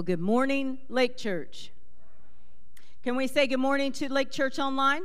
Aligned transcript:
Well, 0.00 0.06
good 0.06 0.18
morning, 0.18 0.78
Lake 0.88 1.18
Church. 1.18 1.72
Can 3.04 3.16
we 3.16 3.26
say 3.26 3.46
good 3.46 3.60
morning 3.60 3.92
to 3.92 4.10
Lake 4.10 4.30
Church 4.30 4.58
Online? 4.58 5.02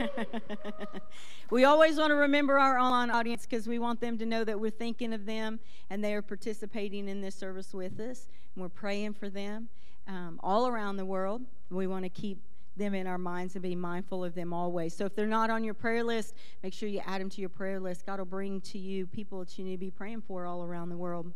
we 1.50 1.64
always 1.64 1.98
want 1.98 2.08
to 2.08 2.14
remember 2.14 2.58
our 2.58 2.78
online 2.78 3.10
audience 3.10 3.44
because 3.44 3.66
we 3.66 3.78
want 3.78 4.00
them 4.00 4.16
to 4.16 4.24
know 4.24 4.44
that 4.44 4.58
we're 4.58 4.70
thinking 4.70 5.12
of 5.12 5.26
them 5.26 5.60
and 5.90 6.02
they 6.02 6.14
are 6.14 6.22
participating 6.22 7.06
in 7.06 7.20
this 7.20 7.34
service 7.34 7.74
with 7.74 8.00
us. 8.00 8.28
And 8.54 8.62
we're 8.62 8.70
praying 8.70 9.12
for 9.12 9.28
them 9.28 9.68
um, 10.08 10.40
all 10.42 10.66
around 10.66 10.96
the 10.96 11.04
world. 11.04 11.42
We 11.68 11.86
want 11.86 12.06
to 12.06 12.08
keep 12.08 12.38
them 12.78 12.94
in 12.94 13.06
our 13.06 13.18
minds 13.18 13.56
and 13.56 13.62
be 13.62 13.76
mindful 13.76 14.24
of 14.24 14.34
them 14.34 14.54
always. 14.54 14.96
So 14.96 15.04
if 15.04 15.14
they're 15.14 15.26
not 15.26 15.50
on 15.50 15.62
your 15.62 15.74
prayer 15.74 16.02
list, 16.02 16.32
make 16.62 16.72
sure 16.72 16.88
you 16.88 17.02
add 17.04 17.20
them 17.20 17.28
to 17.28 17.42
your 17.42 17.50
prayer 17.50 17.78
list. 17.78 18.06
God 18.06 18.20
will 18.20 18.24
bring 18.24 18.62
to 18.62 18.78
you 18.78 19.06
people 19.06 19.40
that 19.40 19.58
you 19.58 19.66
need 19.66 19.72
to 19.72 19.76
be 19.76 19.90
praying 19.90 20.22
for 20.22 20.46
all 20.46 20.64
around 20.64 20.88
the 20.88 20.96
world. 20.96 21.30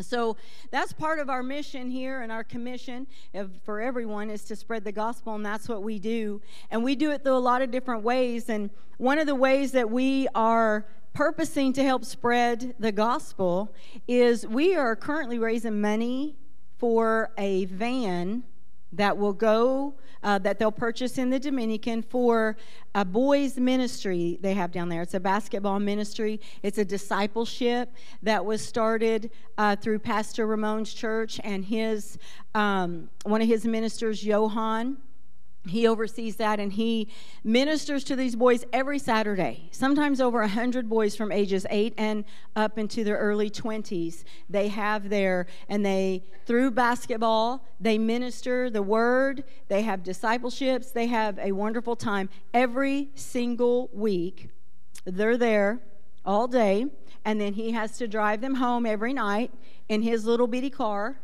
So 0.00 0.36
that's 0.70 0.92
part 0.92 1.18
of 1.18 1.30
our 1.30 1.42
mission 1.42 1.90
here 1.90 2.20
and 2.20 2.30
our 2.30 2.44
commission 2.44 3.06
for 3.64 3.80
everyone 3.80 4.30
is 4.30 4.44
to 4.44 4.56
spread 4.56 4.84
the 4.84 4.92
gospel, 4.92 5.34
and 5.34 5.44
that's 5.44 5.68
what 5.68 5.82
we 5.82 5.98
do. 5.98 6.42
And 6.70 6.84
we 6.84 6.94
do 6.94 7.10
it 7.12 7.24
through 7.24 7.36
a 7.36 7.38
lot 7.38 7.62
of 7.62 7.70
different 7.70 8.02
ways. 8.02 8.48
And 8.48 8.70
one 8.98 9.18
of 9.18 9.26
the 9.26 9.34
ways 9.34 9.72
that 9.72 9.90
we 9.90 10.28
are 10.34 10.86
purposing 11.14 11.72
to 11.72 11.82
help 11.82 12.04
spread 12.04 12.74
the 12.78 12.92
gospel 12.92 13.72
is 14.06 14.46
we 14.46 14.76
are 14.76 14.94
currently 14.94 15.38
raising 15.38 15.80
money 15.80 16.36
for 16.78 17.30
a 17.38 17.64
van 17.64 18.44
that 18.92 19.16
will 19.16 19.32
go 19.32 19.94
uh, 20.22 20.38
that 20.38 20.58
they'll 20.58 20.72
purchase 20.72 21.18
in 21.18 21.30
the 21.30 21.38
Dominican 21.38 22.02
for 22.02 22.56
a 22.94 23.04
boys' 23.04 23.58
ministry 23.58 24.38
they 24.40 24.54
have 24.54 24.72
down 24.72 24.88
there. 24.88 25.02
It's 25.02 25.14
a 25.14 25.20
basketball 25.20 25.78
ministry, 25.78 26.40
it's 26.62 26.78
a 26.78 26.84
discipleship 26.84 27.92
that 28.22 28.44
was 28.44 28.64
started 28.64 29.30
uh, 29.58 29.76
through 29.76 30.00
Pastor 30.00 30.46
Ramon's 30.46 30.92
church 30.92 31.40
and 31.44 31.64
his 31.64 32.18
um, 32.54 33.08
one 33.24 33.40
of 33.40 33.48
his 33.48 33.64
ministers, 33.64 34.24
Johan 34.24 34.96
he 35.66 35.86
oversees 35.86 36.36
that 36.36 36.60
and 36.60 36.72
he 36.72 37.08
ministers 37.44 38.04
to 38.04 38.16
these 38.16 38.36
boys 38.36 38.64
every 38.72 38.98
Saturday. 38.98 39.68
Sometimes 39.70 40.20
over 40.20 40.40
100 40.40 40.88
boys 40.88 41.16
from 41.16 41.32
ages 41.32 41.66
8 41.70 41.94
and 41.96 42.24
up 42.54 42.78
into 42.78 43.04
their 43.04 43.16
early 43.16 43.50
20s. 43.50 44.24
They 44.48 44.68
have 44.68 45.08
there, 45.08 45.46
and 45.68 45.84
they, 45.84 46.24
through 46.46 46.72
basketball, 46.72 47.66
they 47.80 47.98
minister 47.98 48.70
the 48.70 48.82
word, 48.82 49.44
they 49.68 49.82
have 49.82 50.02
discipleships, 50.02 50.90
they 50.90 51.06
have 51.06 51.38
a 51.38 51.52
wonderful 51.52 51.96
time 51.96 52.28
every 52.54 53.10
single 53.14 53.90
week. 53.92 54.50
They're 55.04 55.36
there 55.36 55.80
all 56.24 56.48
day, 56.48 56.86
and 57.24 57.40
then 57.40 57.54
he 57.54 57.72
has 57.72 57.98
to 57.98 58.08
drive 58.08 58.40
them 58.40 58.56
home 58.56 58.86
every 58.86 59.12
night 59.12 59.52
in 59.88 60.02
his 60.02 60.24
little 60.24 60.46
bitty 60.46 60.70
car 60.70 61.18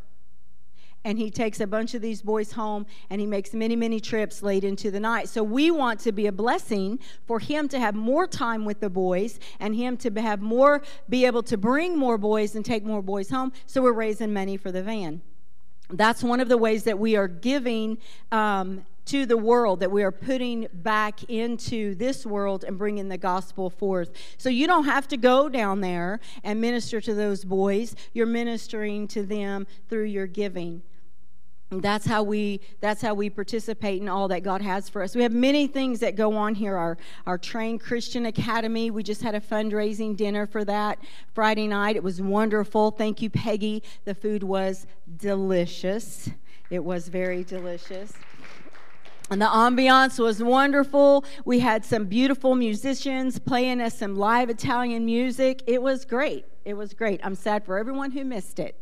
and 1.04 1.18
he 1.18 1.30
takes 1.30 1.60
a 1.60 1.66
bunch 1.66 1.94
of 1.94 2.02
these 2.02 2.22
boys 2.22 2.52
home 2.52 2.86
and 3.10 3.20
he 3.20 3.26
makes 3.26 3.52
many, 3.52 3.76
many 3.76 4.00
trips 4.00 4.42
late 4.42 4.64
into 4.64 4.90
the 4.90 5.00
night. 5.00 5.28
So 5.28 5.42
we 5.42 5.70
want 5.70 6.00
to 6.00 6.12
be 6.12 6.26
a 6.26 6.32
blessing 6.32 6.98
for 7.26 7.40
him 7.40 7.68
to 7.68 7.78
have 7.78 7.94
more 7.94 8.26
time 8.26 8.64
with 8.64 8.80
the 8.80 8.90
boys 8.90 9.40
and 9.58 9.74
him 9.74 9.96
to 9.98 10.20
have 10.20 10.40
more, 10.40 10.82
be 11.08 11.26
able 11.26 11.42
to 11.44 11.56
bring 11.56 11.96
more 11.98 12.18
boys 12.18 12.54
and 12.54 12.64
take 12.64 12.84
more 12.84 13.02
boys 13.02 13.30
home. 13.30 13.52
So 13.66 13.82
we're 13.82 13.92
raising 13.92 14.32
money 14.32 14.56
for 14.56 14.70
the 14.70 14.82
van. 14.82 15.22
That's 15.90 16.22
one 16.22 16.40
of 16.40 16.48
the 16.48 16.56
ways 16.56 16.84
that 16.84 16.98
we 16.98 17.16
are 17.16 17.28
giving 17.28 17.98
um, 18.30 18.86
to 19.04 19.26
the 19.26 19.36
world 19.36 19.80
that 19.80 19.90
we 19.90 20.04
are 20.04 20.12
putting 20.12 20.68
back 20.72 21.24
into 21.24 21.94
this 21.96 22.24
world 22.24 22.64
and 22.64 22.78
bringing 22.78 23.08
the 23.08 23.18
gospel 23.18 23.68
forth. 23.68 24.10
So 24.38 24.48
you 24.48 24.66
don't 24.66 24.84
have 24.84 25.08
to 25.08 25.16
go 25.16 25.48
down 25.48 25.80
there 25.80 26.20
and 26.44 26.60
minister 26.60 27.00
to 27.00 27.12
those 27.12 27.44
boys. 27.44 27.96
You're 28.12 28.26
ministering 28.26 29.08
to 29.08 29.24
them 29.24 29.66
through 29.88 30.04
your 30.04 30.28
giving 30.28 30.82
that's 31.80 32.06
how 32.06 32.22
we 32.22 32.60
that's 32.80 33.00
how 33.00 33.14
we 33.14 33.30
participate 33.30 34.00
in 34.00 34.08
all 34.08 34.28
that 34.28 34.42
god 34.42 34.60
has 34.60 34.88
for 34.88 35.02
us 35.02 35.14
we 35.16 35.22
have 35.22 35.32
many 35.32 35.66
things 35.66 36.00
that 36.00 36.16
go 36.16 36.34
on 36.36 36.54
here 36.54 36.76
our 36.76 36.98
our 37.26 37.38
trained 37.38 37.80
christian 37.80 38.26
academy 38.26 38.90
we 38.90 39.02
just 39.02 39.22
had 39.22 39.34
a 39.34 39.40
fundraising 39.40 40.16
dinner 40.16 40.46
for 40.46 40.64
that 40.64 40.98
friday 41.32 41.66
night 41.66 41.96
it 41.96 42.02
was 42.02 42.20
wonderful 42.20 42.90
thank 42.90 43.22
you 43.22 43.30
peggy 43.30 43.82
the 44.04 44.14
food 44.14 44.42
was 44.42 44.86
delicious 45.16 46.30
it 46.70 46.82
was 46.82 47.08
very 47.08 47.44
delicious 47.44 48.12
and 49.30 49.40
the 49.40 49.46
ambiance 49.46 50.18
was 50.18 50.42
wonderful. 50.42 51.24
We 51.46 51.60
had 51.60 51.86
some 51.86 52.04
beautiful 52.04 52.54
musicians 52.54 53.38
playing 53.38 53.80
us 53.80 53.98
some 53.98 54.14
live 54.14 54.50
Italian 54.50 55.06
music. 55.06 55.62
It 55.66 55.80
was 55.80 56.04
great. 56.04 56.44
It 56.66 56.74
was 56.74 56.92
great. 56.92 57.18
I'm 57.24 57.34
sad 57.34 57.64
for 57.64 57.78
everyone 57.78 58.10
who 58.10 58.26
missed 58.26 58.58
it. 58.58 58.76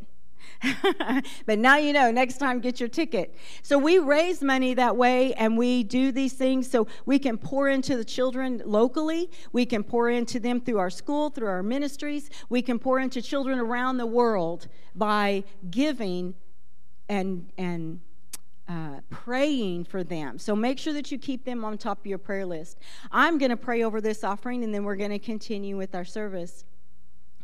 but 1.46 1.58
now 1.58 1.76
you 1.76 1.92
know, 1.92 2.10
next 2.10 2.38
time 2.38 2.60
get 2.60 2.80
your 2.80 2.88
ticket. 2.88 3.34
So 3.62 3.78
we 3.78 3.98
raise 3.98 4.42
money 4.42 4.74
that 4.74 4.96
way 4.96 5.34
and 5.34 5.56
we 5.56 5.82
do 5.82 6.12
these 6.12 6.32
things 6.32 6.70
so 6.70 6.86
we 7.06 7.18
can 7.18 7.38
pour 7.38 7.68
into 7.68 7.96
the 7.96 8.04
children 8.04 8.62
locally. 8.64 9.30
We 9.52 9.66
can 9.66 9.82
pour 9.82 10.10
into 10.10 10.40
them 10.40 10.60
through 10.60 10.78
our 10.78 10.90
school, 10.90 11.30
through 11.30 11.48
our 11.48 11.62
ministries. 11.62 12.30
We 12.48 12.62
can 12.62 12.78
pour 12.78 12.98
into 12.98 13.22
children 13.22 13.58
around 13.58 13.98
the 13.98 14.06
world 14.06 14.68
by 14.94 15.44
giving 15.70 16.34
and 17.08 17.50
and 17.58 18.00
uh, 18.68 19.00
praying 19.10 19.84
for 19.84 20.04
them. 20.04 20.38
So 20.38 20.54
make 20.54 20.78
sure 20.78 20.92
that 20.92 21.10
you 21.10 21.18
keep 21.18 21.44
them 21.44 21.64
on 21.64 21.76
top 21.76 21.98
of 21.98 22.06
your 22.06 22.18
prayer 22.18 22.46
list. 22.46 22.78
I'm 23.10 23.36
going 23.36 23.50
to 23.50 23.56
pray 23.56 23.82
over 23.82 24.00
this 24.00 24.22
offering 24.22 24.62
and 24.62 24.72
then 24.72 24.84
we're 24.84 24.94
going 24.94 25.10
to 25.10 25.18
continue 25.18 25.76
with 25.76 25.92
our 25.92 26.04
service. 26.04 26.64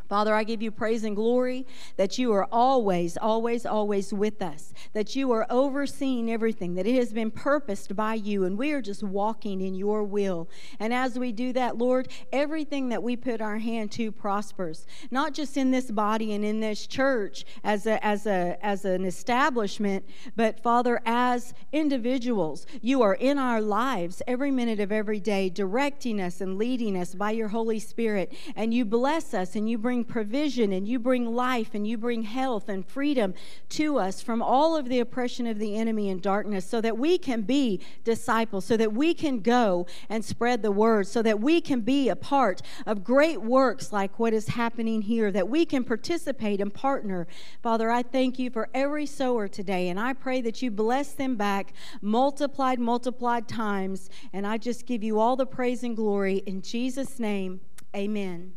Father, 0.09 0.35
I 0.35 0.45
give 0.45 0.63
you 0.63 0.71
praise 0.71 1.05
and 1.05 1.17
glory 1.17 1.67
that 1.97 2.19
you 2.19 2.33
are 2.33 2.47
always, 2.53 3.17
always, 3.17 3.67
always 3.67 4.13
with 4.13 4.41
us, 4.41 4.73
that 4.93 5.17
you 5.17 5.33
are 5.33 5.47
overseeing 5.51 6.31
everything, 6.31 6.75
that 6.75 6.87
it 6.87 6.95
has 6.95 7.13
been 7.13 7.31
purposed 7.31 7.97
by 7.97 8.15
you, 8.15 8.45
and 8.45 8.57
we 8.57 8.73
are 8.73 8.83
just 8.83 9.03
walking 9.03 9.61
in 9.61 9.75
your 9.75 10.05
will. 10.05 10.49
And 10.79 10.95
as 10.95 11.19
we 11.19 11.33
do 11.33 11.53
that, 11.55 11.77
Lord, 11.77 12.09
everything 12.33 12.89
that 12.91 13.03
we 13.03 13.17
put 13.17 13.41
our 13.41 13.59
hand 13.59 13.91
to 13.93 14.13
prospers, 14.13 14.87
not 15.11 15.35
just 15.35 15.57
in 15.57 15.71
this 15.71 15.91
body 15.91 16.33
and 16.33 16.45
in 16.45 16.61
this 16.61 16.87
church 16.87 17.45
as, 17.65 17.87
a, 17.87 18.05
as, 18.05 18.27
a, 18.27 18.59
as 18.63 18.85
an 18.85 19.05
establishment, 19.05 20.05
but 20.37 20.61
Father, 20.61 21.01
as 21.05 21.55
individuals, 21.73 22.67
you 22.81 23.03
are 23.03 23.15
in 23.15 23.39
our 23.39 23.61
lives 23.61 24.23
every 24.27 24.51
minute 24.51 24.81
of 24.81 24.93
every 24.93 25.21
day, 25.21 25.49
directing 25.49 26.21
us 26.21 26.41
and 26.41 26.59
leading 26.59 26.97
us 26.97 27.15
by 27.15 27.31
your 27.31 27.49
Holy 27.49 27.79
Spirit, 27.79 28.33
and 28.55 28.73
you 28.73 28.85
bless 28.85 29.35
us 29.35 29.57
and 29.57 29.69
you 29.69 29.79
bring 29.79 29.96
bring 29.97 30.05
provision 30.05 30.73
and 30.73 30.87
you 30.87 30.99
bring 30.99 31.35
life 31.35 31.71
and 31.73 31.87
you 31.87 31.97
bring 31.97 32.23
health 32.23 32.69
and 32.69 32.85
freedom 32.85 33.33
to 33.69 33.99
us 33.99 34.21
from 34.21 34.43
all 34.43 34.77
of 34.77 34.89
the 34.89 35.01
oppression 35.01 35.47
of 35.47 35.59
the 35.59 35.77
enemy 35.77 36.11
and 36.11 36.21
darkness 36.21 36.67
so 36.67 36.81
that 36.81 36.99
we 36.99 37.17
can 37.17 37.43
be 37.43 37.81
disciples, 38.05 38.65
so 38.65 38.77
that 38.77 38.93
we 38.93 39.15
can 39.15 39.41
go 39.41 39.87
and 40.11 40.23
spread 40.23 40.63
the 40.63 40.71
word, 40.71 41.07
so 41.07 41.23
that 41.23 41.41
we 41.41 41.61
can 41.61 41.81
be 41.81 42.09
a 42.11 42.17
part 42.17 42.61
of 42.85 43.05
great 43.05 43.41
works 43.41 43.91
like 43.93 44.19
what 44.19 44.35
is 44.35 44.49
happening 44.49 45.03
here, 45.03 45.33
that 45.33 45.49
we 45.49 45.65
can 45.65 45.83
participate 45.83 46.61
and 46.61 46.75
partner. 46.75 47.27
Father, 47.63 47.91
I 47.91 48.03
thank 48.03 48.39
you 48.39 48.51
for 48.51 48.69
every 48.75 49.07
sower 49.07 49.49
today, 49.49 49.89
and 49.89 49.99
I 49.99 50.13
pray 50.13 50.43
that 50.43 50.61
you 50.61 50.71
bless 50.71 51.13
them 51.13 51.37
back 51.37 51.73
multiplied, 52.03 52.79
multiplied 52.79 53.49
times. 53.49 54.11
And 54.33 54.47
I 54.47 54.59
just 54.59 54.85
give 54.85 55.03
you 55.03 55.19
all 55.19 55.37
the 55.37 55.47
praise 55.47 55.83
and 55.83 55.97
glory 55.97 56.39
in 56.47 56.61
Jesus' 56.61 57.19
name. 57.19 57.61
Amen. 57.95 58.53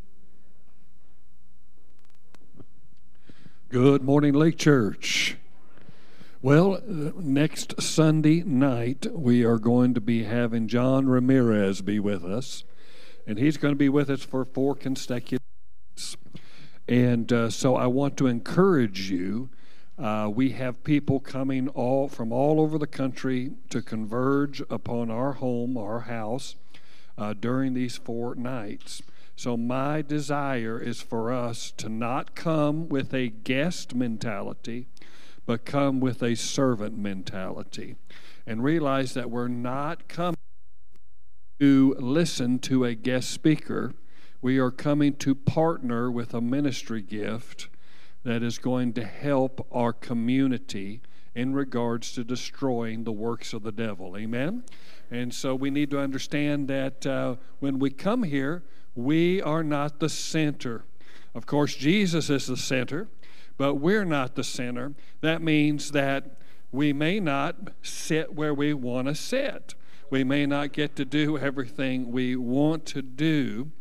Good 3.69 4.01
morning, 4.01 4.33
Lake 4.33 4.57
Church. 4.57 5.38
Well, 6.42 6.81
next 6.88 7.80
Sunday 7.80 8.42
night, 8.42 9.06
we 9.13 9.45
are 9.45 9.60
going 9.60 9.94
to 9.94 10.01
be 10.01 10.24
having 10.24 10.68
John 10.68 11.07
Ramirez 11.07 11.83
be 11.83 12.00
with 12.00 12.25
us, 12.25 12.63
and 13.27 13.38
he's 13.38 13.57
going 13.57 13.75
to 13.75 13.77
be 13.77 13.88
with 13.88 14.10
us 14.10 14.24
for 14.24 14.44
four 14.44 14.74
consecutive 14.74 15.45
days. 15.95 16.18
And 16.88 17.31
uh, 17.31 17.51
so 17.51 17.75
I 17.75 17.86
want 17.86 18.18
to 18.18 18.25
encourage 18.25 19.12
you. 19.12 19.51
Uh, 20.00 20.31
we 20.33 20.50
have 20.54 20.83
people 20.83 21.19
coming 21.19 21.68
all 21.68 22.07
from 22.07 22.31
all 22.31 22.60
over 22.60 22.80
the 22.80 22.88
country 22.88 23.51
to 23.69 23.83
converge 23.83 24.63
upon 24.71 25.12
our 25.12 25.33
home, 25.33 25.77
our 25.77 26.00
house, 26.00 26.56
uh, 27.19 27.36
during 27.39 27.75
these 27.75 27.98
four 27.98 28.33
nights. 28.33 29.04
So, 29.40 29.56
my 29.56 30.02
desire 30.02 30.82
is 30.82 31.02
for 31.02 31.32
us 31.32 31.72
to 31.78 31.88
not 31.88 32.36
come 32.36 32.90
with 32.90 33.14
a 33.14 33.30
guest 33.30 33.96
mentality, 33.96 34.88
but 35.46 35.64
come 35.64 36.02
with 36.02 36.22
a 36.22 36.36
servant 36.36 36.98
mentality. 36.98 37.96
And 38.46 38.62
realize 38.62 39.14
that 39.14 39.30
we're 39.32 39.48
not 39.48 40.10
coming 40.10 40.36
to 41.58 41.96
listen 42.00 42.60
to 42.60 42.84
a 42.84 42.96
guest 42.96 43.30
speaker. 43.30 43.94
We 44.42 44.58
are 44.58 44.72
coming 44.72 45.14
to 45.20 45.34
partner 45.36 46.12
with 46.12 46.34
a 46.34 46.42
ministry 46.42 47.02
gift 47.02 47.70
that 48.26 48.44
is 48.44 48.58
going 48.58 48.92
to 48.92 49.06
help 49.06 49.66
our 49.72 49.94
community 49.94 51.00
in 51.34 51.54
regards 51.54 52.12
to 52.12 52.26
destroying 52.26 53.06
the 53.06 53.14
works 53.14 53.54
of 53.54 53.64
the 53.64 53.72
devil. 53.72 54.18
Amen? 54.18 54.66
And 55.10 55.34
so 55.34 55.56
we 55.56 55.70
need 55.70 55.92
to 55.92 56.00
understand 56.02 56.68
that 56.68 57.08
uh, 57.08 57.36
when 57.60 57.80
we 57.80 57.90
come 57.90 58.24
here, 58.24 58.64
we 58.96 59.42
are 59.42 59.64
not 59.64 60.00
the 60.00 60.10
center. 60.10 60.84
Of 61.34 61.46
course, 61.46 61.76
Jesus 61.76 62.30
is 62.30 62.48
the 62.48 62.58
center, 62.58 63.08
but 63.58 63.76
we're 63.76 64.06
not 64.06 64.36
the 64.36 64.44
center. 64.44 64.94
That 65.22 65.42
means 65.42 65.92
that 65.92 66.38
we 66.72 66.94
may 66.94 67.20
not 67.20 67.56
sit 67.82 68.34
where 68.34 68.54
we 68.54 68.74
want 68.74 69.08
to 69.08 69.16
sit. 69.16 69.76
We 70.10 70.24
may 70.24 70.46
not 70.46 70.74
get 70.74 70.96
to 70.96 71.06
do 71.06 71.38
everything 71.38 72.12
we 72.12 72.36
want 72.36 72.86
to 72.88 73.02
do, 73.02 73.72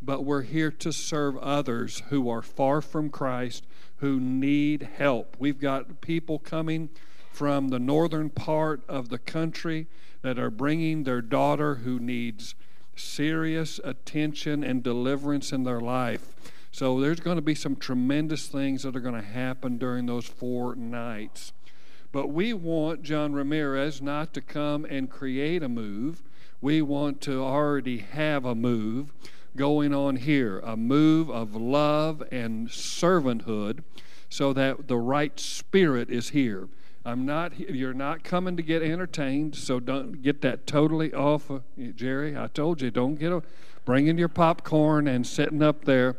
but 0.00 0.24
we're 0.24 0.42
here 0.42 0.70
to 0.70 0.92
serve 0.92 1.36
others 1.38 2.02
who 2.08 2.28
are 2.28 2.42
far 2.42 2.80
from 2.80 3.10
Christ, 3.10 3.66
who 3.96 4.20
need 4.20 4.90
help. 4.96 5.36
We've 5.38 5.60
got 5.60 6.00
people 6.00 6.38
coming 6.38 6.88
from 7.32 7.68
the 7.68 7.78
northern 7.78 8.30
part 8.30 8.82
of 8.88 9.08
the 9.08 9.18
country 9.18 9.86
that 10.22 10.38
are 10.38 10.50
bringing 10.50 11.04
their 11.04 11.22
daughter 11.22 11.76
who 11.76 11.98
needs 11.98 12.54
serious 12.96 13.80
attention 13.84 14.62
and 14.64 14.82
deliverance 14.82 15.52
in 15.52 15.64
their 15.64 15.80
life. 15.80 16.34
So 16.70 17.00
there's 17.00 17.20
going 17.20 17.36
to 17.36 17.42
be 17.42 17.54
some 17.54 17.76
tremendous 17.76 18.46
things 18.46 18.82
that 18.82 18.96
are 18.96 19.00
going 19.00 19.20
to 19.20 19.26
happen 19.26 19.78
during 19.78 20.06
those 20.06 20.26
four 20.26 20.74
nights. 20.74 21.52
But 22.12 22.28
we 22.28 22.52
want 22.52 23.02
John 23.02 23.32
Ramirez 23.32 24.00
not 24.02 24.34
to 24.34 24.40
come 24.40 24.84
and 24.84 25.10
create 25.10 25.62
a 25.62 25.68
move. 25.68 26.22
We 26.60 26.82
want 26.82 27.20
to 27.22 27.42
already 27.42 27.98
have 27.98 28.44
a 28.44 28.54
move 28.54 29.12
going 29.54 29.92
on 29.92 30.16
here 30.16 30.60
a 30.60 30.76
move 30.76 31.30
of 31.30 31.54
love 31.54 32.22
and 32.32 32.68
servanthood 32.68 33.82
so 34.28 34.52
that 34.54 34.88
the 34.88 34.96
right 34.96 35.38
spirit 35.38 36.08
is 36.08 36.30
here. 36.30 36.68
I'm 37.04 37.26
not 37.26 37.58
you're 37.58 37.94
not 37.94 38.22
coming 38.22 38.56
to 38.56 38.62
get 38.62 38.82
entertained, 38.82 39.56
so 39.56 39.80
don't 39.80 40.22
get 40.22 40.40
that 40.42 40.66
totally 40.66 41.12
off 41.12 41.50
of 41.50 41.62
Jerry. 41.96 42.36
I 42.36 42.46
told 42.46 42.80
you 42.80 42.90
don't 42.90 43.16
get 43.16 43.32
a, 43.32 43.42
bringing 43.84 44.18
your 44.18 44.28
popcorn 44.28 45.08
and 45.08 45.26
sitting 45.26 45.62
up 45.62 45.84
there. 45.84 46.16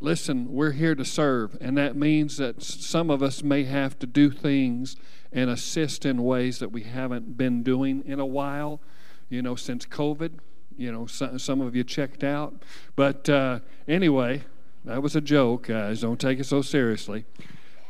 Listen, 0.00 0.52
we're 0.52 0.72
here 0.72 0.94
to 0.94 1.04
serve, 1.04 1.56
and 1.60 1.76
that 1.76 1.96
means 1.96 2.36
that 2.36 2.62
some 2.62 3.10
of 3.10 3.22
us 3.22 3.42
may 3.42 3.64
have 3.64 3.98
to 3.98 4.06
do 4.06 4.30
things 4.30 4.96
and 5.32 5.50
assist 5.50 6.06
in 6.06 6.22
ways 6.22 6.58
that 6.60 6.70
we 6.70 6.84
haven't 6.84 7.36
been 7.36 7.62
doing 7.62 8.02
in 8.06 8.20
a 8.20 8.26
while, 8.26 8.80
you 9.28 9.42
know, 9.42 9.56
since 9.56 9.86
COVID 9.86 10.38
you 10.78 10.92
know, 10.92 11.06
some, 11.06 11.38
some 11.38 11.60
of 11.60 11.76
you 11.76 11.84
checked 11.84 12.24
out. 12.24 12.62
But 12.96 13.28
uh, 13.28 13.58
anyway, 13.86 14.44
that 14.84 15.02
was 15.02 15.16
a 15.16 15.20
joke, 15.20 15.66
guys. 15.66 16.00
Don't 16.00 16.20
take 16.20 16.38
it 16.38 16.44
so 16.44 16.62
seriously. 16.62 17.26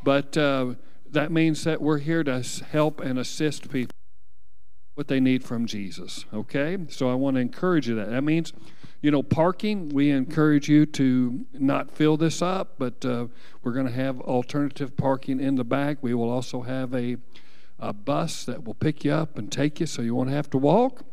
But 0.03 0.37
uh, 0.37 0.75
that 1.13 1.31
means 1.33 1.65
that 1.65 1.81
we're 1.81 1.99
here 1.99 2.25
to 2.25 2.43
help 2.71 3.01
and 3.01 3.19
assist 3.19 3.71
people 3.71 3.93
what 4.99 5.07
they 5.07 5.21
need 5.21 5.45
from 5.45 5.65
Jesus. 5.65 6.25
Okay? 6.35 6.77
So 6.89 7.09
I 7.09 7.15
want 7.15 7.37
to 7.37 7.41
encourage 7.41 7.89
you 7.89 7.95
that. 7.95 8.11
That 8.11 8.25
means, 8.25 8.53
you 9.01 9.13
know, 9.13 9.23
parking, 9.23 9.91
we 9.91 10.11
encourage 10.11 10.69
you 10.69 10.87
to 10.87 11.47
not 11.53 11.89
fill 11.91 12.17
this 12.17 12.43
up, 12.43 12.75
but 12.79 13.05
uh, 13.05 13.29
we're 13.63 13.73
going 13.73 13.87
to 13.87 13.93
have 13.93 14.21
alternative 14.21 14.97
parking 14.97 15.39
in 15.39 15.55
the 15.55 15.63
back. 15.63 15.99
We 16.03 16.15
will 16.15 16.29
also 16.29 16.63
have 16.63 16.93
a, 16.95 17.17
a 17.79 17.93
bus 17.93 18.45
that 18.47 18.65
will 18.65 18.75
pick 18.75 19.05
you 19.05 19.13
up 19.13 19.39
and 19.39 19.53
take 19.53 19.79
you 19.79 19.87
so 19.87 20.03
you 20.03 20.17
won't 20.17 20.31
have 20.31 20.51
to 20.51 20.59
walk. 20.59 21.05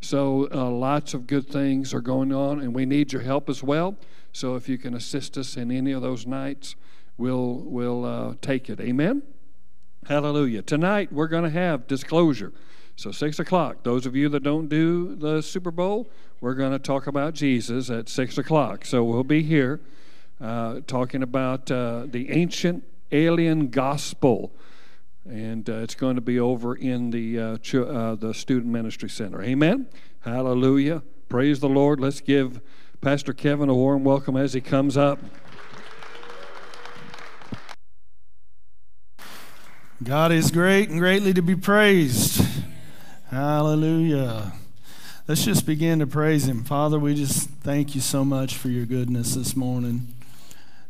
So 0.00 0.48
uh, 0.52 0.70
lots 0.70 1.12
of 1.12 1.26
good 1.26 1.48
things 1.48 1.92
are 1.92 2.00
going 2.00 2.32
on, 2.32 2.60
and 2.60 2.72
we 2.72 2.86
need 2.86 3.12
your 3.12 3.22
help 3.22 3.48
as 3.48 3.60
well. 3.60 3.96
So 4.32 4.54
if 4.54 4.68
you 4.68 4.78
can 4.78 4.94
assist 4.94 5.36
us 5.36 5.56
in 5.56 5.72
any 5.72 5.90
of 5.90 6.02
those 6.02 6.26
nights, 6.26 6.76
we'll 7.18 7.62
we'll 7.64 8.04
uh, 8.04 8.34
take 8.40 8.70
it. 8.70 8.80
Amen. 8.80 9.22
Hallelujah. 10.06 10.62
Tonight 10.62 11.12
we're 11.12 11.28
going 11.28 11.44
to 11.44 11.50
have 11.50 11.86
disclosure. 11.86 12.52
So 12.96 13.12
six 13.12 13.38
o'clock. 13.38 13.84
Those 13.84 14.04
of 14.04 14.14
you 14.16 14.28
that 14.30 14.42
don't 14.42 14.68
do 14.68 15.14
the 15.14 15.42
Super 15.42 15.70
Bowl, 15.70 16.10
we're 16.40 16.54
going 16.54 16.72
to 16.72 16.78
talk 16.78 17.06
about 17.06 17.34
Jesus 17.34 17.88
at 17.88 18.08
six 18.08 18.36
o'clock. 18.36 18.84
So 18.84 19.04
we'll 19.04 19.24
be 19.24 19.42
here 19.42 19.80
uh, 20.40 20.80
talking 20.86 21.22
about 21.22 21.70
uh, 21.70 22.06
the 22.06 22.30
ancient 22.30 22.84
alien 23.12 23.68
gospel 23.68 24.52
and 25.28 25.68
uh, 25.70 25.74
it's 25.74 25.94
going 25.94 26.16
to 26.16 26.20
be 26.20 26.38
over 26.40 26.74
in 26.74 27.10
the 27.10 27.38
uh, 27.38 27.56
ch- 27.58 27.76
uh, 27.76 28.16
the 28.16 28.34
student 28.34 28.72
ministry 28.72 29.08
center. 29.08 29.42
Amen. 29.42 29.86
Hallelujah. 30.20 31.02
Praise 31.28 31.60
the 31.60 31.68
Lord. 31.68 32.00
Let's 32.00 32.20
give 32.20 32.60
Pastor 33.00 33.32
Kevin 33.32 33.68
a 33.68 33.74
warm 33.74 34.04
welcome 34.04 34.36
as 34.36 34.52
he 34.52 34.60
comes 34.60 34.96
up. 34.96 35.18
God 40.04 40.32
is 40.32 40.50
great 40.50 40.88
and 40.88 40.98
greatly 40.98 41.32
to 41.32 41.42
be 41.42 41.54
praised. 41.54 42.44
Hallelujah. 43.30 44.52
Let's 45.28 45.44
just 45.44 45.64
begin 45.64 46.00
to 46.00 46.06
praise 46.06 46.48
Him. 46.48 46.64
Father, 46.64 46.98
we 46.98 47.14
just 47.14 47.48
thank 47.48 47.94
you 47.94 48.00
so 48.00 48.24
much 48.24 48.56
for 48.56 48.68
your 48.68 48.84
goodness 48.84 49.34
this 49.34 49.54
morning. 49.54 50.08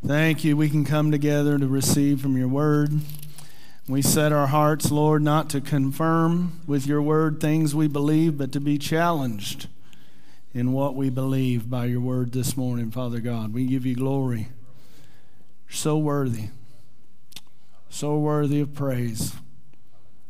Thank 0.04 0.44
you. 0.44 0.56
We 0.56 0.70
can 0.70 0.84
come 0.84 1.10
together 1.10 1.58
to 1.58 1.66
receive 1.66 2.20
from 2.22 2.36
your 2.36 2.48
word. 2.48 3.00
We 3.86 4.00
set 4.00 4.32
our 4.32 4.46
hearts, 4.46 4.90
Lord, 4.90 5.22
not 5.22 5.50
to 5.50 5.60
confirm 5.60 6.60
with 6.66 6.86
your 6.86 7.02
word 7.02 7.40
things 7.40 7.74
we 7.74 7.88
believe, 7.88 8.38
but 8.38 8.50
to 8.52 8.60
be 8.60 8.78
challenged 8.78 9.68
in 10.54 10.72
what 10.72 10.94
we 10.94 11.10
believe 11.10 11.68
by 11.68 11.84
your 11.84 12.00
word 12.00 12.32
this 12.32 12.56
morning, 12.56 12.90
Father 12.90 13.20
God. 13.20 13.52
We 13.52 13.66
give 13.66 13.84
you 13.84 13.94
glory. 13.94 14.48
You're 15.68 15.76
so 15.76 15.98
worthy, 15.98 16.48
so 17.92 18.16
worthy 18.16 18.58
of 18.58 18.74
praise. 18.74 19.34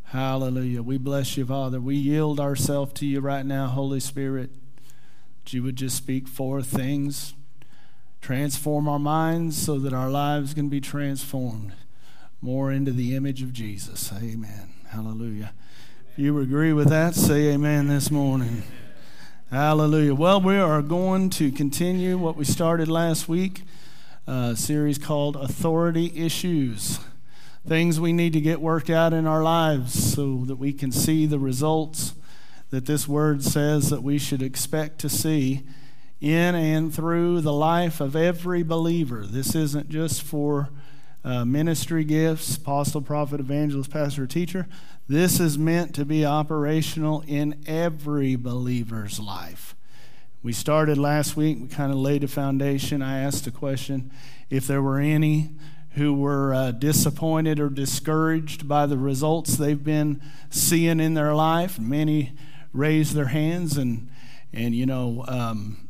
Hallelujah. 0.07 0.83
We 0.83 0.99
bless 0.99 1.37
you, 1.37 1.47
Father. 1.47 1.81
We 1.81 1.95
yield 1.95 2.41
ourselves 2.41 2.93
to 2.95 3.07
you 3.07 3.21
right 3.21 3.47
now, 3.47 3.69
Holy 3.69 4.01
Spirit, 4.01 4.51
that 5.45 5.53
you 5.53 5.63
would 5.63 5.77
just 5.77 5.97
speak 5.97 6.27
forth 6.27 6.67
things, 6.67 7.35
transform 8.21 8.89
our 8.89 8.99
minds 8.99 9.57
so 9.57 9.79
that 9.79 9.93
our 9.93 10.11
lives 10.11 10.55
can 10.55 10.69
be 10.69 10.81
transformed 10.81 11.75
more 12.41 12.73
into 12.73 12.91
the 12.91 13.15
image 13.15 13.43
of 13.45 13.53
Jesus. 13.53 14.13
Amen. 14.13 14.75
Hallelujah. 14.89 15.55
If 16.13 16.19
you 16.19 16.37
agree 16.41 16.73
with 16.73 16.89
that, 16.89 17.15
say 17.15 17.53
amen 17.53 17.87
this 17.87 18.11
morning. 18.11 18.65
Hallelujah. 19.53 20.17
Well, 20.17 20.41
we 20.41 20.57
are 20.57 20.83
going 20.83 21.31
to 21.31 21.53
continue 21.53 22.19
what 22.19 22.37
we 22.37 22.45
started 22.45 22.89
last 22.89 23.29
week, 23.29 23.63
a 24.27 24.57
series 24.57 24.99
called 24.99 25.37
Authority 25.37 26.13
Issues. 26.17 26.99
Things 27.67 28.01
we 28.01 28.13
need 28.13 28.33
to 28.33 28.41
get 28.41 28.61
worked 28.61 28.91
out 28.91 29.13
in 29.13 29.27
our 29.27 29.43
lives 29.43 30.15
so 30.15 30.45
that 30.47 30.57
we 30.57 30.73
can 30.73 30.91
see 30.91 31.27
the 31.27 31.39
results 31.39 32.15
that 32.71 32.87
this 32.87 33.07
word 33.07 33.45
says 33.45 33.91
that 33.91 34.03
we 34.03 34.19
should 34.19 34.43
expect 34.43 34.99
to 35.01 35.09
see 35.09 35.63
in 36.21 36.55
and 36.55 36.93
through 36.93 37.41
the 37.41 37.53
life 37.53 38.01
of 38.01 38.17
every 38.17 38.63
believer. 38.63 39.25
This 39.27 39.55
isn't 39.55 39.91
just 39.91 40.23
for 40.23 40.71
uh, 41.25 41.45
ministry 41.45 42.03
gifts, 42.03 42.57
apostle, 42.57 43.01
prophet, 43.01 43.39
evangelist, 43.39 43.91
pastor, 43.91 44.27
teacher. 44.27 44.67
This 45.07 45.39
is 45.39 45.57
meant 45.57 45.95
to 45.95 46.05
be 46.05 46.25
operational 46.25 47.23
in 47.29 47.63
every 47.67 48.35
believer's 48.35 49.21
life. 49.21 49.77
We 50.43 50.53
started 50.53 50.99
last 50.99 51.37
week, 51.37 51.59
we 51.61 51.69
kind 51.69 51.93
of 51.93 51.99
laid 51.99 52.25
a 52.25 52.29
foundation. 52.29 53.03
I 53.03 53.21
asked 53.21 53.47
a 53.47 53.53
question 53.53 54.11
if 54.51 54.67
there 54.67 54.83
were 54.83 54.99
any 54.99 55.51
who 55.95 56.15
were 56.15 56.55
uh, 56.55 56.71
disappointed 56.71 57.61
or 57.61 57.69
discouraged 57.69 58.67
by 58.67 58.87
the 58.87 58.97
results 58.97 59.57
they've 59.57 59.85
been 59.85 60.23
seeing 60.49 61.01
in 61.01 61.15
their 61.15 61.35
life. 61.35 61.79
Many 61.79 62.33
raised 62.73 63.15
their 63.15 63.27
hands, 63.27 63.77
and, 63.77 64.09
and 64.53 64.75
you 64.75 64.87
know, 64.87 65.25
um, 65.29 65.89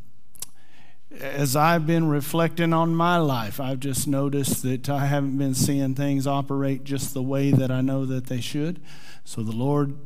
as 1.21 1.55
I've 1.55 1.87
been 1.87 2.09
reflecting 2.09 2.73
on 2.73 2.95
my 2.97 3.19
life, 3.19 3.61
I've 3.61 3.81
just 3.81 4.09
noticed 4.09 4.63
that 4.63 4.89
I 4.89 5.07
haven't 5.07 5.39
been 5.39 5.55
seeing 5.55 5.95
things 5.95 6.27
operate 6.27 6.85
just 6.85 7.15
the 7.15 7.23
way 7.23 7.53
that 7.53 7.71
I 7.71 7.81
know 7.81 8.05
that 8.07 8.27
they 8.27 8.41
should. 8.41 8.81
So 9.25 9.43
the 9.43 9.53
Lord 9.53 9.97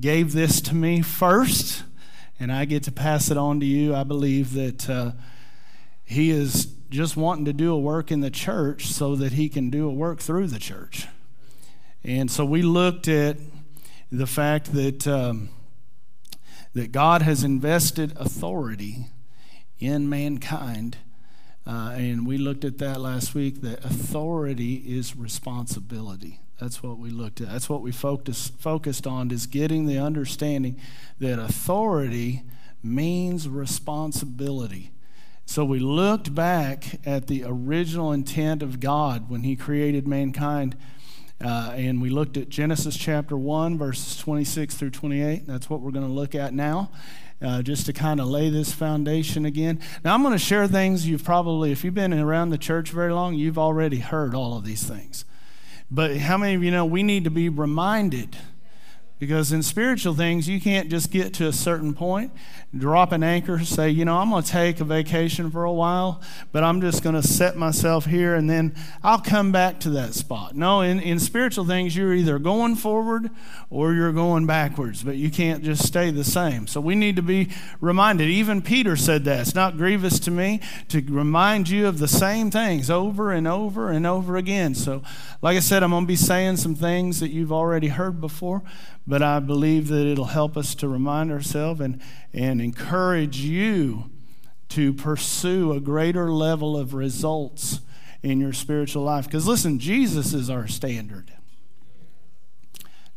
gave 0.00 0.32
this 0.32 0.60
to 0.62 0.74
me 0.74 1.00
first, 1.00 1.84
and 2.38 2.52
I 2.52 2.66
get 2.66 2.82
to 2.82 2.92
pass 2.92 3.30
it 3.30 3.38
on 3.38 3.60
to 3.60 3.66
you. 3.66 3.94
I 3.94 4.04
believe 4.04 4.52
that 4.52 4.90
uh, 4.90 5.12
He 6.06 6.30
is 6.30 6.66
just 6.88 7.16
wanting 7.16 7.44
to 7.44 7.52
do 7.52 7.74
a 7.74 7.78
work 7.78 8.10
in 8.10 8.20
the 8.20 8.30
church 8.30 8.86
so 8.86 9.14
that 9.16 9.32
He 9.32 9.50
can 9.50 9.68
do 9.68 9.86
a 9.86 9.92
work 9.92 10.20
through 10.20 10.46
the 10.46 10.58
church. 10.58 11.06
And 12.02 12.30
so 12.30 12.44
we 12.44 12.62
looked 12.62 13.08
at 13.08 13.36
the 14.10 14.26
fact 14.26 14.72
that 14.72 15.06
um, 15.06 15.50
that 16.76 16.92
God 16.92 17.22
has 17.22 17.42
invested 17.42 18.12
authority 18.16 19.06
in 19.78 20.10
mankind. 20.10 20.98
Uh, 21.66 21.94
and 21.96 22.26
we 22.26 22.36
looked 22.36 22.66
at 22.66 22.76
that 22.76 23.00
last 23.00 23.34
week 23.34 23.62
that 23.62 23.82
authority 23.82 24.74
is 24.74 25.16
responsibility. 25.16 26.40
That's 26.60 26.82
what 26.82 26.98
we 26.98 27.08
looked 27.08 27.40
at. 27.40 27.48
That's 27.48 27.70
what 27.70 27.80
we 27.80 27.92
focused, 27.92 28.58
focused 28.60 29.06
on 29.06 29.30
is 29.30 29.46
getting 29.46 29.86
the 29.86 29.98
understanding 29.98 30.78
that 31.18 31.38
authority 31.38 32.42
means 32.82 33.48
responsibility. 33.48 34.90
So 35.48 35.64
we 35.64 35.78
looked 35.78 36.34
back 36.34 37.00
at 37.06 37.28
the 37.28 37.44
original 37.46 38.12
intent 38.12 38.62
of 38.62 38.80
God 38.80 39.30
when 39.30 39.42
He 39.42 39.56
created 39.56 40.06
mankind. 40.06 40.76
Uh, 41.42 41.72
and 41.74 42.02
we 42.02 42.10
looked 42.10 42.36
at 42.36 42.48
Genesis 42.48 42.96
chapter 42.96 43.36
1, 43.36 43.78
verses 43.78 44.16
26 44.18 44.74
through 44.74 44.90
28. 44.90 45.46
That's 45.46 45.70
what 45.70 45.80
we're 45.80 45.92
going 45.92 46.06
to 46.06 46.12
look 46.12 46.34
at 46.34 46.52
now. 46.52 46.90
uh, 47.42 47.62
just 47.62 47.86
to 47.86 47.92
kind 47.92 48.20
of 48.20 48.26
lay 48.26 48.48
this 48.48 48.72
foundation 48.72 49.44
again. 49.44 49.80
Now, 50.04 50.14
I'm 50.14 50.22
going 50.22 50.32
to 50.32 50.38
share 50.38 50.66
things 50.66 51.06
you've 51.06 51.24
probably, 51.24 51.70
if 51.72 51.84
you've 51.84 51.94
been 51.94 52.12
around 52.14 52.50
the 52.50 52.58
church 52.58 52.90
very 52.90 53.12
long, 53.12 53.34
you've 53.34 53.58
already 53.58 53.98
heard 53.98 54.34
all 54.34 54.56
of 54.56 54.64
these 54.64 54.84
things. 54.84 55.24
But 55.90 56.16
how 56.16 56.38
many 56.38 56.54
of 56.54 56.62
you 56.62 56.70
know 56.70 56.84
we 56.84 57.02
need 57.02 57.24
to 57.24 57.30
be 57.30 57.48
reminded? 57.48 58.36
Because 59.18 59.50
in 59.50 59.62
spiritual 59.62 60.12
things, 60.12 60.46
you 60.46 60.60
can't 60.60 60.90
just 60.90 61.10
get 61.10 61.32
to 61.34 61.46
a 61.46 61.52
certain 61.52 61.94
point, 61.94 62.32
drop 62.76 63.12
an 63.12 63.22
anchor, 63.22 63.58
say, 63.60 63.88
you 63.88 64.04
know, 64.04 64.18
I'm 64.18 64.28
going 64.28 64.42
to 64.42 64.50
take 64.50 64.78
a 64.78 64.84
vacation 64.84 65.50
for 65.50 65.64
a 65.64 65.72
while, 65.72 66.20
but 66.52 66.62
I'm 66.62 66.82
just 66.82 67.02
going 67.02 67.14
to 67.14 67.26
set 67.26 67.56
myself 67.56 68.04
here 68.04 68.34
and 68.34 68.50
then 68.50 68.74
I'll 69.02 69.22
come 69.22 69.52
back 69.52 69.80
to 69.80 69.90
that 69.90 70.12
spot. 70.12 70.54
No, 70.54 70.82
in, 70.82 71.00
in 71.00 71.18
spiritual 71.18 71.64
things, 71.64 71.96
you're 71.96 72.12
either 72.12 72.38
going 72.38 72.74
forward 72.74 73.30
or 73.70 73.94
you're 73.94 74.12
going 74.12 74.44
backwards, 74.44 75.02
but 75.02 75.16
you 75.16 75.30
can't 75.30 75.64
just 75.64 75.86
stay 75.86 76.10
the 76.10 76.24
same. 76.24 76.66
So 76.66 76.78
we 76.82 76.94
need 76.94 77.16
to 77.16 77.22
be 77.22 77.48
reminded. 77.80 78.28
Even 78.28 78.60
Peter 78.60 78.96
said 78.96 79.24
that. 79.24 79.40
It's 79.40 79.54
not 79.54 79.78
grievous 79.78 80.20
to 80.20 80.30
me 80.30 80.60
to 80.88 81.00
remind 81.08 81.70
you 81.70 81.86
of 81.86 82.00
the 82.00 82.08
same 82.08 82.50
things 82.50 82.90
over 82.90 83.32
and 83.32 83.48
over 83.48 83.90
and 83.90 84.06
over 84.06 84.36
again. 84.36 84.74
So, 84.74 85.02
like 85.40 85.56
I 85.56 85.60
said, 85.60 85.82
I'm 85.82 85.90
going 85.90 86.04
to 86.04 86.08
be 86.08 86.16
saying 86.16 86.58
some 86.58 86.74
things 86.74 87.20
that 87.20 87.30
you've 87.30 87.52
already 87.52 87.88
heard 87.88 88.20
before 88.20 88.62
but 89.06 89.22
I 89.22 89.38
believe 89.38 89.88
that 89.88 90.06
it'll 90.06 90.26
help 90.26 90.56
us 90.56 90.74
to 90.76 90.88
remind 90.88 91.30
ourselves 91.30 91.80
and, 91.80 92.00
and 92.32 92.60
encourage 92.60 93.38
you 93.38 94.10
to 94.70 94.92
pursue 94.92 95.72
a 95.72 95.80
greater 95.80 96.30
level 96.30 96.76
of 96.76 96.92
results 96.92 97.80
in 98.22 98.40
your 98.40 98.52
spiritual 98.52 99.04
life. 99.04 99.26
Because 99.26 99.46
listen, 99.46 99.78
Jesus 99.78 100.34
is 100.34 100.50
our 100.50 100.66
standard. 100.66 101.32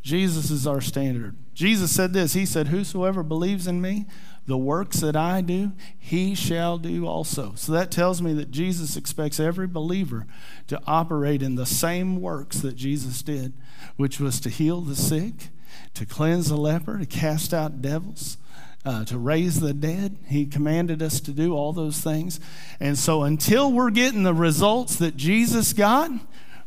Jesus 0.02 0.52
is 0.52 0.68
our 0.68 0.82
standard. 0.82 1.36
Jesus 1.54 1.92
said 1.92 2.14
this 2.14 2.34
He 2.34 2.46
said, 2.46 2.68
Whosoever 2.68 3.24
believes 3.24 3.68
in 3.68 3.82
me, 3.82 4.06
the 4.46 4.58
works 4.58 5.02
that 5.02 5.16
I 5.16 5.42
do, 5.42 5.74
he 5.98 6.34
shall 6.34 6.78
do 6.78 7.06
also. 7.06 7.54
So 7.56 7.72
that 7.74 7.92
tells 7.92 8.22
me 8.22 8.34
that 8.34 8.52
Jesus 8.52 8.96
expects 8.96 9.40
every 9.40 9.68
believer 9.68 10.26
to 10.68 10.82
operate 10.88 11.44
in 11.44 11.56
the 11.56 11.66
same 11.66 12.22
works 12.22 12.60
that 12.62 12.76
Jesus 12.76 13.22
did, 13.22 13.54
which 13.96 14.20
was 14.20 14.40
to 14.42 14.50
heal 14.50 14.82
the 14.82 14.96
sick 14.96 15.50
to 16.00 16.06
cleanse 16.06 16.48
the 16.48 16.56
leper, 16.56 16.98
to 16.98 17.06
cast 17.06 17.54
out 17.54 17.82
devils, 17.82 18.38
uh, 18.86 19.04
to 19.04 19.18
raise 19.18 19.60
the 19.60 19.74
dead. 19.74 20.16
He 20.28 20.46
commanded 20.46 21.02
us 21.02 21.20
to 21.20 21.32
do 21.32 21.54
all 21.54 21.74
those 21.74 22.00
things. 22.00 22.40
And 22.80 22.98
so 22.98 23.24
until 23.24 23.70
we're 23.70 23.90
getting 23.90 24.24
the 24.24 24.34
results 24.34 24.96
that 24.96 25.18
Jesus 25.18 25.74
got, 25.74 26.10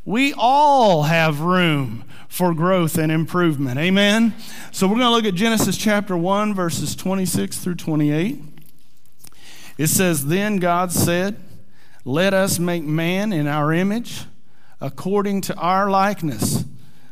we 0.04 0.34
all 0.36 1.04
have 1.04 1.40
room 1.40 2.04
for 2.28 2.52
growth 2.52 2.98
and 2.98 3.10
improvement. 3.10 3.78
Amen? 3.78 4.34
So 4.70 4.86
we're 4.86 4.96
going 4.96 5.06
to 5.06 5.12
look 5.12 5.24
at 5.24 5.34
Genesis 5.34 5.78
chapter 5.78 6.14
1, 6.14 6.52
verses 6.52 6.94
26 6.94 7.56
through 7.56 7.76
28. 7.76 8.38
It 9.78 9.86
says, 9.86 10.26
Then 10.26 10.58
God 10.58 10.92
said, 10.92 11.36
Let 12.04 12.34
us 12.34 12.58
make 12.58 12.82
man 12.82 13.32
in 13.32 13.46
our 13.46 13.72
image, 13.72 14.24
according 14.78 15.40
to 15.42 15.56
our 15.56 15.88
likeness 15.88 16.66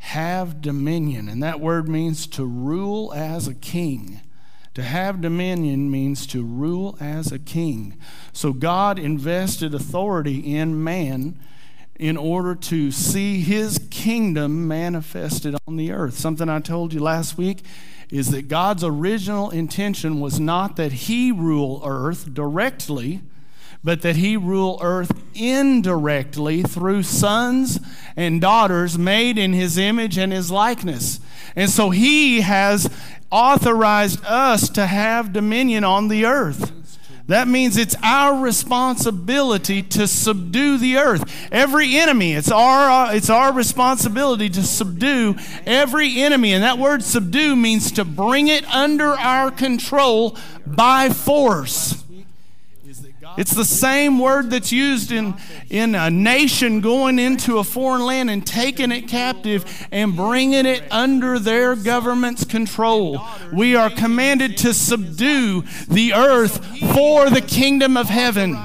have 0.00 0.60
dominion. 0.60 1.28
And 1.28 1.42
that 1.42 1.60
word 1.60 1.88
means 1.88 2.26
to 2.28 2.44
rule 2.44 3.12
as 3.14 3.46
a 3.46 3.54
king. 3.54 4.20
To 4.74 4.82
have 4.82 5.20
dominion 5.20 5.90
means 5.90 6.26
to 6.28 6.42
rule 6.42 6.96
as 7.00 7.30
a 7.32 7.38
king. 7.38 7.98
So 8.32 8.52
God 8.52 8.98
invested 8.98 9.74
authority 9.74 10.54
in 10.54 10.82
man 10.82 11.38
in 11.98 12.16
order 12.16 12.54
to 12.54 12.90
see 12.90 13.42
his 13.42 13.78
kingdom 13.90 14.66
manifested 14.66 15.54
on 15.66 15.76
the 15.76 15.92
earth. 15.92 16.16
Something 16.16 16.48
I 16.48 16.60
told 16.60 16.94
you 16.94 17.00
last 17.00 17.36
week 17.36 17.62
is 18.10 18.30
that 18.30 18.48
God's 18.48 18.82
original 18.82 19.50
intention 19.50 20.18
was 20.18 20.40
not 20.40 20.76
that 20.76 20.92
he 20.92 21.30
rule 21.30 21.82
earth 21.84 22.32
directly, 22.32 23.20
but 23.82 24.02
that 24.02 24.16
he 24.16 24.36
rule 24.36 24.78
earth 24.82 25.12
indirectly 25.34 26.62
through 26.62 27.02
sons 27.02 27.80
and 28.16 28.40
daughters 28.40 28.98
made 28.98 29.38
in 29.38 29.52
his 29.52 29.78
image 29.78 30.18
and 30.18 30.32
his 30.32 30.50
likeness. 30.50 31.20
And 31.56 31.70
so 31.70 31.90
he 31.90 32.42
has 32.42 32.90
authorized 33.30 34.24
us 34.24 34.68
to 34.70 34.86
have 34.86 35.32
dominion 35.32 35.84
on 35.84 36.08
the 36.08 36.26
earth. 36.26 36.72
That 37.30 37.46
means 37.46 37.76
it's 37.76 37.94
our 38.02 38.42
responsibility 38.42 39.84
to 39.84 40.08
subdue 40.08 40.78
the 40.78 40.96
earth. 40.96 41.48
Every 41.52 41.96
enemy, 41.96 42.32
it's 42.32 42.50
our, 42.50 42.90
uh, 42.90 43.14
it's 43.14 43.30
our 43.30 43.52
responsibility 43.52 44.50
to 44.50 44.64
subdue 44.64 45.36
every 45.64 46.20
enemy. 46.20 46.52
And 46.52 46.64
that 46.64 46.76
word 46.76 47.04
subdue 47.04 47.54
means 47.54 47.92
to 47.92 48.04
bring 48.04 48.48
it 48.48 48.66
under 48.66 49.10
our 49.10 49.52
control 49.52 50.36
by 50.66 51.08
force. 51.08 51.99
It's 53.36 53.52
the 53.52 53.64
same 53.64 54.18
word 54.18 54.50
that's 54.50 54.72
used 54.72 55.12
in, 55.12 55.34
in 55.68 55.94
a 55.94 56.10
nation 56.10 56.80
going 56.80 57.18
into 57.18 57.58
a 57.58 57.64
foreign 57.64 58.04
land 58.04 58.30
and 58.30 58.46
taking 58.46 58.92
it 58.92 59.08
captive 59.08 59.86
and 59.90 60.16
bringing 60.16 60.66
it 60.66 60.82
under 60.90 61.38
their 61.38 61.76
government's 61.76 62.44
control. 62.44 63.20
We 63.52 63.76
are 63.76 63.90
commanded 63.90 64.56
to 64.58 64.74
subdue 64.74 65.64
the 65.88 66.14
earth 66.14 66.64
for 66.94 67.30
the 67.30 67.40
kingdom 67.40 67.96
of 67.96 68.08
heaven. 68.08 68.58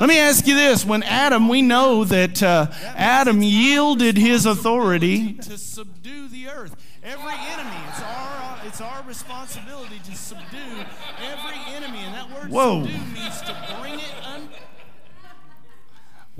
Let 0.00 0.08
me 0.08 0.18
ask 0.18 0.46
you 0.46 0.54
this. 0.54 0.86
When 0.86 1.02
Adam, 1.02 1.46
we 1.46 1.60
know 1.60 2.04
that 2.04 2.42
uh, 2.42 2.68
Adam 2.96 3.42
yielded 3.42 4.16
his 4.16 4.46
authority 4.46 5.34
to 5.34 5.58
subdue 5.58 6.26
the 6.28 6.48
earth. 6.48 6.74
Every 7.02 7.34
enemy, 7.34 7.76
it's 7.88 8.00
our, 8.02 8.58
it's 8.64 8.80
our 8.80 9.02
responsibility 9.02 10.00
to 10.04 10.14
subdue 10.14 10.84
every 11.22 11.74
enemy. 11.74 11.98
And 11.98 12.14
that 12.14 12.30
word 12.30 12.50
Whoa. 12.50 12.84
subdue 12.84 12.98
means 13.12 13.40
to 13.42 13.76
bring 13.78 14.00
it 14.00 14.14
under. 14.24 14.56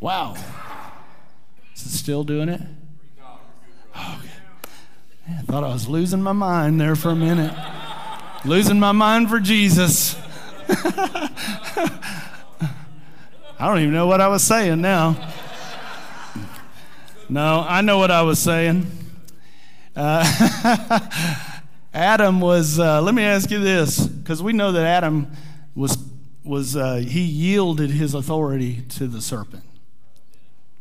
Wow. 0.01 0.35
Is 1.77 1.85
it 1.85 1.91
still 1.91 2.25
doing 2.25 2.49
it? 2.49 2.63
Oh, 3.95 4.23
Man, 5.27 5.39
I 5.39 5.43
thought 5.43 5.63
I 5.63 5.69
was 5.69 5.87
losing 5.89 6.23
my 6.23 6.33
mind 6.33 6.81
there 6.81 6.97
for 6.97 7.11
a 7.11 7.15
minute. 7.17 7.55
losing 8.47 8.81
my 8.81 8.93
mind 8.93 9.29
for 9.29 9.41
Jesus. 9.41 10.17
I 10.69 11.29
don't 13.59 13.81
even 13.81 13.93
know 13.93 14.07
what 14.07 14.23
I 14.23 14.29
was 14.29 14.43
saying 14.43 14.81
now. 14.81 15.33
No, 17.29 17.65
I 17.69 17.83
know 17.83 17.99
what 17.99 18.11
I 18.11 18.23
was 18.23 18.39
saying. 18.39 18.91
Uh, 19.95 21.09
Adam 21.95 22.41
was, 22.41 22.79
uh, 22.79 23.03
let 23.03 23.15
me 23.15 23.23
ask 23.23 23.51
you 23.51 23.59
this, 23.59 24.07
because 24.07 24.43
we 24.43 24.55
know 24.55 24.73
that 24.73 24.87
Adam 24.87 25.31
was, 25.75 25.99
was 26.43 26.75
uh, 26.75 26.97
he 26.97 27.21
yielded 27.21 27.91
his 27.91 28.15
authority 28.15 28.81
to 28.89 29.07
the 29.07 29.21
serpent. 29.21 29.65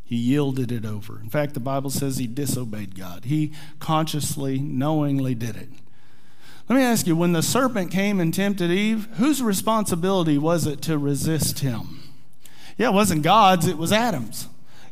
He 0.09 0.15
yielded 0.15 0.71
it 0.71 0.87
over. 0.87 1.19
In 1.19 1.29
fact, 1.29 1.53
the 1.53 1.59
Bible 1.59 1.91
says 1.91 2.17
he 2.17 2.25
disobeyed 2.25 2.95
God. 2.95 3.25
He 3.25 3.51
consciously, 3.77 4.57
knowingly 4.57 5.35
did 5.35 5.55
it. 5.55 5.69
Let 6.67 6.77
me 6.77 6.81
ask 6.81 7.05
you 7.05 7.15
when 7.15 7.33
the 7.33 7.43
serpent 7.43 7.91
came 7.91 8.19
and 8.19 8.33
tempted 8.33 8.71
Eve, 8.71 9.07
whose 9.17 9.43
responsibility 9.43 10.39
was 10.39 10.65
it 10.65 10.81
to 10.81 10.97
resist 10.97 11.59
him? 11.59 12.09
Yeah, 12.75 12.87
it 12.87 12.93
wasn't 12.93 13.21
God's, 13.21 13.67
it 13.67 13.77
was 13.77 13.91
Adam's. 13.91 14.47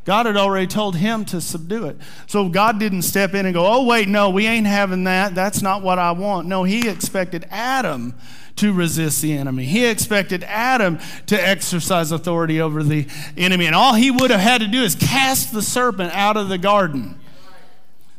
God 0.05 0.27
had 0.27 0.38
already 0.38 0.67
told 0.67 0.97
him 0.97 1.25
to 1.25 1.41
subdue 1.41 1.88
it. 1.88 1.97
So 2.27 2.47
God 2.47 2.79
didn't 2.79 3.01
step 3.01 3.33
in 3.33 3.47
and 3.47 3.55
go, 3.55 3.65
oh, 3.65 3.88
wait, 3.88 4.07
no, 4.07 4.29
we 4.29 4.45
ain't 4.45 4.67
having 4.67 5.05
that. 5.05 5.33
That's 5.33 5.63
not 5.63 5.81
what 5.81 5.97
I 5.97 6.12
want. 6.12 6.47
No, 6.47 6.63
he 6.63 6.88
expected 6.88 7.47
Adam 7.50 8.13
to 8.57 8.73
resist 8.73 9.21
the 9.21 9.33
enemy. 9.33 9.65
He 9.65 9.85
expected 9.85 10.43
Adam 10.43 10.99
to 11.27 11.35
exercise 11.35 12.11
authority 12.11 12.59
over 12.61 12.83
the 12.83 13.07
enemy. 13.35 13.65
And 13.65 13.75
all 13.75 13.93
he 13.93 14.11
would 14.11 14.31
have 14.31 14.39
had 14.39 14.61
to 14.61 14.67
do 14.67 14.83
is 14.83 14.95
cast 14.95 15.53
the 15.53 15.61
serpent 15.61 16.13
out 16.13 16.37
of 16.37 16.49
the 16.49 16.57
garden. 16.57 17.19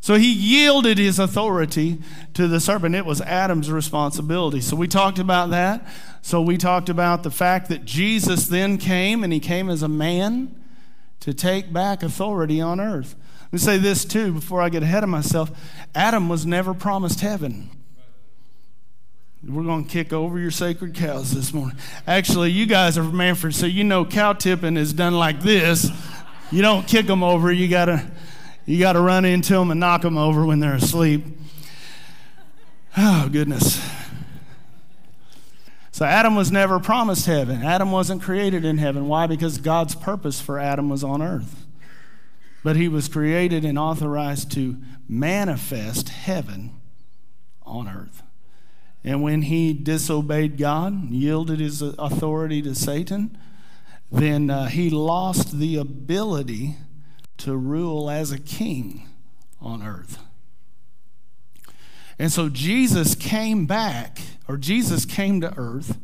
So 0.00 0.14
he 0.14 0.32
yielded 0.32 0.96
his 0.96 1.18
authority 1.18 2.00
to 2.34 2.48
the 2.48 2.60
serpent. 2.60 2.94
It 2.94 3.04
was 3.04 3.20
Adam's 3.20 3.70
responsibility. 3.70 4.60
So 4.60 4.76
we 4.76 4.88
talked 4.88 5.18
about 5.18 5.50
that. 5.50 5.86
So 6.22 6.40
we 6.40 6.56
talked 6.56 6.88
about 6.88 7.24
the 7.24 7.30
fact 7.30 7.68
that 7.68 7.84
Jesus 7.84 8.46
then 8.46 8.78
came, 8.78 9.24
and 9.24 9.32
he 9.32 9.40
came 9.40 9.68
as 9.68 9.82
a 9.82 9.88
man 9.88 10.54
to 11.20 11.34
take 11.34 11.72
back 11.72 12.02
authority 12.02 12.60
on 12.60 12.80
earth. 12.80 13.16
Let 13.42 13.52
me 13.52 13.58
say 13.58 13.78
this 13.78 14.04
too 14.04 14.32
before 14.32 14.62
I 14.62 14.68
get 14.68 14.82
ahead 14.82 15.02
of 15.02 15.08
myself. 15.08 15.50
Adam 15.94 16.28
was 16.28 16.46
never 16.46 16.74
promised 16.74 17.20
heaven. 17.20 17.70
We're 19.46 19.62
going 19.62 19.84
to 19.84 19.90
kick 19.90 20.12
over 20.12 20.38
your 20.38 20.50
sacred 20.50 20.94
cows 20.94 21.32
this 21.32 21.54
morning. 21.54 21.76
Actually, 22.06 22.50
you 22.50 22.66
guys 22.66 22.98
are 22.98 23.04
from 23.04 23.16
Mannford, 23.16 23.54
so 23.54 23.66
you 23.66 23.84
know 23.84 24.04
cow 24.04 24.32
tipping 24.32 24.76
is 24.76 24.92
done 24.92 25.14
like 25.14 25.40
this. 25.40 25.90
You 26.50 26.60
don't 26.60 26.88
kick 26.88 27.06
them 27.06 27.22
over. 27.22 27.52
You 27.52 27.68
gotta, 27.68 28.10
you 28.66 28.78
gotta 28.80 29.00
run 29.00 29.24
into 29.24 29.52
them 29.52 29.70
and 29.70 29.78
knock 29.78 30.02
them 30.02 30.18
over 30.18 30.44
when 30.44 30.58
they're 30.58 30.74
asleep. 30.74 31.24
Oh 32.96 33.28
goodness. 33.30 33.80
So 35.92 36.04
Adam 36.04 36.34
was 36.34 36.50
never 36.50 36.80
promised 36.80 37.26
heaven. 37.26 37.62
Adam 37.62 37.92
wasn't 37.92 38.22
created 38.22 38.64
in 38.64 38.78
heaven. 38.78 39.06
Why? 39.06 39.26
Because 39.26 39.58
God's 39.58 39.94
purpose 39.94 40.40
for 40.40 40.58
Adam 40.58 40.88
was 40.88 41.04
on 41.04 41.22
earth. 41.22 41.64
But 42.64 42.76
he 42.76 42.88
was 42.88 43.08
created 43.08 43.64
and 43.64 43.78
authorized 43.78 44.50
to 44.52 44.78
manifest 45.08 46.08
heaven 46.08 46.80
on 47.62 47.88
earth. 47.88 48.17
And 49.04 49.22
when 49.22 49.42
he 49.42 49.72
disobeyed 49.72 50.58
God, 50.58 51.10
yielded 51.10 51.60
his 51.60 51.82
authority 51.82 52.60
to 52.62 52.74
Satan, 52.74 53.38
then 54.10 54.50
uh, 54.50 54.66
he 54.66 54.90
lost 54.90 55.58
the 55.58 55.76
ability 55.76 56.76
to 57.38 57.56
rule 57.56 58.10
as 58.10 58.32
a 58.32 58.38
king 58.38 59.08
on 59.60 59.82
earth. 59.82 60.18
And 62.18 62.32
so 62.32 62.48
Jesus 62.48 63.14
came 63.14 63.66
back, 63.66 64.20
or 64.48 64.56
Jesus 64.56 65.04
came 65.04 65.40
to 65.40 65.56
earth, 65.56 65.98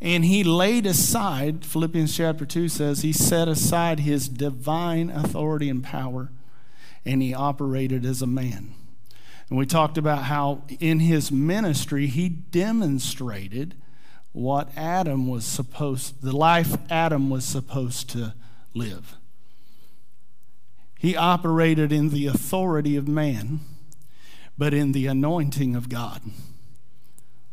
and 0.00 0.24
he 0.24 0.44
laid 0.44 0.86
aside, 0.86 1.64
Philippians 1.64 2.16
chapter 2.16 2.46
2 2.46 2.68
says, 2.68 3.02
he 3.02 3.12
set 3.12 3.48
aside 3.48 4.00
his 4.00 4.28
divine 4.28 5.10
authority 5.10 5.68
and 5.68 5.82
power, 5.82 6.30
and 7.04 7.22
he 7.22 7.34
operated 7.34 8.04
as 8.06 8.22
a 8.22 8.26
man. 8.26 8.74
And 9.48 9.58
we 9.58 9.66
talked 9.66 9.96
about 9.96 10.24
how 10.24 10.62
in 10.80 11.00
his 11.00 11.30
ministry 11.30 12.06
he 12.06 12.28
demonstrated 12.28 13.74
what 14.32 14.68
Adam 14.76 15.28
was 15.28 15.44
supposed 15.44 16.20
the 16.20 16.36
life 16.36 16.76
Adam 16.90 17.30
was 17.30 17.44
supposed 17.44 18.10
to 18.10 18.34
live. 18.74 19.16
He 20.98 21.16
operated 21.16 21.92
in 21.92 22.10
the 22.10 22.26
authority 22.26 22.96
of 22.96 23.06
man, 23.06 23.60
but 24.58 24.74
in 24.74 24.92
the 24.92 25.06
anointing 25.06 25.76
of 25.76 25.88
God. 25.88 26.22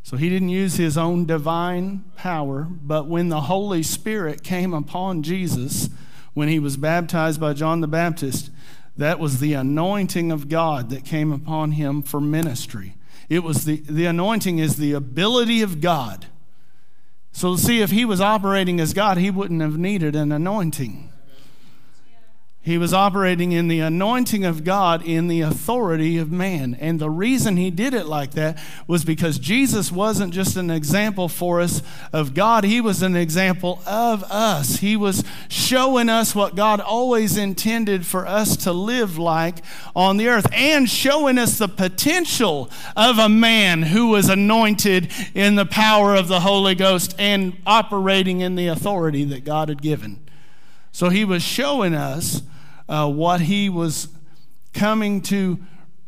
So 0.01 0.17
he 0.17 0.29
didn't 0.29 0.49
use 0.49 0.75
his 0.75 0.97
own 0.97 1.25
divine 1.25 2.03
power, 2.17 2.67
but 2.69 3.07
when 3.07 3.29
the 3.29 3.41
Holy 3.41 3.83
Spirit 3.83 4.43
came 4.43 4.73
upon 4.73 5.23
Jesus 5.23 5.89
when 6.33 6.49
he 6.49 6.59
was 6.59 6.75
baptized 6.75 7.39
by 7.39 7.53
John 7.53 7.81
the 7.81 7.87
Baptist, 7.87 8.49
that 8.97 9.19
was 9.19 9.39
the 9.39 9.53
anointing 9.53 10.31
of 10.31 10.49
God 10.49 10.89
that 10.89 11.05
came 11.05 11.31
upon 11.31 11.71
him 11.71 12.01
for 12.01 12.21
ministry. 12.21 12.95
It 13.29 13.39
was 13.43 13.65
the, 13.65 13.77
the 13.77 14.05
anointing 14.05 14.59
is 14.59 14.77
the 14.77 14.93
ability 14.93 15.61
of 15.61 15.81
God. 15.81 16.27
So, 17.31 17.55
see, 17.55 17.81
if 17.81 17.89
he 17.89 18.05
was 18.05 18.21
operating 18.21 18.79
as 18.79 18.93
God, 18.93 19.17
he 19.17 19.31
wouldn't 19.31 19.61
have 19.61 19.77
needed 19.77 20.15
an 20.15 20.31
anointing. 20.31 21.12
He 22.65 22.77
was 22.77 22.93
operating 22.93 23.51
in 23.51 23.67
the 23.67 23.81
anointing 23.81 24.45
of 24.45 24.63
God 24.63 25.05
in 25.05 25.27
the 25.27 25.41
authority 25.41 26.17
of 26.17 26.31
man. 26.31 26.77
And 26.79 26.97
the 26.97 27.09
reason 27.09 27.57
he 27.57 27.69
did 27.69 27.93
it 27.93 28.05
like 28.05 28.31
that 28.31 28.57
was 28.87 29.03
because 29.03 29.37
Jesus 29.37 29.91
wasn't 29.91 30.33
just 30.33 30.55
an 30.55 30.71
example 30.71 31.27
for 31.27 31.59
us 31.59 31.81
of 32.13 32.33
God, 32.33 32.63
he 32.63 32.79
was 32.79 33.03
an 33.03 33.17
example 33.17 33.81
of 33.85 34.23
us. 34.31 34.77
He 34.77 34.95
was 34.95 35.25
showing 35.49 36.07
us 36.07 36.33
what 36.33 36.55
God 36.55 36.79
always 36.79 37.35
intended 37.35 38.05
for 38.05 38.25
us 38.25 38.55
to 38.63 38.71
live 38.71 39.17
like 39.17 39.57
on 39.93 40.15
the 40.15 40.29
earth 40.29 40.47
and 40.53 40.89
showing 40.89 41.37
us 41.37 41.57
the 41.57 41.67
potential 41.67 42.71
of 42.95 43.17
a 43.17 43.27
man 43.27 43.81
who 43.81 44.07
was 44.07 44.29
anointed 44.29 45.11
in 45.33 45.55
the 45.55 45.65
power 45.65 46.15
of 46.15 46.29
the 46.29 46.39
Holy 46.39 46.75
Ghost 46.75 47.13
and 47.19 47.57
operating 47.65 48.39
in 48.39 48.55
the 48.55 48.67
authority 48.67 49.25
that 49.25 49.43
God 49.43 49.67
had 49.67 49.81
given. 49.81 50.21
So 50.93 51.09
he 51.09 51.25
was 51.25 51.43
showing 51.43 51.93
us 51.93 52.41
uh, 52.93 53.09
what 53.09 53.41
he 53.41 53.69
was 53.69 54.07
coming 54.71 55.19
to 55.19 55.57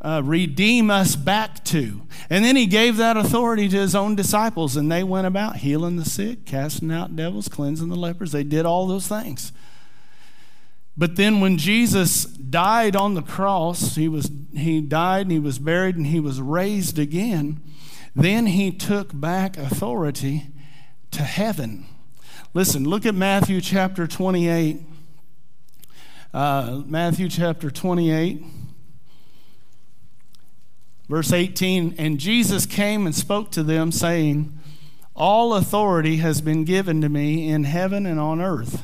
uh, 0.02 0.21
redeem 0.24 0.91
us 0.91 1.15
back 1.15 1.65
to. 1.65 2.04
And 2.30 2.45
then 2.45 2.56
he 2.56 2.67
gave 2.67 2.98
that 2.98 3.17
authority 3.17 3.67
to 3.69 3.78
his 3.78 3.95
own 3.95 4.15
disciples, 4.15 4.78
and 4.78 4.91
they 4.91 5.04
went 5.04 5.26
about 5.26 5.58
healing 5.58 5.95
the 5.95 6.06
sick, 6.06 6.45
casting 6.45 6.91
out 6.91 7.15
devils, 7.15 7.48
cleansing 7.48 7.89
the 7.89 7.95
lepers. 7.95 8.34
They 8.34 8.43
did 8.43 8.67
all 8.67 8.86
those 8.86 9.08
things. 9.08 9.52
But 10.95 11.15
then 11.15 11.39
when 11.39 11.58
Jesus 11.58 12.26
died 12.26 12.95
on 12.95 13.15
the 13.15 13.24
cross, 13.24 13.95
he, 13.95 14.08
was, 14.08 14.30
he 14.56 14.80
died 14.80 15.26
and 15.26 15.32
he 15.32 15.39
was 15.39 15.58
buried 15.58 15.95
and 15.95 16.06
he 16.06 16.19
was 16.19 16.39
raised 16.39 17.00
again. 17.00 17.62
Then 18.15 18.45
he 18.45 18.69
took 18.71 19.10
back 19.19 19.58
authority 19.58 20.52
to 21.10 21.24
heaven. 21.24 21.88
Listen, 22.54 22.88
look 22.88 23.08
at 23.08 23.15
Matthew 23.15 23.60
chapter 23.60 24.06
28. 24.06 24.82
Uh, 26.36 26.82
Matthew 26.86 27.30
chapter 27.30 27.71
28, 27.71 28.43
verse 31.08 31.32
18. 31.32 31.95
And 31.98 32.19
Jesus 32.19 32.65
came 32.65 33.06
and 33.06 33.15
spoke 33.15 33.52
to 33.52 33.63
them, 33.63 33.89
saying, 33.89 34.60
All 35.15 35.54
authority 35.54 36.17
has 36.17 36.41
been 36.41 36.65
given 36.65 37.00
to 37.00 37.08
me 37.08 37.48
in 37.48 37.63
heaven 37.63 38.06
and 38.06 38.19
on 38.19 38.41
earth. 38.41 38.84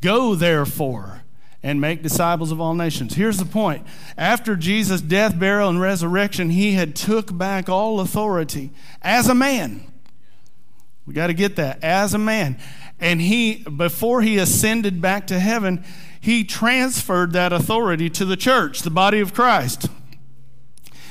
Go 0.00 0.34
therefore 0.34 1.24
and 1.62 1.78
make 1.78 2.02
disciples 2.02 2.50
of 2.50 2.58
all 2.58 2.74
nations. 2.74 3.16
Here's 3.16 3.36
the 3.36 3.44
point. 3.44 3.86
After 4.16 4.56
Jesus' 4.56 5.02
death, 5.02 5.38
burial, 5.38 5.68
and 5.68 5.78
resurrection, 5.78 6.48
he 6.48 6.72
had 6.72 6.96
took 6.96 7.36
back 7.36 7.68
all 7.68 8.00
authority 8.00 8.70
as 9.02 9.28
a 9.28 9.34
man. 9.34 9.82
We 11.04 11.12
got 11.12 11.26
to 11.26 11.34
get 11.34 11.56
that 11.56 11.84
as 11.84 12.14
a 12.14 12.18
man. 12.18 12.58
And 12.98 13.20
he 13.20 13.56
before 13.56 14.22
he 14.22 14.38
ascended 14.38 15.02
back 15.02 15.26
to 15.26 15.38
heaven, 15.38 15.84
he 16.26 16.42
transferred 16.42 17.32
that 17.34 17.52
authority 17.52 18.10
to 18.10 18.24
the 18.24 18.36
church, 18.36 18.80
the 18.80 18.90
body 18.90 19.20
of 19.20 19.32
Christ. 19.32 19.88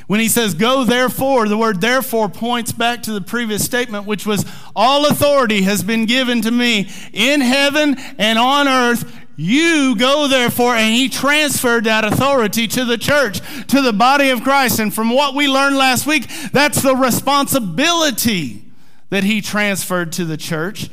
When 0.08 0.20
he 0.20 0.28
says, 0.28 0.54
Go 0.54 0.84
therefore, 0.84 1.48
the 1.48 1.58
word 1.58 1.80
therefore 1.80 2.28
points 2.28 2.74
back 2.74 3.02
to 3.04 3.14
the 3.14 3.22
previous 3.22 3.64
statement, 3.64 4.06
which 4.06 4.26
was, 4.26 4.46
All 4.76 5.06
authority 5.06 5.62
has 5.62 5.84
been 5.84 6.06
given 6.06 6.42
to 6.42 6.52
me 6.52 6.90
in 7.14 7.40
heaven 7.40 7.96
and 8.18 8.38
on 8.38 8.68
earth. 8.68 9.10
You 9.38 9.96
go 9.96 10.28
therefore, 10.28 10.76
and 10.76 10.94
he 10.94 11.08
transferred 11.08 11.86
that 11.86 12.04
authority 12.04 12.68
to 12.68 12.84
the 12.84 12.98
church, 12.98 13.40
to 13.68 13.82
the 13.82 13.94
body 13.94 14.32
of 14.32 14.44
Christ. 14.44 14.80
And 14.80 14.94
from 14.94 15.12
what 15.12 15.34
we 15.34 15.48
learned 15.48 15.78
last 15.78 16.06
week, 16.06 16.28
that's 16.52 16.82
the 16.82 16.96
responsibility 16.96 18.66
that 19.12 19.24
he 19.24 19.40
transferred 19.40 20.12
to 20.12 20.26
the 20.26 20.36
church 20.36 20.90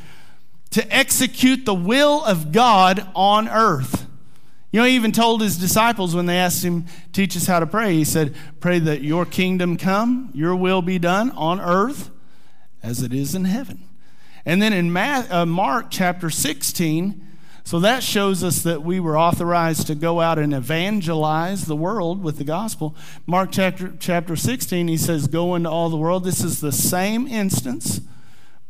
to 0.69 0.95
execute 0.95 1.65
the 1.65 1.73
will 1.73 2.23
of 2.23 2.53
God 2.53 3.05
on 3.13 3.49
earth. 3.49 4.02
You 4.73 4.79
know, 4.79 4.85
he 4.85 4.95
even 4.95 5.11
told 5.11 5.41
his 5.41 5.59
disciples 5.59 6.15
when 6.15 6.25
they 6.25 6.39
asked 6.39 6.65
him, 6.65 6.87
Teach 7.11 7.37
us 7.37 7.45
how 7.45 7.59
to 7.59 7.67
pray, 7.67 7.93
he 7.93 8.03
said, 8.03 8.35
Pray 8.59 8.79
that 8.79 9.03
your 9.03 9.23
kingdom 9.23 9.77
come, 9.77 10.31
your 10.33 10.55
will 10.55 10.81
be 10.81 10.97
done 10.97 11.29
on 11.31 11.61
earth 11.61 12.09
as 12.81 13.03
it 13.03 13.13
is 13.13 13.35
in 13.35 13.45
heaven. 13.45 13.87
And 14.47 14.59
then 14.63 14.73
in 14.73 14.97
uh, 14.97 15.45
Mark 15.45 15.91
chapter 15.91 16.31
16, 16.31 17.23
so 17.63 17.79
that 17.81 18.01
shows 18.01 18.43
us 18.43 18.63
that 18.63 18.81
we 18.81 18.99
were 18.99 19.17
authorized 19.17 19.85
to 19.87 19.95
go 19.95 20.19
out 20.19 20.39
and 20.39 20.55
evangelize 20.55 21.65
the 21.65 21.75
world 21.75 22.23
with 22.23 22.39
the 22.39 22.43
gospel. 22.43 22.95
Mark 23.27 23.51
chapter, 23.51 23.93
chapter 23.99 24.35
16, 24.35 24.87
he 24.87 24.97
says, 24.97 25.27
Go 25.27 25.53
into 25.53 25.69
all 25.69 25.89
the 25.89 25.97
world. 25.97 26.23
This 26.23 26.43
is 26.43 26.61
the 26.61 26.71
same 26.71 27.27
instance, 27.27 28.01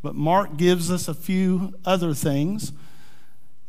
but 0.02 0.16
Mark 0.16 0.58
gives 0.58 0.92
us 0.92 1.08
a 1.08 1.14
few 1.14 1.74
other 1.86 2.14
things. 2.14 2.74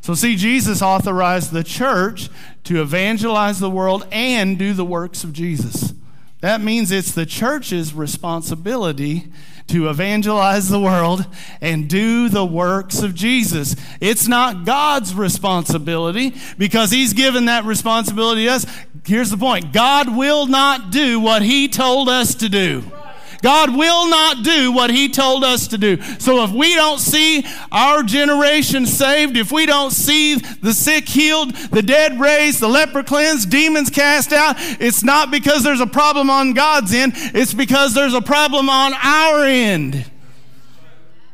So, 0.00 0.14
see, 0.14 0.36
Jesus 0.36 0.80
authorized 0.80 1.52
the 1.52 1.64
church 1.64 2.28
to 2.64 2.80
evangelize 2.80 3.60
the 3.60 3.70
world 3.70 4.06
and 4.10 4.58
do 4.58 4.72
the 4.72 4.84
works 4.84 5.24
of 5.24 5.32
Jesus. 5.32 5.92
That 6.40 6.60
means 6.60 6.92
it's 6.92 7.12
the 7.12 7.26
church's 7.26 7.92
responsibility 7.92 9.30
to 9.68 9.88
evangelize 9.88 10.68
the 10.68 10.80
world 10.80 11.26
and 11.60 11.88
do 11.88 12.28
the 12.28 12.44
works 12.44 13.02
of 13.02 13.14
Jesus. 13.14 13.76
It's 14.00 14.26
not 14.26 14.64
God's 14.64 15.14
responsibility 15.14 16.34
because 16.56 16.90
He's 16.90 17.12
given 17.12 17.46
that 17.46 17.64
responsibility 17.64 18.44
to 18.44 18.52
us. 18.52 18.66
Here's 19.04 19.30
the 19.30 19.36
point 19.36 19.72
God 19.72 20.16
will 20.16 20.46
not 20.46 20.90
do 20.90 21.20
what 21.20 21.42
He 21.42 21.68
told 21.68 22.08
us 22.08 22.34
to 22.36 22.48
do. 22.48 22.84
God 23.42 23.76
will 23.76 24.08
not 24.08 24.42
do 24.42 24.72
what 24.72 24.90
He 24.90 25.08
told 25.08 25.44
us 25.44 25.68
to 25.68 25.78
do. 25.78 26.00
So 26.18 26.44
if 26.44 26.50
we 26.50 26.74
don't 26.74 26.98
see 26.98 27.44
our 27.70 28.02
generation 28.02 28.86
saved, 28.86 29.36
if 29.36 29.52
we 29.52 29.66
don't 29.66 29.92
see 29.92 30.36
the 30.36 30.72
sick 30.72 31.08
healed, 31.08 31.54
the 31.54 31.82
dead 31.82 32.18
raised, 32.20 32.60
the 32.60 32.68
leper 32.68 33.02
cleansed, 33.02 33.50
demons 33.50 33.90
cast 33.90 34.32
out, 34.32 34.56
it's 34.58 35.02
not 35.02 35.30
because 35.30 35.62
there's 35.62 35.80
a 35.80 35.86
problem 35.86 36.30
on 36.30 36.52
God's 36.52 36.92
end, 36.92 37.12
it's 37.16 37.54
because 37.54 37.94
there's 37.94 38.14
a 38.14 38.22
problem 38.22 38.68
on 38.68 38.92
our 38.94 39.44
end. 39.44 40.04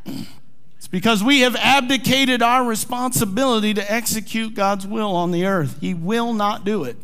It's 0.06 0.88
because 0.90 1.24
we 1.24 1.40
have 1.40 1.56
abdicated 1.56 2.42
our 2.42 2.64
responsibility 2.64 3.72
to 3.74 3.92
execute 3.92 4.54
God's 4.54 4.86
will 4.86 5.16
on 5.16 5.30
the 5.30 5.46
earth. 5.46 5.78
He 5.80 5.94
will 5.94 6.34
not 6.34 6.64
do 6.64 6.84
it. 6.84 6.96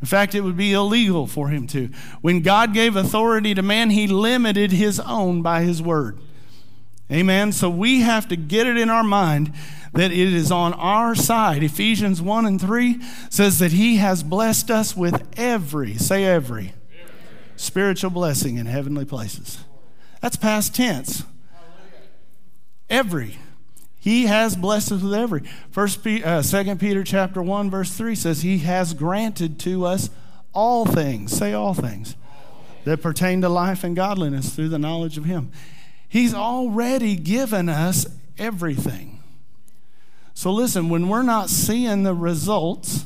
In 0.00 0.06
fact, 0.06 0.34
it 0.34 0.42
would 0.42 0.56
be 0.56 0.72
illegal 0.72 1.26
for 1.26 1.48
him 1.48 1.66
to. 1.68 1.90
When 2.20 2.40
God 2.40 2.72
gave 2.72 2.94
authority 2.94 3.54
to 3.54 3.62
man, 3.62 3.90
he 3.90 4.06
limited 4.06 4.70
his 4.72 5.00
own 5.00 5.42
by 5.42 5.62
his 5.62 5.82
word. 5.82 6.18
Amen. 7.10 7.52
So 7.52 7.68
we 7.70 8.02
have 8.02 8.28
to 8.28 8.36
get 8.36 8.66
it 8.66 8.76
in 8.76 8.90
our 8.90 9.02
mind 9.02 9.52
that 9.94 10.12
it 10.12 10.32
is 10.32 10.52
on 10.52 10.74
our 10.74 11.14
side. 11.14 11.62
Ephesians 11.62 12.20
1 12.22 12.46
and 12.46 12.60
3 12.60 13.02
says 13.30 13.58
that 13.58 13.72
he 13.72 13.96
has 13.96 14.22
blessed 14.22 14.70
us 14.70 14.96
with 14.96 15.26
every, 15.36 15.94
say 15.94 16.24
every, 16.24 16.74
spiritual 17.56 18.10
blessing 18.10 18.56
in 18.56 18.66
heavenly 18.66 19.04
places. 19.04 19.64
That's 20.20 20.36
past 20.36 20.74
tense. 20.74 21.24
Every. 22.90 23.38
He 23.98 24.26
has 24.26 24.56
blessed 24.56 24.92
us 24.92 25.02
with 25.02 25.14
every. 25.14 25.42
First, 25.70 26.06
uh, 26.06 26.42
Second 26.42 26.78
Peter 26.80 27.02
chapter 27.02 27.42
one 27.42 27.70
verse 27.70 27.92
three 27.92 28.14
says, 28.14 28.42
"He 28.42 28.58
has 28.58 28.94
granted 28.94 29.58
to 29.60 29.84
us 29.84 30.10
all 30.52 30.86
things." 30.86 31.32
Say 31.32 31.52
all 31.52 31.74
things 31.74 32.14
that 32.84 33.02
pertain 33.02 33.40
to 33.42 33.48
life 33.48 33.84
and 33.84 33.96
godliness 33.96 34.54
through 34.54 34.68
the 34.68 34.78
knowledge 34.78 35.18
of 35.18 35.24
Him. 35.24 35.50
He's 36.08 36.32
already 36.32 37.16
given 37.16 37.68
us 37.68 38.06
everything. 38.38 39.20
So 40.32 40.52
listen, 40.52 40.88
when 40.88 41.08
we're 41.08 41.22
not 41.22 41.50
seeing 41.50 42.04
the 42.04 42.14
results 42.14 43.04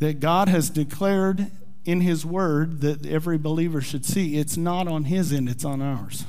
that 0.00 0.20
God 0.20 0.48
has 0.48 0.68
declared 0.68 1.50
in 1.84 2.00
His 2.00 2.26
Word 2.26 2.80
that 2.80 3.06
every 3.06 3.38
believer 3.38 3.80
should 3.80 4.04
see, 4.04 4.36
it's 4.36 4.56
not 4.56 4.88
on 4.88 5.04
His 5.04 5.32
end; 5.32 5.48
it's 5.48 5.64
on 5.64 5.80
ours. 5.80 6.24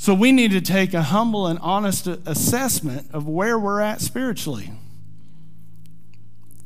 So 0.00 0.14
we 0.14 0.32
need 0.32 0.52
to 0.52 0.62
take 0.62 0.94
a 0.94 1.02
humble 1.02 1.46
and 1.46 1.58
honest 1.58 2.06
assessment 2.06 3.10
of 3.12 3.28
where 3.28 3.58
we're 3.58 3.82
at 3.82 4.00
spiritually. 4.00 4.72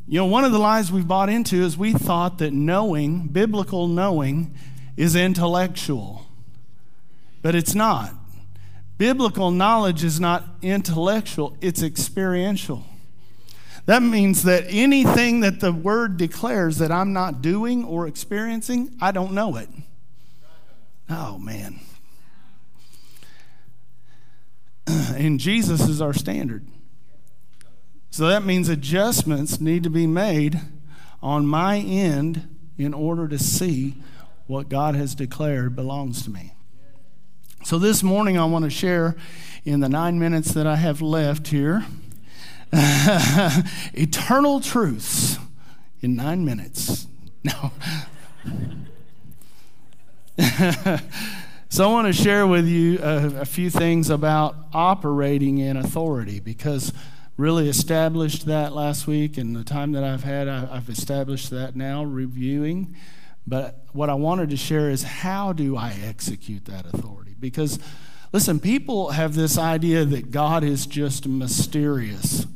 You 0.06 0.20
know, 0.20 0.26
one 0.26 0.44
of 0.44 0.52
the 0.52 0.60
lies 0.60 0.92
we've 0.92 1.08
bought 1.08 1.28
into 1.28 1.56
is 1.56 1.76
we 1.76 1.94
thought 1.94 2.38
that 2.38 2.52
knowing, 2.52 3.26
biblical 3.26 3.88
knowing, 3.88 4.54
is 4.96 5.16
intellectual. 5.16 6.26
But 7.42 7.56
it's 7.56 7.74
not. 7.74 8.14
Biblical 8.98 9.50
knowledge 9.50 10.04
is 10.04 10.20
not 10.20 10.44
intellectual, 10.62 11.56
it's 11.60 11.82
experiential. 11.82 12.84
That 13.86 14.04
means 14.04 14.44
that 14.44 14.64
anything 14.68 15.40
that 15.40 15.58
the 15.58 15.72
word 15.72 16.18
declares 16.18 16.78
that 16.78 16.92
I'm 16.92 17.12
not 17.12 17.42
doing 17.42 17.84
or 17.84 18.06
experiencing, 18.06 18.96
I 19.00 19.10
don't 19.10 19.32
know 19.32 19.56
it. 19.56 19.70
Oh, 21.10 21.36
man. 21.36 21.80
and 24.86 25.40
Jesus 25.40 25.88
is 25.88 26.00
our 26.00 26.12
standard. 26.12 26.66
So 28.10 28.28
that 28.28 28.44
means 28.44 28.68
adjustments 28.68 29.60
need 29.60 29.82
to 29.82 29.90
be 29.90 30.06
made 30.06 30.60
on 31.22 31.46
my 31.46 31.78
end 31.78 32.48
in 32.78 32.94
order 32.94 33.26
to 33.28 33.38
see 33.38 33.96
what 34.46 34.68
God 34.68 34.94
has 34.94 35.14
declared 35.14 35.74
belongs 35.74 36.22
to 36.24 36.30
me. 36.30 36.52
So 37.64 37.78
this 37.78 38.02
morning, 38.02 38.38
I 38.38 38.44
want 38.44 38.64
to 38.64 38.70
share 38.70 39.16
in 39.64 39.80
the 39.80 39.88
nine 39.88 40.18
minutes 40.18 40.52
that 40.52 40.66
I 40.66 40.76
have 40.76 41.00
left 41.00 41.48
here 41.48 41.86
eternal 43.94 44.60
truths 44.60 45.38
in 46.00 46.14
nine 46.16 46.44
minutes. 46.44 47.06
No. 47.44 47.72
So, 51.74 51.82
I 51.82 51.92
want 51.92 52.06
to 52.06 52.12
share 52.12 52.46
with 52.46 52.68
you 52.68 53.00
a, 53.02 53.40
a, 53.40 53.44
few 53.44 53.68
things 53.68 54.08
about 54.08 54.54
operating 54.72 55.58
in 55.58 55.76
authority 55.76 56.38
because 56.38 56.92
really 57.36 57.68
established 57.68 58.46
that 58.46 58.74
last 58.74 59.08
week, 59.08 59.36
and 59.38 59.56
the 59.56 59.64
time 59.64 59.90
that 59.90 60.04
I've 60.04 60.22
had, 60.22 60.46
I, 60.46 60.68
I've 60.70 60.88
established 60.88 61.50
that 61.50 61.74
now, 61.74 62.04
reviewing. 62.04 62.94
But 63.44 63.86
what 63.90 64.08
I 64.08 64.14
wanted 64.14 64.50
to 64.50 64.56
share 64.56 64.88
is 64.88 65.02
how 65.02 65.52
do 65.52 65.76
I 65.76 65.98
execute 66.00 66.66
that 66.66 66.86
authority? 66.86 67.34
Because, 67.40 67.80
listen, 68.32 68.60
people 68.60 69.10
have 69.10 69.34
this 69.34 69.58
idea 69.58 70.04
that 70.04 70.30
God 70.30 70.62
is 70.62 70.86
just 70.86 71.26
mysterious 71.26 72.46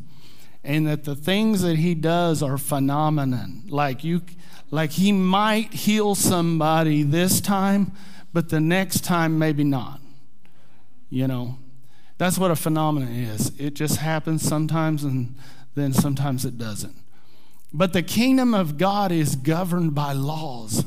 and 0.63 0.87
that 0.87 1.03
the 1.03 1.17
things 1.17 1.63
that 1.63 1.79
he 1.79 1.97
does 1.97 2.41
are 2.41 2.57
phenomenon. 2.57 3.65
Like 3.69 4.05
you 4.05 4.23
like 4.71 4.93
he 4.93 5.11
might 5.11 5.73
heal 5.73 6.15
somebody 6.15 7.03
this 7.03 7.41
time, 7.41 7.93
but 8.39 8.51
the 8.51 8.61
next 8.61 9.03
time, 9.03 9.37
maybe 9.37 9.65
not. 9.65 10.01
You 11.11 11.27
know, 11.27 11.59
that's 12.19 12.39
what 12.39 12.53
a 12.53 12.55
phenomenon 12.55 13.13
is. 13.13 13.51
It 13.59 13.75
just 13.75 13.97
happens 13.97 14.43
sometimes 14.43 15.03
and 15.03 15.35
then 15.75 15.93
sometimes 15.93 16.45
it 16.45 16.57
doesn't. 16.57 16.95
But 17.73 17.93
the 17.93 18.05
kingdom 18.05 18.55
of 18.55 18.79
God 18.79 19.11
is 19.11 19.35
governed 19.35 19.97
by 19.97 20.13
laws. 20.13 20.85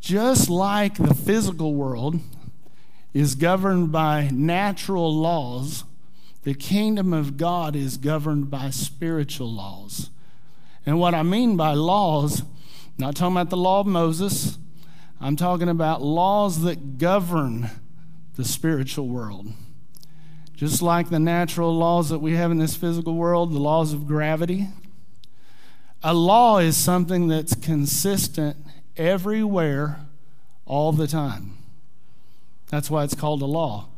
Just 0.00 0.48
like 0.48 0.96
the 0.96 1.12
physical 1.12 1.74
world 1.74 2.18
is 3.12 3.34
governed 3.34 3.92
by 3.92 4.30
natural 4.32 5.14
laws, 5.14 5.84
the 6.44 6.54
kingdom 6.54 7.12
of 7.12 7.36
God 7.36 7.76
is 7.76 7.98
governed 7.98 8.50
by 8.50 8.70
spiritual 8.70 9.52
laws. 9.52 10.08
And 10.86 10.98
what 10.98 11.12
I 11.12 11.22
mean 11.22 11.58
by 11.58 11.74
laws, 11.74 12.44
not 12.96 13.14
talking 13.14 13.36
about 13.36 13.50
the 13.50 13.58
law 13.58 13.80
of 13.80 13.86
Moses, 13.86 14.56
I'm 15.20 15.36
talking 15.36 15.68
about 15.68 16.02
laws 16.02 16.62
that 16.62 16.98
govern 16.98 17.70
the 18.36 18.44
spiritual 18.44 19.08
world. 19.08 19.48
Just 20.54 20.82
like 20.82 21.10
the 21.10 21.18
natural 21.18 21.74
laws 21.74 22.10
that 22.10 22.18
we 22.18 22.36
have 22.36 22.50
in 22.50 22.58
this 22.58 22.76
physical 22.76 23.14
world, 23.14 23.52
the 23.52 23.58
laws 23.58 23.92
of 23.92 24.06
gravity. 24.06 24.68
A 26.02 26.14
law 26.14 26.58
is 26.58 26.76
something 26.76 27.28
that's 27.28 27.54
consistent 27.54 28.56
everywhere, 28.96 30.00
all 30.66 30.92
the 30.92 31.06
time. 31.06 31.58
That's 32.70 32.90
why 32.90 33.04
it's 33.04 33.14
called 33.14 33.42
a 33.42 33.46
law. 33.46 33.88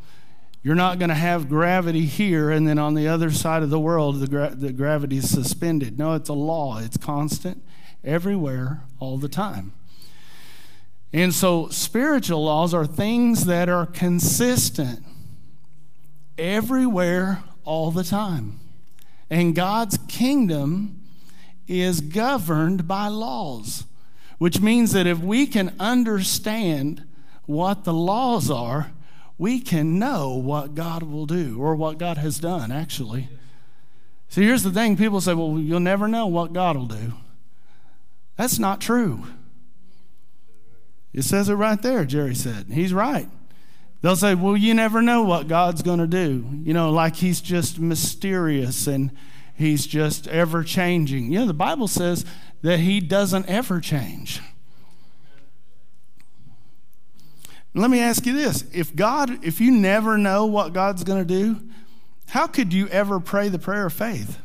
You're 0.63 0.75
not 0.75 0.99
going 0.99 1.11
to 1.11 1.15
have 1.15 1.49
gravity 1.49 2.07
here 2.07 2.51
and 2.51 2.67
then 2.67 2.79
on 2.79 2.95
the 2.95 3.07
other 3.07 3.31
side 3.31 3.63
of 3.63 3.71
the 3.71 3.79
world, 3.79 4.19
the, 4.19 4.27
gra- 4.27 4.55
the 4.55 4.73
gravity 4.73 5.19
is 5.19 5.31
suspended. 5.31 5.99
No, 5.99 6.15
it's 6.15 6.29
a 6.29 6.35
law, 6.35 6.79
it's 6.79 6.97
constant 6.97 7.63
everywhere, 8.03 8.83
all 8.99 9.17
the 9.17 9.29
time. 9.29 9.73
And 11.13 11.33
so, 11.33 11.69
spiritual 11.69 12.45
laws 12.45 12.75
are 12.75 12.87
things 12.87 13.47
that 13.47 13.69
are 13.69 13.87
consistent 13.87 15.05
everywhere, 16.37 17.43
all 17.65 17.91
the 17.91 18.05
time. 18.05 18.61
And 19.31 19.55
God's 19.55 19.99
kingdom 20.09 21.03
is 21.67 22.01
governed 22.01 22.87
by 22.87 23.09
laws, 23.09 23.85
which 24.39 24.61
means 24.61 24.93
that 24.93 25.07
if 25.07 25.19
we 25.19 25.47
can 25.47 25.75
understand 25.81 27.05
what 27.47 27.85
the 27.85 27.95
laws 27.95 28.51
are, 28.51 28.93
we 29.39 29.61
can 29.61 29.99
know 29.99 30.35
what 30.35 30.75
God 30.75 31.03
will 31.03 31.27
do 31.27 31.59
or 31.61 31.75
what 31.75 31.99
God 31.99 32.19
has 32.19 32.39
done, 32.39 32.71
actually. 32.71 33.29
See, 34.29 34.43
here's 34.43 34.63
the 34.63 34.71
thing 34.71 34.97
people 34.97 35.21
say, 35.21 35.35
well, 35.35 35.59
you'll 35.59 35.81
never 35.81 36.09
know 36.09 36.27
what 36.27 36.53
God 36.53 36.77
will 36.77 36.87
do. 36.87 37.13
That's 38.37 38.59
not 38.59 38.81
true. 38.81 39.25
It 41.13 41.23
says 41.23 41.49
it 41.49 41.55
right 41.55 41.81
there, 41.81 42.05
Jerry 42.05 42.35
said. 42.35 42.67
He's 42.71 42.93
right. 42.93 43.29
They'll 44.03 44.17
say, 44.17 44.35
well, 44.35 44.57
you 44.57 44.75
never 44.75 45.01
know 45.03 45.23
what 45.23 45.49
God's 45.49 45.83
going 45.83 45.99
to 45.99 46.07
do. 46.07 46.47
You 46.63 46.75
know, 46.75 46.91
like 46.91 47.17
he's 47.17 47.41
just 47.41 47.79
mysterious 47.79 48.87
and 48.87 49.11
he's 49.55 49.87
just 49.87 50.29
ever 50.29 50.63
changing. 50.63 51.33
You 51.33 51.41
know, 51.41 51.47
the 51.47 51.55
Bible 51.55 51.89
says 51.89 52.25
that 52.63 52.81
he 52.81 53.01
doesn't 53.01 53.47
ever 53.49 53.81
change. 53.81 54.41
Let 57.75 57.91
me 57.91 58.01
ask 58.01 58.25
you 58.25 58.33
this 58.33 58.65
if 58.73 58.95
God, 58.97 59.45
if 59.45 59.61
you 59.61 59.71
never 59.71 60.17
know 60.17 60.47
what 60.47 60.73
God's 60.73 61.05
going 61.05 61.27
to 61.27 61.35
do, 61.35 61.61
how 62.29 62.47
could 62.47 62.73
you 62.73 62.89
ever 62.89 63.21
pray 63.21 63.49
the 63.49 63.59
prayer 63.59 63.87
of 63.87 63.93
faith? 63.93 64.39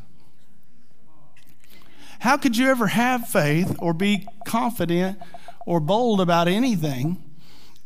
How 2.20 2.38
could 2.38 2.56
you 2.56 2.68
ever 2.68 2.88
have 2.88 3.28
faith 3.28 3.76
or 3.80 3.94
be 3.94 4.28
confident 4.46 5.18
or 5.66 5.80
bold 5.80 6.22
about 6.22 6.48
anything 6.48 7.22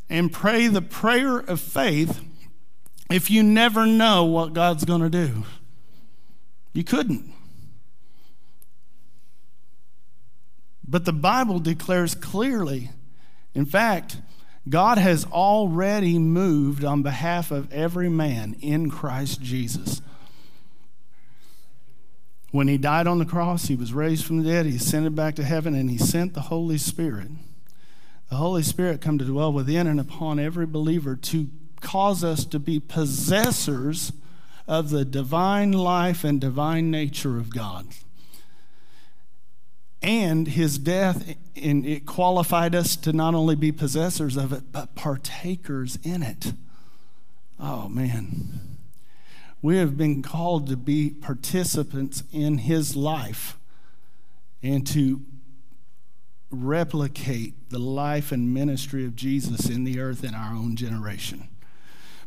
and 0.09 0.31
pray 0.31 0.67
the 0.67 0.81
prayer 0.81 1.37
of 1.37 1.59
faith 1.59 2.21
if 3.09 3.29
you 3.29 3.43
never 3.43 3.85
know 3.85 4.23
what 4.25 4.53
God's 4.53 4.85
going 4.85 5.01
to 5.01 5.09
do. 5.09 5.43
You 6.73 6.83
couldn't. 6.83 7.31
But 10.87 11.05
the 11.05 11.13
Bible 11.13 11.59
declares 11.59 12.13
clearly, 12.15 12.91
in 13.53 13.65
fact, 13.65 14.17
God 14.67 14.97
has 14.97 15.25
already 15.25 16.17
moved 16.19 16.83
on 16.83 17.03
behalf 17.03 17.51
of 17.51 17.71
every 17.71 18.09
man 18.09 18.55
in 18.61 18.89
Christ 18.89 19.41
Jesus. 19.41 20.01
When 22.51 22.67
he 22.67 22.77
died 22.77 23.07
on 23.07 23.19
the 23.19 23.25
cross, 23.25 23.65
he 23.65 23.75
was 23.75 23.93
raised 23.93 24.25
from 24.25 24.41
the 24.41 24.49
dead, 24.49 24.65
he 24.65 24.77
ascended 24.77 25.15
back 25.15 25.35
to 25.35 25.43
heaven, 25.43 25.75
and 25.75 25.89
he 25.89 25.97
sent 25.97 26.33
the 26.33 26.41
Holy 26.41 26.77
Spirit. 26.77 27.27
The 28.29 28.37
Holy 28.37 28.63
Spirit 28.63 29.01
come 29.01 29.17
to 29.17 29.25
dwell 29.25 29.53
within 29.53 29.87
and 29.87 29.99
upon 29.99 30.39
every 30.39 30.65
believer 30.65 31.15
to 31.15 31.49
cause 31.81 32.23
us 32.23 32.45
to 32.45 32.59
be 32.59 32.79
possessors 32.79 34.11
of 34.67 34.89
the 34.89 35.05
divine 35.05 35.71
life 35.71 36.23
and 36.23 36.41
divine 36.41 36.89
nature 36.89 37.37
of 37.37 37.53
God. 37.53 37.87
And 40.01 40.47
his 40.47 40.77
death 40.77 41.35
in, 41.55 41.85
it 41.85 42.05
qualified 42.05 42.75
us 42.75 42.95
to 42.97 43.13
not 43.13 43.33
only 43.33 43.55
be 43.55 43.71
possessors 43.71 44.37
of 44.37 44.53
it, 44.53 44.71
but 44.71 44.95
partakers 44.95 45.97
in 46.03 46.21
it. 46.21 46.53
Oh, 47.59 47.87
man. 47.89 48.77
We 49.61 49.77
have 49.77 49.97
been 49.97 50.21
called 50.21 50.67
to 50.67 50.77
be 50.77 51.09
participants 51.09 52.23
in 52.31 52.59
his 52.59 52.95
life 52.95 53.57
and 54.61 54.85
to 54.87 55.21
replicate 56.63 57.69
the 57.69 57.79
life 57.79 58.31
and 58.31 58.53
ministry 58.53 59.05
of 59.05 59.15
Jesus 59.15 59.69
in 59.69 59.83
the 59.83 59.99
earth 59.99 60.23
in 60.23 60.33
our 60.33 60.53
own 60.53 60.75
generation. 60.75 61.47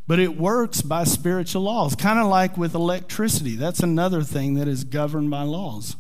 But 0.07 0.19
it 0.19 0.39
works 0.39 0.81
by 0.81 1.05
spiritual 1.05 1.63
laws, 1.63 1.95
kind 1.95 2.19
of 2.19 2.27
like 2.27 2.57
with 2.57 2.75
electricity. 2.75 3.57
That's 3.57 3.81
another 3.81 4.23
thing 4.23 4.55
that 4.55 4.67
is 4.67 4.85
governed 4.85 5.31
by 5.31 5.43
laws. 5.43 5.97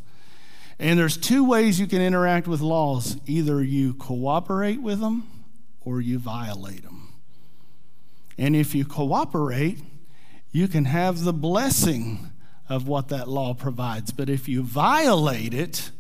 And 0.78 0.98
there's 0.98 1.16
two 1.16 1.44
ways 1.44 1.78
you 1.78 1.86
can 1.86 2.00
interact 2.00 2.46
with 2.46 2.60
laws 2.60 3.18
either 3.26 3.62
you 3.62 3.94
cooperate 3.94 4.80
with 4.80 5.00
them 5.00 5.26
or 5.80 6.00
you 6.00 6.18
violate 6.18 6.84
them. 6.84 7.12
And 8.38 8.54
if 8.54 8.74
you 8.74 8.84
cooperate, 8.84 9.80
you 10.52 10.68
can 10.68 10.84
have 10.84 11.24
the 11.24 11.32
blessing 11.32 12.30
of 12.68 12.86
what 12.86 13.08
that 13.08 13.28
law 13.28 13.54
provides. 13.54 14.12
But 14.12 14.30
if 14.30 14.48
you 14.48 14.62
violate 14.62 15.52
it, 15.52 15.90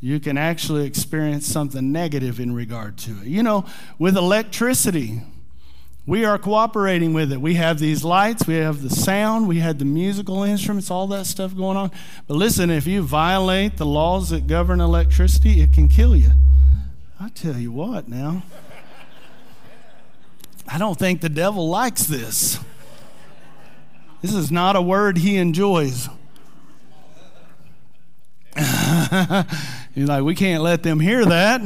you 0.00 0.20
can 0.20 0.36
actually 0.36 0.86
experience 0.86 1.46
something 1.46 1.90
negative 1.90 2.38
in 2.38 2.54
regard 2.54 2.96
to 2.98 3.12
it. 3.22 3.26
You 3.26 3.42
know, 3.42 3.64
with 3.98 4.16
electricity, 4.16 5.22
we 6.06 6.24
are 6.24 6.38
cooperating 6.38 7.12
with 7.12 7.32
it. 7.32 7.40
We 7.40 7.54
have 7.54 7.78
these 7.78 8.04
lights, 8.04 8.46
we 8.46 8.54
have 8.54 8.82
the 8.82 8.90
sound, 8.90 9.48
we 9.48 9.58
had 9.58 9.78
the 9.78 9.84
musical 9.84 10.44
instruments, 10.44 10.90
all 10.90 11.08
that 11.08 11.26
stuff 11.26 11.56
going 11.56 11.76
on. 11.76 11.90
But 12.28 12.34
listen, 12.34 12.70
if 12.70 12.86
you 12.86 13.02
violate 13.02 13.76
the 13.76 13.86
laws 13.86 14.30
that 14.30 14.46
govern 14.46 14.80
electricity, 14.80 15.60
it 15.60 15.72
can 15.72 15.88
kill 15.88 16.14
you. 16.14 16.30
I 17.18 17.30
tell 17.30 17.56
you 17.56 17.72
what 17.72 18.08
now. 18.08 18.44
I 20.68 20.78
don't 20.78 20.98
think 20.98 21.20
the 21.20 21.28
devil 21.28 21.68
likes 21.68 22.04
this. 22.04 22.60
This 24.22 24.34
is 24.34 24.50
not 24.50 24.76
a 24.76 24.82
word 24.82 25.18
he 25.18 25.36
enjoys. 25.36 26.08
He's 29.96 30.10
like, 30.10 30.24
we 30.24 30.34
can't 30.34 30.62
let 30.62 30.82
them 30.82 31.00
hear 31.00 31.24
that. 31.24 31.62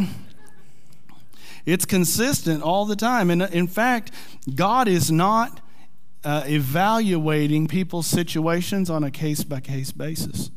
It's 1.66 1.84
consistent 1.84 2.62
all 2.62 2.86
the 2.86 2.94
time. 2.94 3.28
And 3.28 3.42
in 3.42 3.66
fact, 3.66 4.12
God 4.54 4.86
is 4.86 5.10
not 5.10 5.60
uh, 6.22 6.44
evaluating 6.46 7.66
people's 7.66 8.06
situations 8.06 8.88
on 8.88 9.02
a 9.02 9.10
case 9.10 9.42
by 9.42 9.58
case 9.58 9.90
basis. 9.90 10.52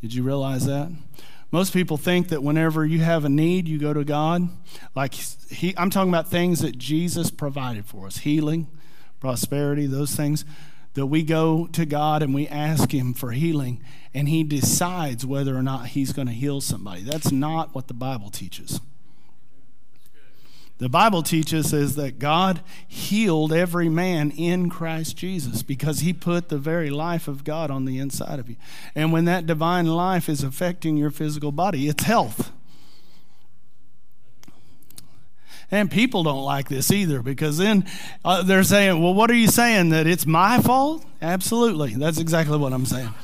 Did 0.00 0.14
you 0.14 0.22
realize 0.22 0.64
that? 0.64 0.90
Most 1.50 1.74
people 1.74 1.98
think 1.98 2.28
that 2.28 2.42
whenever 2.42 2.86
you 2.86 3.00
have 3.00 3.26
a 3.26 3.28
need, 3.28 3.68
you 3.68 3.78
go 3.78 3.92
to 3.92 4.02
God. 4.02 4.48
Like 4.96 5.12
he, 5.12 5.74
I'm 5.76 5.90
talking 5.90 6.08
about 6.08 6.28
things 6.28 6.60
that 6.60 6.78
Jesus 6.78 7.30
provided 7.30 7.84
for 7.84 8.06
us 8.06 8.18
healing, 8.18 8.66
prosperity, 9.20 9.84
those 9.84 10.16
things. 10.16 10.46
That 10.94 11.06
we 11.06 11.22
go 11.22 11.66
to 11.68 11.86
God 11.86 12.22
and 12.22 12.34
we 12.34 12.48
ask 12.48 12.92
Him 12.92 13.14
for 13.14 13.30
healing, 13.32 13.82
and 14.12 14.28
He 14.28 14.42
decides 14.42 15.24
whether 15.24 15.56
or 15.56 15.62
not 15.62 15.88
He's 15.88 16.12
going 16.12 16.28
to 16.28 16.34
heal 16.34 16.60
somebody. 16.60 17.02
That's 17.02 17.30
not 17.30 17.74
what 17.74 17.88
the 17.88 17.94
Bible 17.94 18.30
teaches. 18.30 18.80
The 20.80 20.88
Bible 20.88 21.22
teaches 21.22 21.74
is 21.74 21.94
that 21.96 22.18
God 22.18 22.62
healed 22.88 23.52
every 23.52 23.90
man 23.90 24.30
in 24.30 24.70
Christ 24.70 25.14
Jesus 25.14 25.62
because 25.62 26.00
he 26.00 26.14
put 26.14 26.48
the 26.48 26.56
very 26.56 26.88
life 26.88 27.28
of 27.28 27.44
God 27.44 27.70
on 27.70 27.84
the 27.84 27.98
inside 27.98 28.38
of 28.38 28.48
you. 28.48 28.56
And 28.94 29.12
when 29.12 29.26
that 29.26 29.46
divine 29.46 29.84
life 29.84 30.26
is 30.26 30.42
affecting 30.42 30.96
your 30.96 31.10
physical 31.10 31.52
body, 31.52 31.86
it's 31.86 32.04
health. 32.04 32.50
And 35.70 35.90
people 35.90 36.24
don't 36.24 36.42
like 36.42 36.68
this 36.68 36.90
either 36.90 37.22
because 37.22 37.58
then 37.58 37.86
uh, 38.24 38.42
they're 38.42 38.64
saying, 38.64 39.00
well, 39.00 39.14
what 39.14 39.30
are 39.30 39.34
you 39.34 39.46
saying? 39.46 39.90
That 39.90 40.06
it's 40.06 40.26
my 40.26 40.60
fault? 40.60 41.04
Absolutely. 41.22 41.94
That's 41.94 42.18
exactly 42.18 42.58
what 42.58 42.72
I'm 42.72 42.86
saying. 42.86 43.14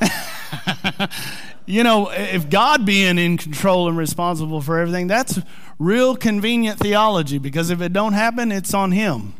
you 1.66 1.82
know, 1.82 2.10
if 2.10 2.50
God 2.50 2.84
being 2.84 3.16
in 3.18 3.38
control 3.38 3.88
and 3.88 3.96
responsible 3.96 4.60
for 4.60 4.78
everything, 4.78 5.06
that's 5.06 5.38
real 5.78 6.16
convenient 6.16 6.78
theology 6.78 7.38
because 7.38 7.70
if 7.70 7.80
it 7.80 7.92
don't 7.92 8.12
happen, 8.12 8.52
it's 8.52 8.74
on 8.74 8.92
him. 8.92 9.34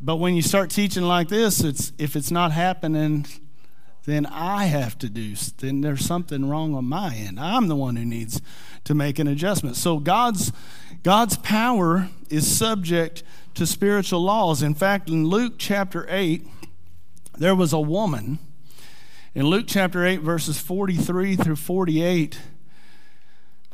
But 0.00 0.16
when 0.16 0.34
you 0.34 0.42
start 0.42 0.70
teaching 0.70 1.02
like 1.04 1.28
this, 1.28 1.60
it's 1.60 1.92
if 1.98 2.16
it's 2.16 2.30
not 2.30 2.52
happening, 2.52 3.26
then 4.04 4.26
I 4.26 4.64
have 4.66 4.98
to 4.98 5.08
do. 5.08 5.34
Then 5.58 5.80
there's 5.80 6.04
something 6.04 6.48
wrong 6.48 6.74
on 6.74 6.86
my 6.86 7.14
end. 7.14 7.38
I'm 7.38 7.68
the 7.68 7.76
one 7.76 7.96
who 7.96 8.04
needs 8.04 8.40
to 8.84 8.94
make 8.94 9.18
an 9.18 9.28
adjustment. 9.28 9.76
So 9.76 9.98
God's 9.98 10.52
God's 11.02 11.36
power 11.36 12.08
is 12.28 12.46
subject 12.46 13.22
to 13.54 13.66
spiritual 13.66 14.22
laws. 14.22 14.62
In 14.62 14.74
fact, 14.74 15.08
in 15.08 15.26
Luke 15.26 15.54
chapter 15.58 16.06
8, 16.08 16.46
there 17.38 17.54
was 17.54 17.72
a 17.72 17.80
woman 17.80 18.38
in 19.34 19.46
Luke 19.46 19.66
chapter 19.68 20.04
8 20.04 20.20
verses 20.20 20.58
43 20.60 21.36
through 21.36 21.56
48 21.56 22.38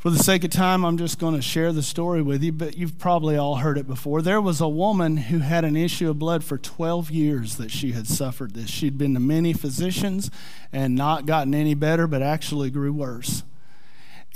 for 0.06 0.10
the 0.10 0.22
sake 0.22 0.44
of 0.44 0.50
time, 0.52 0.84
I'm 0.84 0.98
just 0.98 1.18
going 1.18 1.34
to 1.34 1.42
share 1.42 1.72
the 1.72 1.82
story 1.82 2.22
with 2.22 2.40
you, 2.40 2.52
but 2.52 2.76
you've 2.76 2.96
probably 2.96 3.36
all 3.36 3.56
heard 3.56 3.76
it 3.76 3.88
before. 3.88 4.22
There 4.22 4.40
was 4.40 4.60
a 4.60 4.68
woman 4.68 5.16
who 5.16 5.40
had 5.40 5.64
an 5.64 5.74
issue 5.74 6.08
of 6.08 6.16
blood 6.16 6.44
for 6.44 6.56
12 6.56 7.10
years 7.10 7.56
that 7.56 7.72
she 7.72 7.90
had 7.90 8.06
suffered 8.06 8.54
this. 8.54 8.70
She'd 8.70 8.96
been 8.96 9.14
to 9.14 9.20
many 9.20 9.52
physicians 9.52 10.30
and 10.72 10.94
not 10.94 11.26
gotten 11.26 11.56
any 11.56 11.74
better, 11.74 12.06
but 12.06 12.22
actually 12.22 12.70
grew 12.70 12.92
worse. 12.92 13.42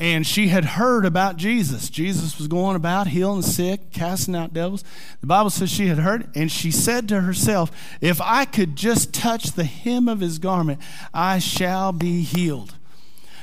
And 0.01 0.27
she 0.27 0.49
had 0.49 0.65
heard 0.65 1.07
about 1.07 1.37
Jesus. 1.37 1.89
Jesus 1.89 2.37
was 2.37 2.49
going 2.49 2.75
about 2.75 3.07
healing 3.07 3.43
the 3.43 3.47
sick, 3.47 3.93
casting 3.93 4.35
out 4.35 4.53
devils. 4.53 4.83
The 5.21 5.29
Bible 5.29 5.51
says 5.51 5.71
she 5.71 5.87
had 5.87 5.99
heard, 5.99 6.37
and 6.37 6.51
she 6.51 6.73
said 6.73 7.09
to 7.11 7.21
herself, 7.21 7.71
If 8.01 8.21
I 8.21 8.45
could 8.45 8.75
just 8.75 9.15
touch 9.15 9.53
the 9.53 9.63
hem 9.63 10.09
of 10.09 10.19
his 10.19 10.41
garment, 10.41 10.81
I 11.15 11.39
shall 11.39 11.93
be 11.93 12.23
healed. 12.23 12.75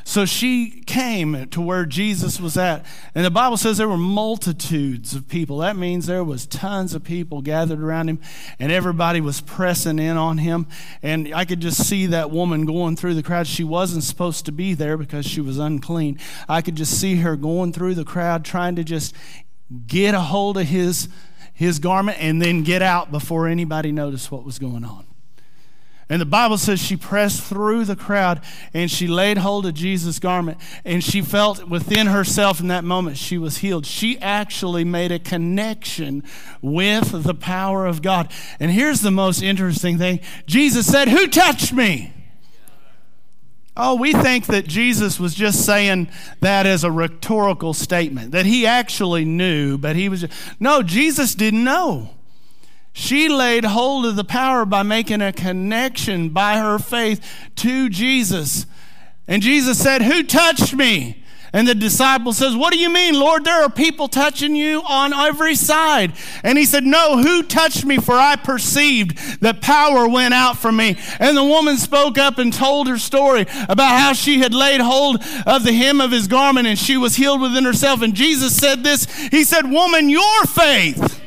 So 0.08 0.24
she 0.24 0.70
came 0.86 1.50
to 1.50 1.60
where 1.60 1.86
Jesus 1.86 2.40
was 2.40 2.56
at. 2.56 2.86
And 3.14 3.26
the 3.26 3.30
Bible 3.30 3.58
says 3.58 3.78
there 3.78 3.90
were 3.90 3.98
multitudes 3.98 5.14
of 5.14 5.28
people. 5.28 5.58
That 5.58 5.76
means 5.76 6.06
there 6.06 6.24
was 6.24 6.46
tons 6.46 6.96
of 6.96 7.04
people 7.04 7.42
gathered 7.42 7.82
around 7.82 8.08
him 8.08 8.22
and 8.58 8.72
everybody 8.72 9.20
was 9.20 9.42
pressing 9.42 10.00
in 10.00 10.16
on 10.16 10.38
him. 10.38 10.68
And 11.04 11.36
I 11.36 11.44
could 11.44 11.60
just 11.60 11.86
see 11.86 12.06
that 12.06 12.32
woman 12.32 12.66
going 12.66 12.96
through 12.96 13.16
the 13.16 13.22
crowd. 13.22 13.48
She 13.48 13.66
wasn't 13.66 14.06
supposed 14.06 14.46
to 14.46 14.54
be 14.54 14.74
there 14.74 14.96
because 14.96 15.26
she 15.26 15.42
was 15.42 15.60
unclean. 15.60 16.20
I 16.48 16.62
could 16.62 16.76
just 16.76 16.98
see 16.98 17.18
her 17.18 17.36
going 17.36 17.74
through 17.74 17.96
the 17.96 18.06
crowd 18.06 18.46
trying 18.46 18.78
to 18.78 18.86
just 18.86 19.14
get 19.88 20.16
a 20.16 20.22
hold 20.22 20.58
of 20.58 20.68
his 20.68 21.10
his 21.54 21.80
garment 21.80 22.18
and 22.22 22.42
then 22.42 22.64
get 22.64 22.82
out 22.82 23.12
before 23.12 23.50
anybody 23.50 23.92
noticed 23.92 24.32
what 24.32 24.46
was 24.46 24.58
going 24.58 24.86
on. 24.86 25.07
And 26.10 26.22
the 26.22 26.26
Bible 26.26 26.58
says 26.58 26.80
she 26.80 26.96
pressed 26.96 27.44
through 27.44 27.84
the 27.84 27.96
crowd 27.96 28.42
and 28.74 28.90
she 28.90 29.08
laid 29.08 29.40
hold 29.40 29.66
of 29.66 29.74
Jesus' 29.74 30.20
garment 30.20 30.58
and 30.86 31.04
she 31.04 31.22
felt 31.22 31.68
within 31.68 32.08
herself 32.08 32.62
in 32.62 32.68
that 32.68 32.86
moment 32.86 33.18
she 33.18 33.38
was 33.38 33.58
healed. 33.58 33.86
She 33.86 34.18
actually 34.20 34.86
made 34.86 35.12
a 35.12 35.20
connection 35.20 36.24
with 36.62 37.24
the 37.24 37.34
power 37.34 37.86
of 37.86 38.02
God. 38.02 38.32
And 38.58 38.72
here's 38.72 39.02
the 39.02 39.12
most 39.12 39.42
interesting 39.42 39.98
thing 39.98 40.22
Jesus 40.46 40.86
said, 40.86 41.10
Who 41.10 41.28
touched 41.28 41.74
me? 41.74 42.14
Oh, 43.80 43.96
we 43.96 44.12
think 44.12 44.48
that 44.48 44.66
Jesus 44.66 45.20
was 45.20 45.36
just 45.36 45.64
saying 45.64 46.10
that 46.40 46.66
as 46.66 46.84
a 46.84 46.92
rhetorical 46.92 47.76
statement, 47.76 48.32
that 48.32 48.48
he 48.48 48.66
actually 48.66 49.24
knew, 49.24 49.78
but 49.78 49.96
he 49.96 50.10
was. 50.10 50.22
Just, 50.22 50.34
no, 50.60 50.82
Jesus 50.82 51.36
didn't 51.36 51.64
know. 51.64 52.17
She 52.98 53.30
laid 53.30 53.64
hold 53.64 54.08
of 54.08 54.16
the 54.16 54.24
power 54.24 54.66
by 54.66 54.82
making 54.82 55.22
a 55.22 55.32
connection 55.32 56.30
by 56.30 56.58
her 56.58 56.80
faith 56.80 57.24
to 57.58 57.90
Jesus. 57.90 58.66
And 59.28 59.44
Jesus 59.44 59.78
said, 59.78 60.02
Who 60.02 60.24
touched 60.24 60.74
me? 60.74 61.24
And 61.54 61.68
the 61.68 61.76
disciple 61.76 62.34
says, 62.34 62.56
What 62.56 62.74
do 62.74 62.80
you 62.80 62.90
mean, 62.90 63.14
Lord? 63.14 63.46
There 63.46 63.62
are 63.62 63.70
people 63.70 64.08
touching 64.08 64.56
you 64.56 64.82
on 64.82 65.14
every 65.14 65.54
side. 65.54 66.14
And 66.44 66.58
he 66.58 66.66
said, 66.66 66.86
No, 66.86 67.22
who 67.22 67.44
touched 67.44 67.86
me? 67.86 67.98
For 67.98 68.16
I 68.16 68.36
perceived 68.36 69.42
that 69.42 69.62
power 69.62 70.08
went 70.08 70.34
out 70.34 70.58
from 70.58 70.78
me. 70.78 70.98
And 71.20 71.38
the 71.38 71.44
woman 71.44 71.78
spoke 71.78 72.18
up 72.18 72.40
and 72.40 72.52
told 72.52 72.88
her 72.88 72.98
story 72.98 73.46
about 73.70 74.00
how 74.00 74.14
she 74.14 74.40
had 74.40 74.56
laid 74.56 74.82
hold 74.82 75.24
of 75.46 75.64
the 75.64 75.72
hem 75.72 76.02
of 76.02 76.10
his 76.10 76.28
garment 76.28 76.66
and 76.66 76.80
she 76.80 76.98
was 76.98 77.16
healed 77.16 77.42
within 77.42 77.64
herself. 77.64 78.02
And 78.02 78.16
Jesus 78.16 78.58
said 78.58 78.84
this 78.84 79.06
He 79.28 79.44
said, 79.44 79.70
Woman, 79.70 80.10
your 80.10 80.46
faith. 80.46 81.26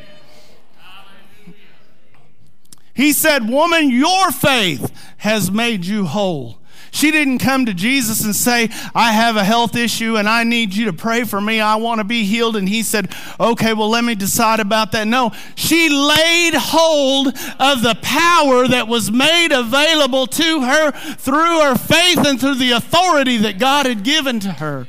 He 3.00 3.14
said, 3.14 3.48
Woman, 3.48 3.88
your 3.88 4.30
faith 4.30 4.92
has 5.16 5.50
made 5.50 5.86
you 5.86 6.04
whole. 6.04 6.58
She 6.90 7.10
didn't 7.10 7.38
come 7.38 7.64
to 7.64 7.72
Jesus 7.72 8.22
and 8.22 8.36
say, 8.36 8.68
I 8.94 9.12
have 9.12 9.36
a 9.36 9.44
health 9.44 9.74
issue 9.74 10.18
and 10.18 10.28
I 10.28 10.44
need 10.44 10.74
you 10.74 10.84
to 10.84 10.92
pray 10.92 11.24
for 11.24 11.40
me. 11.40 11.60
I 11.60 11.76
want 11.76 12.00
to 12.00 12.04
be 12.04 12.24
healed. 12.24 12.56
And 12.56 12.68
he 12.68 12.82
said, 12.82 13.10
Okay, 13.38 13.72
well, 13.72 13.88
let 13.88 14.04
me 14.04 14.14
decide 14.14 14.60
about 14.60 14.92
that. 14.92 15.06
No, 15.06 15.32
she 15.54 15.88
laid 15.88 16.52
hold 16.54 17.28
of 17.28 17.82
the 17.82 17.96
power 18.02 18.68
that 18.68 18.86
was 18.86 19.10
made 19.10 19.50
available 19.50 20.26
to 20.26 20.60
her 20.60 20.90
through 20.90 21.60
her 21.60 21.76
faith 21.76 22.18
and 22.18 22.38
through 22.38 22.56
the 22.56 22.72
authority 22.72 23.38
that 23.38 23.58
God 23.58 23.86
had 23.86 24.02
given 24.02 24.40
to 24.40 24.52
her. 24.52 24.86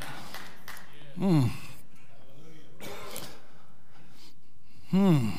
Hmm. 1.17 1.47
Hmm. 4.89 5.30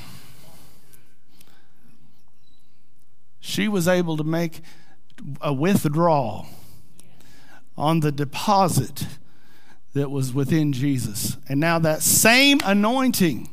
She 3.44 3.66
was 3.66 3.88
able 3.88 4.16
to 4.16 4.24
make 4.24 4.60
a 5.40 5.52
withdrawal 5.52 6.46
on 7.76 7.98
the 7.98 8.12
deposit 8.12 9.08
that 9.94 10.12
was 10.12 10.32
within 10.32 10.72
Jesus. 10.72 11.36
And 11.48 11.58
now 11.58 11.80
that 11.80 12.02
same 12.02 12.60
anointing, 12.64 13.50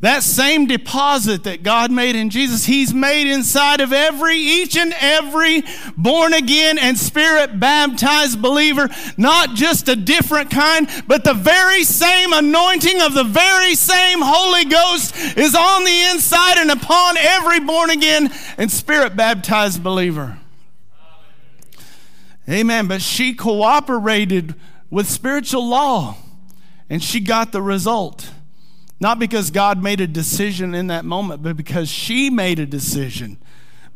that 0.00 0.22
same 0.22 0.66
deposit 0.66 1.44
that 1.44 1.62
God 1.62 1.90
made 1.90 2.16
in 2.16 2.30
Jesus, 2.30 2.64
He's 2.64 2.92
made 2.92 3.30
inside 3.32 3.80
of 3.80 3.92
every, 3.92 4.36
each 4.36 4.76
and 4.76 4.94
every 5.00 5.62
born 5.96 6.34
again 6.34 6.78
and 6.78 6.98
spirit 6.98 7.58
baptized 7.58 8.42
believer, 8.42 8.88
not 9.16 9.54
just 9.54 9.88
a 9.88 9.96
different 9.96 10.50
kind, 10.50 10.88
but 11.06 11.24
the 11.24 11.34
very 11.34 11.84
same 11.84 12.32
anointing 12.32 13.00
of 13.00 13.14
the 13.14 13.24
very 13.24 13.74
same 13.74 14.18
Holy 14.20 14.64
Ghost 14.64 15.16
is 15.36 15.54
on 15.54 15.84
the 15.84 16.10
inside 16.10 16.58
and 16.58 16.70
upon 16.70 17.16
every 17.16 17.60
born 17.60 17.90
again 17.90 18.32
and 18.58 18.70
spirit 18.70 19.16
baptized 19.16 19.82
believer. 19.82 20.38
Amen. 22.48 22.86
But 22.86 23.02
she 23.02 23.34
cooperated 23.34 24.54
with 24.90 25.08
spiritual 25.08 25.66
law 25.68 26.16
and 26.88 27.02
she 27.02 27.20
got 27.20 27.52
the 27.52 27.62
result. 27.62 28.30
Not 28.98 29.18
because 29.18 29.50
God 29.50 29.82
made 29.82 30.00
a 30.00 30.06
decision 30.06 30.74
in 30.74 30.86
that 30.86 31.04
moment, 31.04 31.42
but 31.42 31.56
because 31.56 31.88
she 31.88 32.30
made 32.30 32.58
a 32.58 32.66
decision 32.66 33.38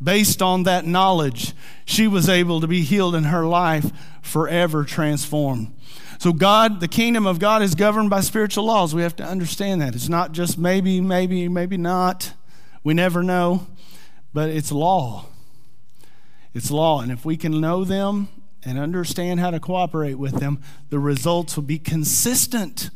based 0.02 0.42
on 0.42 0.64
that 0.64 0.86
knowledge. 0.86 1.54
She 1.84 2.06
was 2.06 2.28
able 2.28 2.60
to 2.60 2.66
be 2.66 2.82
healed 2.82 3.14
in 3.14 3.24
her 3.24 3.44
life, 3.44 3.90
forever 4.22 4.84
transformed. 4.84 5.74
So, 6.18 6.32
God, 6.32 6.80
the 6.80 6.88
kingdom 6.88 7.26
of 7.26 7.38
God 7.38 7.62
is 7.62 7.74
governed 7.74 8.10
by 8.10 8.20
spiritual 8.20 8.64
laws. 8.64 8.94
We 8.94 9.02
have 9.02 9.16
to 9.16 9.24
understand 9.24 9.80
that. 9.80 9.94
It's 9.94 10.08
not 10.08 10.32
just 10.32 10.58
maybe, 10.58 11.00
maybe, 11.00 11.48
maybe 11.48 11.78
not. 11.78 12.34
We 12.84 12.92
never 12.92 13.22
know, 13.22 13.66
but 14.34 14.50
it's 14.50 14.70
law. 14.70 15.26
It's 16.52 16.70
law. 16.70 17.00
And 17.00 17.10
if 17.10 17.24
we 17.24 17.36
can 17.36 17.60
know 17.60 17.84
them 17.84 18.28
and 18.62 18.78
understand 18.78 19.40
how 19.40 19.50
to 19.50 19.60
cooperate 19.60 20.14
with 20.14 20.40
them, 20.40 20.60
the 20.90 20.98
results 20.98 21.56
will 21.56 21.62
be 21.62 21.78
consistent. 21.78 22.90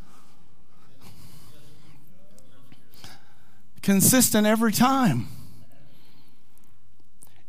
Consistent 3.84 4.46
every 4.46 4.72
time. 4.72 5.28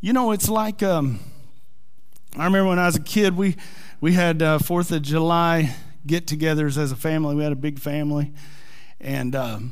You 0.01 0.11
know, 0.11 0.31
it's 0.31 0.49
like 0.49 0.83
um, 0.83 1.21
I 2.35 2.43
remember 2.43 2.67
when 2.67 2.77
I 2.77 2.87
was 2.87 2.97
a 2.97 3.01
kid, 3.01 3.37
we 3.37 3.55
we 4.01 4.11
had 4.11 4.41
uh, 4.41 4.59
Fourth 4.59 4.91
of 4.91 5.01
July 5.01 5.73
get-togethers 6.05 6.77
as 6.77 6.91
a 6.91 6.97
family. 6.97 7.35
We 7.35 7.43
had 7.43 7.53
a 7.53 7.55
big 7.55 7.79
family, 7.79 8.33
and 8.99 9.33
um, 9.33 9.71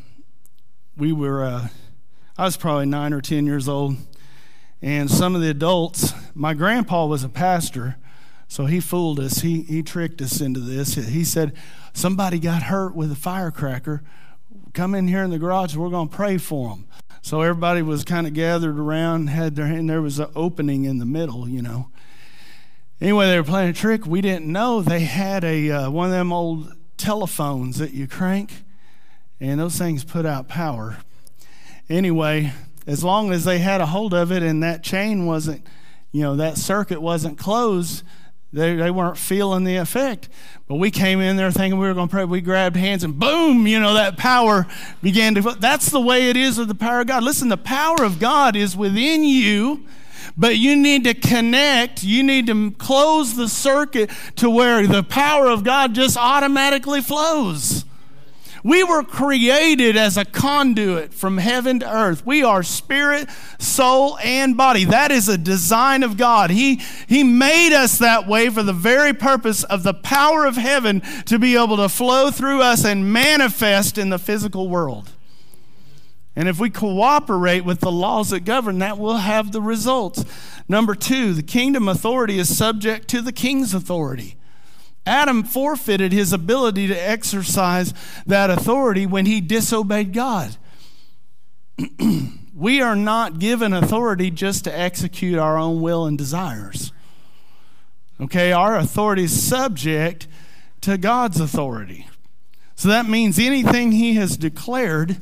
we 0.96 1.12
were. 1.12 1.44
Uh, 1.44 1.68
I 2.38 2.46
was 2.46 2.56
probably 2.56 2.86
nine 2.86 3.12
or 3.12 3.20
ten 3.20 3.46
years 3.46 3.68
old, 3.68 3.98
and 4.82 5.12
some 5.12 5.36
of 5.36 5.42
the 5.42 5.50
adults. 5.50 6.14
My 6.34 6.54
grandpa 6.54 7.08
was 7.08 7.26
a 7.26 7.30
pastor, 7.30 7.98
so 8.48 8.68
he 8.68 8.80
fooled 8.80 9.20
us. 9.20 9.40
He, 9.40 9.64
he 9.64 9.84
tricked 9.84 10.22
us 10.22 10.40
into 10.40 10.62
this. 10.62 10.96
He 10.96 11.26
said, 11.26 11.58
Somebody 11.92 12.40
got 12.40 12.64
hurt 12.64 12.96
with 12.96 13.12
a 13.12 13.16
firecracker. 13.16 14.02
Come 14.74 14.96
in 14.96 15.08
here 15.08 15.24
in 15.24 15.30
the 15.30 15.38
garage. 15.38 15.76
We're 15.76 15.90
going 15.90 16.10
to 16.10 16.16
pray 16.16 16.38
for 16.38 16.70
them. 16.70 16.88
So 17.22 17.42
everybody 17.42 17.84
was 17.84 18.04
kind 18.04 18.26
of 18.26 18.34
gathered 18.34 18.80
around, 18.80 19.28
had 19.28 19.56
their 19.56 19.66
and 19.66 19.90
there 19.90 20.02
was 20.02 20.20
an 20.20 20.30
opening 20.36 20.84
in 20.86 20.98
the 20.98 21.06
middle, 21.06 21.48
you 21.48 21.62
know. 21.62 21.90
Anyway, 23.00 23.28
they 23.28 23.38
were 23.38 23.46
playing 23.46 23.70
a 23.70 23.74
trick. 23.74 24.06
We 24.06 24.22
didn't 24.22 24.52
know 24.52 24.82
they 24.82 25.02
had 25.02 25.44
a 25.44 25.70
uh, 25.70 25.90
one 25.92 26.08
of 26.08 26.12
them 26.12 26.34
old 26.34 26.74
telephones 26.98 27.78
that 27.78 27.94
you 27.94 28.08
crank, 28.08 28.64
and 29.40 29.60
those 29.60 29.78
things 29.78 30.04
put 30.04 30.26
out 30.26 30.48
power. 30.48 30.98
Anyway, 31.88 32.52
as 32.88 33.04
long 33.04 33.32
as 33.32 33.46
they 33.46 33.60
had 33.60 33.80
a 33.80 33.86
hold 33.86 34.14
of 34.14 34.32
it 34.32 34.42
and 34.42 34.64
that 34.64 34.84
chain 34.84 35.26
wasn't, 35.26 35.66
you 36.12 36.22
know, 36.22 36.36
that 36.36 36.58
circuit 36.58 37.02
wasn't 37.02 37.38
closed, 37.38 38.04
they, 38.54 38.76
they 38.76 38.92
weren't 38.92 39.18
feeling 39.18 39.64
the 39.64 39.78
effect. 39.78 40.30
But 40.68 40.76
we 40.76 40.92
came 40.92 41.20
in 41.20 41.38
there 41.38 41.52
thinking 41.52 41.80
we 41.80 41.88
were 41.88 41.94
going 41.96 42.08
to 42.08 42.12
pray. 42.12 42.24
We 42.24 42.40
grabbed 42.40 42.76
hands 42.76 43.04
and 43.04 43.18
boom, 43.18 43.66
you 43.66 43.80
know, 43.80 43.96
that 43.96 44.16
power 44.16 44.68
began 45.02 45.34
to. 45.36 45.42
That's 45.60 45.90
the 45.90 46.00
way 46.00 46.30
it 46.30 46.38
is 46.38 46.60
with 46.60 46.68
the 46.68 46.76
power 46.76 47.02
of 47.02 47.08
God. 47.08 47.24
Listen, 47.24 47.50
the 47.50 47.58
power 47.58 48.04
of 48.04 48.20
God 48.20 48.56
is 48.56 48.78
within 48.78 49.24
you, 49.24 49.86
but 50.38 50.58
you 50.58 50.76
need 50.76 51.04
to 51.06 51.16
connect. 51.16 52.04
You 52.04 52.22
need 52.22 52.46
to 52.48 52.72
close 52.72 53.36
the 53.36 53.50
circuit 53.50 54.12
to 54.36 54.52
where 54.52 54.86
the 54.86 55.04
power 55.04 55.48
of 55.48 55.64
God 55.64 55.96
just 55.96 56.16
automatically 56.16 57.02
flows. 57.02 57.86
We 58.64 58.82
were 58.82 59.04
created 59.04 59.98
as 59.98 60.16
a 60.16 60.24
conduit 60.24 61.14
from 61.14 61.38
heaven 61.38 61.82
to 61.82 61.94
earth. 61.94 62.26
We 62.26 62.44
are 62.44 62.64
spirit, 62.64 63.30
soul, 63.60 64.18
and 64.20 64.56
body. 64.56 64.86
That 64.86 65.12
is 65.12 65.28
a 65.28 65.38
design 65.38 66.02
of 66.02 66.16
God. 66.16 66.50
He, 66.50 66.82
he 67.08 67.24
made 67.24 67.74
us 67.74 67.98
that 67.98 68.26
way 68.26 68.50
for 68.50 68.64
the 68.64 68.72
very 68.72 69.14
purpose 69.14 69.66
of 69.66 69.84
the 69.84 69.94
power 69.94 70.46
of 70.46 70.56
heaven 70.56 71.02
to 71.26 71.38
be 71.38 71.58
able 71.58 71.76
to 71.76 71.90
flow 71.90 72.32
through 72.32 72.62
us 72.62 72.86
and 72.86 73.12
manifest 73.12 73.98
in 73.98 74.10
the 74.10 74.20
physical 74.20 74.70
world. 74.70 75.12
And 76.36 76.48
if 76.48 76.60
we 76.60 76.70
cooperate 76.70 77.66
with 77.66 77.82
the 77.82 77.92
laws 77.92 78.30
that 78.30 78.46
govern, 78.46 78.80
that 78.80 78.98
will 78.98 79.18
have 79.18 79.52
the 79.52 79.62
results. 79.62 80.24
Number 80.70 80.96
two, 80.96 81.34
the 81.34 81.44
kingdom 81.44 81.88
authority 81.90 82.40
is 82.40 82.58
subject 82.58 83.10
to 83.10 83.22
the 83.22 83.34
king's 83.34 83.74
authority. 83.74 84.38
Adam 85.06 85.44
forfeited 85.44 86.12
his 86.12 86.32
ability 86.32 86.88
to 86.88 86.96
exercise 86.96 87.94
that 88.26 88.50
authority 88.50 89.06
when 89.06 89.26
he 89.26 89.42
disobeyed 89.42 90.14
God. 90.14 90.56
we 92.56 92.82
are 92.82 92.96
not 92.96 93.40
given 93.40 93.74
authority 93.74 94.32
just 94.32 94.64
to 94.64 94.78
execute 94.78 95.38
our 95.38 95.58
own 95.58 95.82
will 95.82 96.06
and 96.06 96.18
desires. 96.18 96.94
Okay, 98.22 98.52
our 98.52 98.78
authority 98.78 99.24
is 99.24 99.44
subject 99.44 100.28
to 100.82 100.98
God's 100.98 101.40
authority. 101.40 102.08
So 102.76 102.88
that 102.88 103.08
means 103.08 103.40
anything 103.40 103.92
he 103.92 104.16
has 104.16 104.38
declared 104.38 105.18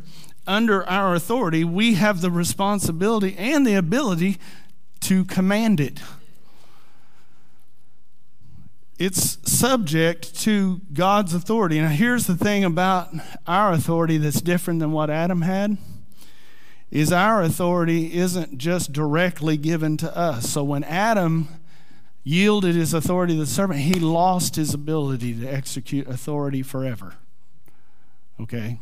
under 0.46 0.88
our 0.89 1.15
authority, 1.15 1.63
we 1.63 1.96
have 1.96 2.22
the 2.22 2.32
responsibility 2.32 3.36
and 3.38 3.65
the 3.65 3.76
ability 3.76 4.38
to 5.01 5.24
command 5.26 5.80
it 5.80 6.01
it's 9.02 9.39
subject 9.52 10.39
to 10.41 10.80
God's 10.93 11.34
authority. 11.34 11.82
Now, 11.82 11.88
here's 11.88 12.28
the 12.28 12.36
thing 12.36 12.64
about 12.64 13.10
our 13.47 13.74
authority 13.74 14.18
that's 14.18 14.41
different 14.41 14.80
than 14.80 14.91
what 14.91 15.10
Adam 15.10 15.41
had 15.41 15.80
is 16.91 17.12
our 17.12 17.41
authority 17.41 18.14
isn't 18.14 18.60
just 18.60 18.93
directly 18.93 19.58
given 19.58 19.97
to 19.97 20.16
us. 20.16 20.52
So 20.52 20.64
when 20.64 20.84
Adam 20.84 21.47
yielded 22.24 22.76
his 22.76 22.93
authority 22.93 23.34
to 23.34 23.39
the 23.39 23.47
serpent, 23.47 23.80
he 23.80 23.99
lost 23.99 24.56
his 24.56 24.72
ability 24.72 25.34
to 25.34 25.47
execute 25.47 26.08
authority 26.08 26.62
forever. 26.62 27.16
Okay? 28.39 28.78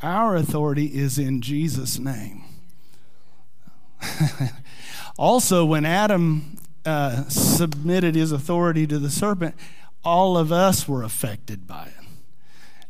Our 0.00 0.34
authority 0.34 0.86
is 0.86 1.18
in 1.18 1.42
Jesus' 1.42 1.98
name. 1.98 2.42
also, 5.18 5.66
when 5.66 5.84
Adam 5.84 6.56
uh, 6.88 7.28
submitted 7.28 8.14
his 8.14 8.32
authority 8.32 8.86
to 8.86 8.98
the 8.98 9.10
serpent, 9.10 9.54
all 10.04 10.38
of 10.38 10.50
us 10.50 10.88
were 10.88 11.02
affected 11.02 11.66
by 11.66 11.84
it. 11.84 12.06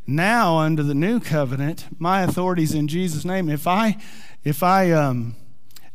Now, 0.07 0.59
under 0.59 0.81
the 0.81 0.95
new 0.95 1.19
covenant, 1.19 1.85
my 1.99 2.21
authority 2.21 2.63
is 2.63 2.73
in 2.73 2.87
Jesus' 2.87 3.25
name. 3.25 3.49
If 3.49 3.67
I, 3.67 3.97
if 4.43 4.63
I 4.63 4.91
um, 4.91 5.35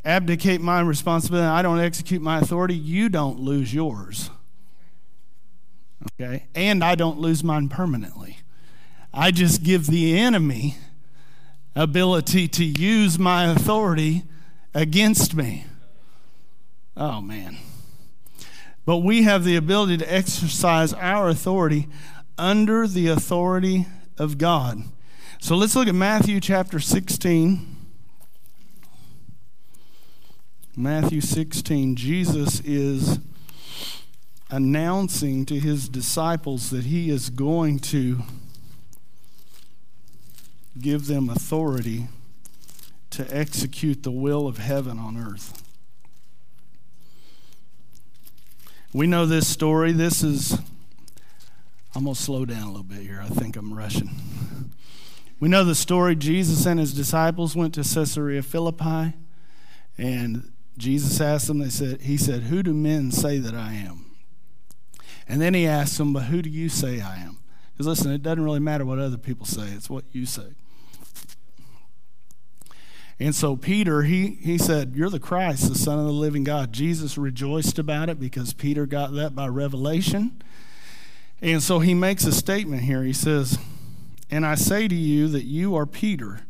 abdicate 0.04 0.60
my 0.60 0.80
responsibility, 0.82 1.48
I 1.48 1.62
don't 1.62 1.80
execute 1.80 2.22
my 2.22 2.38
authority, 2.40 2.74
you 2.74 3.08
don't 3.08 3.40
lose 3.40 3.74
yours. 3.74 4.30
Okay? 6.20 6.46
And 6.54 6.84
I 6.84 6.94
don't 6.94 7.18
lose 7.18 7.42
mine 7.42 7.68
permanently. 7.68 8.38
I 9.12 9.30
just 9.30 9.62
give 9.64 9.86
the 9.86 10.18
enemy 10.18 10.76
ability 11.74 12.48
to 12.48 12.64
use 12.64 13.18
my 13.18 13.46
authority 13.46 14.24
against 14.74 15.34
me. 15.34 15.64
Oh, 16.96 17.20
man. 17.20 17.56
But 18.86 18.98
we 18.98 19.22
have 19.22 19.44
the 19.44 19.56
ability 19.56 19.96
to 19.98 20.12
exercise 20.12 20.92
our 20.92 21.28
authority 21.28 21.88
under 22.36 22.86
the 22.86 23.08
authority 23.08 23.86
of 24.18 24.38
God. 24.38 24.82
So 25.40 25.56
let's 25.56 25.74
look 25.74 25.88
at 25.88 25.94
Matthew 25.94 26.40
chapter 26.40 26.80
16. 26.80 27.76
Matthew 30.76 31.20
16, 31.20 31.96
Jesus 31.96 32.60
is 32.60 33.18
announcing 34.50 35.46
to 35.46 35.58
his 35.58 35.88
disciples 35.88 36.70
that 36.70 36.84
he 36.84 37.10
is 37.10 37.30
going 37.30 37.78
to 37.78 38.22
give 40.80 41.06
them 41.06 41.28
authority 41.28 42.08
to 43.10 43.26
execute 43.34 44.02
the 44.02 44.10
will 44.10 44.46
of 44.46 44.58
heaven 44.58 44.98
on 44.98 45.16
earth. 45.16 45.63
We 48.94 49.08
know 49.08 49.26
this 49.26 49.48
story. 49.48 49.90
This 49.90 50.22
is, 50.22 50.52
I'm 51.96 52.04
going 52.04 52.14
to 52.14 52.22
slow 52.22 52.44
down 52.44 52.62
a 52.62 52.66
little 52.68 52.84
bit 52.84 53.00
here. 53.00 53.20
I 53.20 53.26
think 53.26 53.56
I'm 53.56 53.74
rushing. 53.74 54.08
We 55.40 55.48
know 55.48 55.64
the 55.64 55.74
story. 55.74 56.14
Jesus 56.14 56.64
and 56.64 56.78
his 56.78 56.94
disciples 56.94 57.56
went 57.56 57.74
to 57.74 57.82
Caesarea 57.82 58.40
Philippi, 58.40 59.14
and 59.98 60.52
Jesus 60.78 61.20
asked 61.20 61.48
them, 61.48 61.58
they 61.58 61.70
said, 61.70 62.02
He 62.02 62.16
said, 62.16 62.44
Who 62.44 62.62
do 62.62 62.72
men 62.72 63.10
say 63.10 63.38
that 63.38 63.52
I 63.52 63.72
am? 63.72 64.12
And 65.28 65.40
then 65.40 65.54
he 65.54 65.66
asked 65.66 65.98
them, 65.98 66.12
But 66.12 66.26
who 66.26 66.40
do 66.40 66.48
you 66.48 66.68
say 66.68 67.00
I 67.00 67.16
am? 67.16 67.38
Because 67.72 67.88
listen, 67.88 68.12
it 68.12 68.22
doesn't 68.22 68.44
really 68.44 68.60
matter 68.60 68.84
what 68.86 69.00
other 69.00 69.18
people 69.18 69.44
say, 69.44 69.70
it's 69.70 69.90
what 69.90 70.04
you 70.12 70.24
say. 70.24 70.54
And 73.20 73.34
so 73.34 73.56
Peter, 73.56 74.02
he, 74.02 74.38
he 74.40 74.58
said, 74.58 74.94
You're 74.96 75.10
the 75.10 75.20
Christ, 75.20 75.68
the 75.68 75.78
Son 75.78 75.98
of 75.98 76.06
the 76.06 76.12
living 76.12 76.44
God. 76.44 76.72
Jesus 76.72 77.16
rejoiced 77.16 77.78
about 77.78 78.08
it 78.08 78.18
because 78.18 78.52
Peter 78.52 78.86
got 78.86 79.14
that 79.14 79.34
by 79.34 79.46
revelation. 79.46 80.42
And 81.40 81.62
so 81.62 81.78
he 81.78 81.94
makes 81.94 82.24
a 82.24 82.32
statement 82.32 82.82
here. 82.82 83.02
He 83.02 83.12
says, 83.12 83.58
And 84.30 84.44
I 84.44 84.56
say 84.56 84.88
to 84.88 84.94
you 84.94 85.28
that 85.28 85.44
you 85.44 85.76
are 85.76 85.86
Peter, 85.86 86.40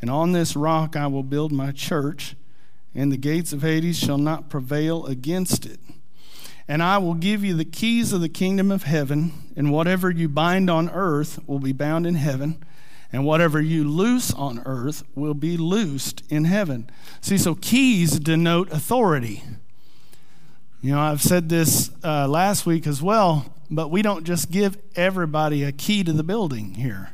and 0.00 0.10
on 0.10 0.32
this 0.32 0.56
rock 0.56 0.96
I 0.96 1.06
will 1.06 1.22
build 1.22 1.52
my 1.52 1.70
church, 1.70 2.34
and 2.92 3.12
the 3.12 3.16
gates 3.16 3.52
of 3.52 3.62
Hades 3.62 3.98
shall 3.98 4.18
not 4.18 4.50
prevail 4.50 5.06
against 5.06 5.64
it. 5.64 5.78
And 6.66 6.82
I 6.82 6.98
will 6.98 7.14
give 7.14 7.44
you 7.44 7.54
the 7.54 7.64
keys 7.64 8.12
of 8.12 8.20
the 8.20 8.28
kingdom 8.28 8.72
of 8.72 8.84
heaven, 8.84 9.32
and 9.56 9.70
whatever 9.70 10.10
you 10.10 10.28
bind 10.28 10.70
on 10.70 10.90
earth 10.90 11.38
will 11.46 11.58
be 11.58 11.72
bound 11.72 12.06
in 12.06 12.16
heaven 12.16 12.64
and 13.12 13.24
whatever 13.24 13.60
you 13.60 13.84
loose 13.84 14.32
on 14.32 14.62
earth 14.64 15.02
will 15.14 15.34
be 15.34 15.56
loosed 15.56 16.22
in 16.30 16.44
heaven. 16.44 16.88
See, 17.20 17.38
so 17.38 17.54
keys 17.54 18.18
denote 18.18 18.70
authority. 18.70 19.42
You 20.80 20.92
know, 20.92 21.00
I've 21.00 21.20
said 21.20 21.48
this 21.48 21.90
uh, 22.02 22.26
last 22.28 22.64
week 22.66 22.86
as 22.86 23.02
well, 23.02 23.54
but 23.70 23.90
we 23.90 24.02
don't 24.02 24.24
just 24.24 24.50
give 24.50 24.78
everybody 24.96 25.62
a 25.62 25.72
key 25.72 26.04
to 26.04 26.12
the 26.12 26.22
building 26.22 26.74
here. 26.74 27.12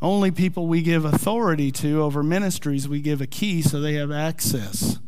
Only 0.00 0.30
people 0.30 0.66
we 0.66 0.82
give 0.82 1.04
authority 1.04 1.72
to 1.72 2.02
over 2.02 2.22
ministries, 2.22 2.86
we 2.88 3.00
give 3.00 3.20
a 3.20 3.26
key 3.26 3.62
so 3.62 3.80
they 3.80 3.94
have 3.94 4.12
access. 4.12 4.98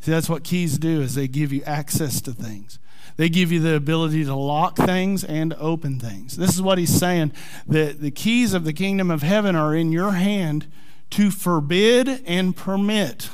See, 0.00 0.10
that's 0.10 0.28
what 0.28 0.44
keys 0.44 0.78
do 0.78 1.00
is 1.00 1.14
they 1.14 1.28
give 1.28 1.52
you 1.52 1.62
access 1.64 2.20
to 2.22 2.32
things. 2.32 2.78
They 3.18 3.28
give 3.28 3.50
you 3.50 3.58
the 3.58 3.74
ability 3.74 4.24
to 4.26 4.34
lock 4.36 4.76
things 4.76 5.24
and 5.24 5.52
open 5.54 5.98
things. 5.98 6.36
This 6.36 6.54
is 6.54 6.62
what 6.62 6.78
he's 6.78 6.96
saying 6.96 7.32
that 7.66 8.00
the 8.00 8.12
keys 8.12 8.54
of 8.54 8.62
the 8.62 8.72
kingdom 8.72 9.10
of 9.10 9.22
heaven 9.22 9.56
are 9.56 9.74
in 9.74 9.90
your 9.90 10.12
hand 10.12 10.70
to 11.10 11.32
forbid 11.32 12.22
and 12.24 12.54
permit. 12.54 13.28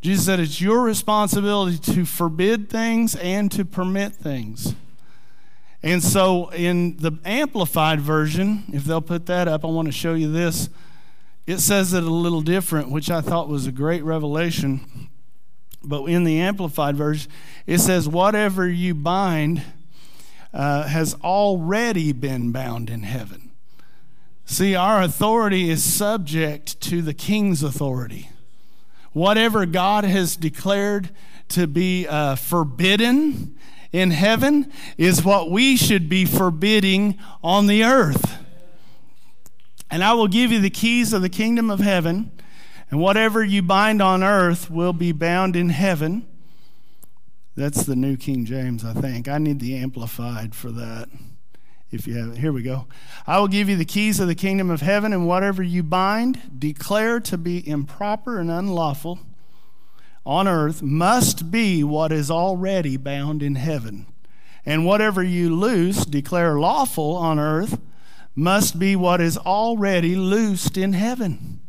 Jesus 0.00 0.26
said 0.26 0.38
it's 0.38 0.60
your 0.60 0.82
responsibility 0.82 1.76
to 1.92 2.04
forbid 2.04 2.70
things 2.70 3.16
and 3.16 3.50
to 3.50 3.64
permit 3.64 4.14
things. 4.14 4.76
And 5.82 6.04
so, 6.04 6.50
in 6.50 6.98
the 6.98 7.18
Amplified 7.24 8.00
Version, 8.00 8.62
if 8.72 8.84
they'll 8.84 9.00
put 9.00 9.26
that 9.26 9.48
up, 9.48 9.64
I 9.64 9.68
want 9.68 9.88
to 9.88 9.92
show 9.92 10.14
you 10.14 10.30
this. 10.30 10.68
It 11.48 11.58
says 11.58 11.92
it 11.94 12.04
a 12.04 12.10
little 12.10 12.42
different, 12.42 12.90
which 12.90 13.10
I 13.10 13.20
thought 13.20 13.48
was 13.48 13.66
a 13.66 13.72
great 13.72 14.04
revelation. 14.04 15.07
But 15.82 16.04
in 16.04 16.24
the 16.24 16.40
Amplified 16.40 16.96
Version, 16.96 17.30
it 17.66 17.78
says, 17.78 18.08
Whatever 18.08 18.68
you 18.68 18.94
bind 18.94 19.62
uh, 20.52 20.84
has 20.84 21.14
already 21.22 22.12
been 22.12 22.52
bound 22.52 22.90
in 22.90 23.02
heaven. 23.02 23.50
See, 24.44 24.74
our 24.74 25.02
authority 25.02 25.68
is 25.68 25.84
subject 25.84 26.80
to 26.82 27.02
the 27.02 27.14
king's 27.14 27.62
authority. 27.62 28.30
Whatever 29.12 29.66
God 29.66 30.04
has 30.04 30.36
declared 30.36 31.10
to 31.48 31.66
be 31.66 32.06
uh, 32.06 32.34
forbidden 32.34 33.56
in 33.92 34.10
heaven 34.10 34.72
is 34.96 35.24
what 35.24 35.50
we 35.50 35.76
should 35.76 36.08
be 36.08 36.24
forbidding 36.24 37.18
on 37.42 37.66
the 37.66 37.84
earth. 37.84 38.42
And 39.90 40.04
I 40.04 40.12
will 40.12 40.28
give 40.28 40.52
you 40.52 40.60
the 40.60 40.70
keys 40.70 41.12
of 41.12 41.22
the 41.22 41.28
kingdom 41.28 41.70
of 41.70 41.80
heaven. 41.80 42.30
And 42.90 43.00
whatever 43.00 43.44
you 43.44 43.62
bind 43.62 44.00
on 44.00 44.22
earth 44.22 44.70
will 44.70 44.92
be 44.92 45.12
bound 45.12 45.56
in 45.56 45.68
heaven. 45.68 46.26
That's 47.56 47.84
the 47.84 47.96
New 47.96 48.16
King 48.16 48.44
James, 48.44 48.84
I 48.84 48.92
think. 48.92 49.28
I 49.28 49.38
need 49.38 49.60
the 49.60 49.76
Amplified 49.76 50.54
for 50.54 50.70
that. 50.70 51.08
If 51.90 52.06
you 52.06 52.14
have 52.18 52.32
it, 52.32 52.38
here 52.38 52.52
we 52.52 52.62
go. 52.62 52.86
I 53.26 53.40
will 53.40 53.48
give 53.48 53.68
you 53.68 53.76
the 53.76 53.84
keys 53.84 54.20
of 54.20 54.28
the 54.28 54.34
kingdom 54.34 54.70
of 54.70 54.82
heaven, 54.82 55.12
and 55.12 55.26
whatever 55.26 55.62
you 55.62 55.82
bind, 55.82 56.60
declare 56.60 57.18
to 57.20 57.38
be 57.38 57.66
improper 57.66 58.38
and 58.38 58.50
unlawful 58.50 59.18
on 60.24 60.46
earth, 60.46 60.82
must 60.82 61.50
be 61.50 61.82
what 61.82 62.12
is 62.12 62.30
already 62.30 62.98
bound 62.98 63.42
in 63.42 63.54
heaven. 63.54 64.06
And 64.66 64.84
whatever 64.84 65.22
you 65.22 65.54
loose, 65.54 66.04
declare 66.04 66.60
lawful 66.60 67.16
on 67.16 67.38
earth, 67.38 67.80
must 68.34 68.78
be 68.78 68.94
what 68.94 69.20
is 69.20 69.38
already 69.38 70.14
loosed 70.14 70.76
in 70.76 70.92
heaven. 70.92 71.60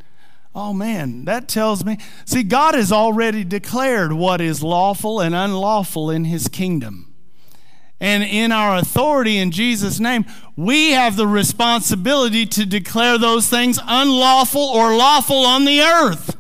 Oh 0.56 0.74
man, 0.74 1.26
that 1.26 1.48
tells 1.48 1.86
me. 1.86 1.98
See, 2.26 2.44
God 2.44 2.74
has 2.76 2.92
already 2.92 3.44
declared 3.44 4.14
what 4.14 4.42
is 4.42 4.64
lawful 4.64 5.22
and 5.22 5.36
unlawful 5.36 6.10
in 6.10 6.26
his 6.26 6.48
kingdom. 6.48 7.14
And 8.02 8.24
in 8.24 8.52
our 8.52 8.78
authority 8.78 9.38
in 9.38 9.52
Jesus' 9.52 10.00
name, 10.00 10.26
we 10.56 10.92
have 10.92 11.18
the 11.18 11.28
responsibility 11.28 12.46
to 12.46 12.66
declare 12.66 13.18
those 13.18 13.50
things 13.50 13.78
unlawful 13.86 14.62
or 14.62 14.96
lawful 14.96 15.46
on 15.46 15.66
the 15.66 15.82
earth. 15.82 16.38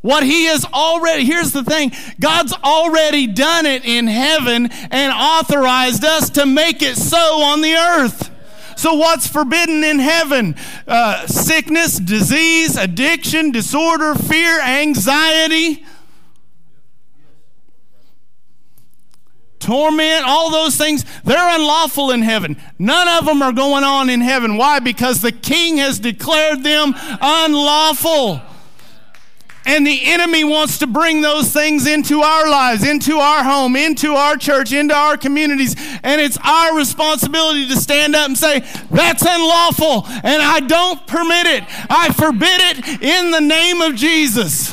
What 0.00 0.22
he 0.22 0.44
has 0.46 0.64
already, 0.64 1.24
here's 1.24 1.52
the 1.52 1.64
thing 1.64 1.92
God's 2.20 2.52
already 2.52 3.26
done 3.26 3.66
it 3.66 3.84
in 3.84 4.06
heaven 4.06 4.68
and 4.90 5.12
authorized 5.12 6.04
us 6.04 6.30
to 6.30 6.46
make 6.46 6.82
it 6.82 6.96
so 6.96 7.42
on 7.42 7.60
the 7.60 7.74
earth. 7.74 8.30
So, 8.78 8.94
what's 8.94 9.26
forbidden 9.26 9.82
in 9.82 9.98
heaven? 9.98 10.54
Uh, 10.86 11.26
sickness, 11.26 11.98
disease, 11.98 12.76
addiction, 12.76 13.50
disorder, 13.50 14.14
fear, 14.14 14.60
anxiety, 14.60 15.84
torment, 19.58 20.24
all 20.24 20.52
those 20.52 20.76
things, 20.76 21.04
they're 21.24 21.56
unlawful 21.56 22.12
in 22.12 22.22
heaven. 22.22 22.56
None 22.78 23.08
of 23.18 23.26
them 23.26 23.42
are 23.42 23.52
going 23.52 23.82
on 23.82 24.08
in 24.08 24.20
heaven. 24.20 24.56
Why? 24.56 24.78
Because 24.78 25.22
the 25.22 25.32
king 25.32 25.78
has 25.78 25.98
declared 25.98 26.62
them 26.62 26.94
unlawful. 27.20 28.40
And 29.68 29.86
the 29.86 30.06
enemy 30.06 30.44
wants 30.44 30.78
to 30.78 30.86
bring 30.86 31.20
those 31.20 31.52
things 31.52 31.86
into 31.86 32.22
our 32.22 32.48
lives, 32.48 32.88
into 32.88 33.18
our 33.18 33.44
home, 33.44 33.76
into 33.76 34.14
our 34.14 34.38
church, 34.38 34.72
into 34.72 34.94
our 34.94 35.18
communities. 35.18 35.76
And 36.02 36.22
it's 36.22 36.38
our 36.42 36.74
responsibility 36.74 37.68
to 37.68 37.76
stand 37.76 38.16
up 38.16 38.28
and 38.28 38.38
say, 38.38 38.60
that's 38.90 39.22
unlawful 39.22 40.06
and 40.06 40.42
I 40.42 40.60
don't 40.60 41.06
permit 41.06 41.46
it. 41.46 41.64
I 41.90 42.10
forbid 42.14 42.60
it 42.60 43.02
in 43.02 43.30
the 43.30 43.40
name 43.40 43.82
of 43.82 43.94
Jesus. 43.94 44.72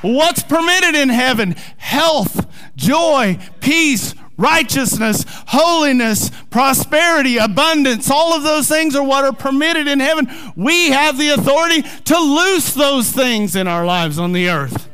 What's 0.00 0.42
permitted 0.42 0.94
in 0.94 1.10
heaven? 1.10 1.54
Health, 1.76 2.46
joy, 2.76 3.38
peace, 3.60 4.14
righteousness, 4.36 5.24
holiness, 5.48 6.30
prosperity, 6.50 7.38
abundance, 7.38 8.10
all 8.10 8.34
of 8.34 8.42
those 8.42 8.68
things 8.68 8.94
are 8.94 9.02
what 9.02 9.24
are 9.24 9.32
permitted 9.32 9.88
in 9.88 10.00
heaven. 10.00 10.28
We 10.56 10.90
have 10.90 11.18
the 11.18 11.30
authority 11.30 11.82
to 11.82 12.18
loose 12.18 12.74
those 12.74 13.10
things 13.10 13.56
in 13.56 13.66
our 13.66 13.84
lives 13.84 14.18
on 14.18 14.32
the 14.32 14.48
earth. 14.48 14.88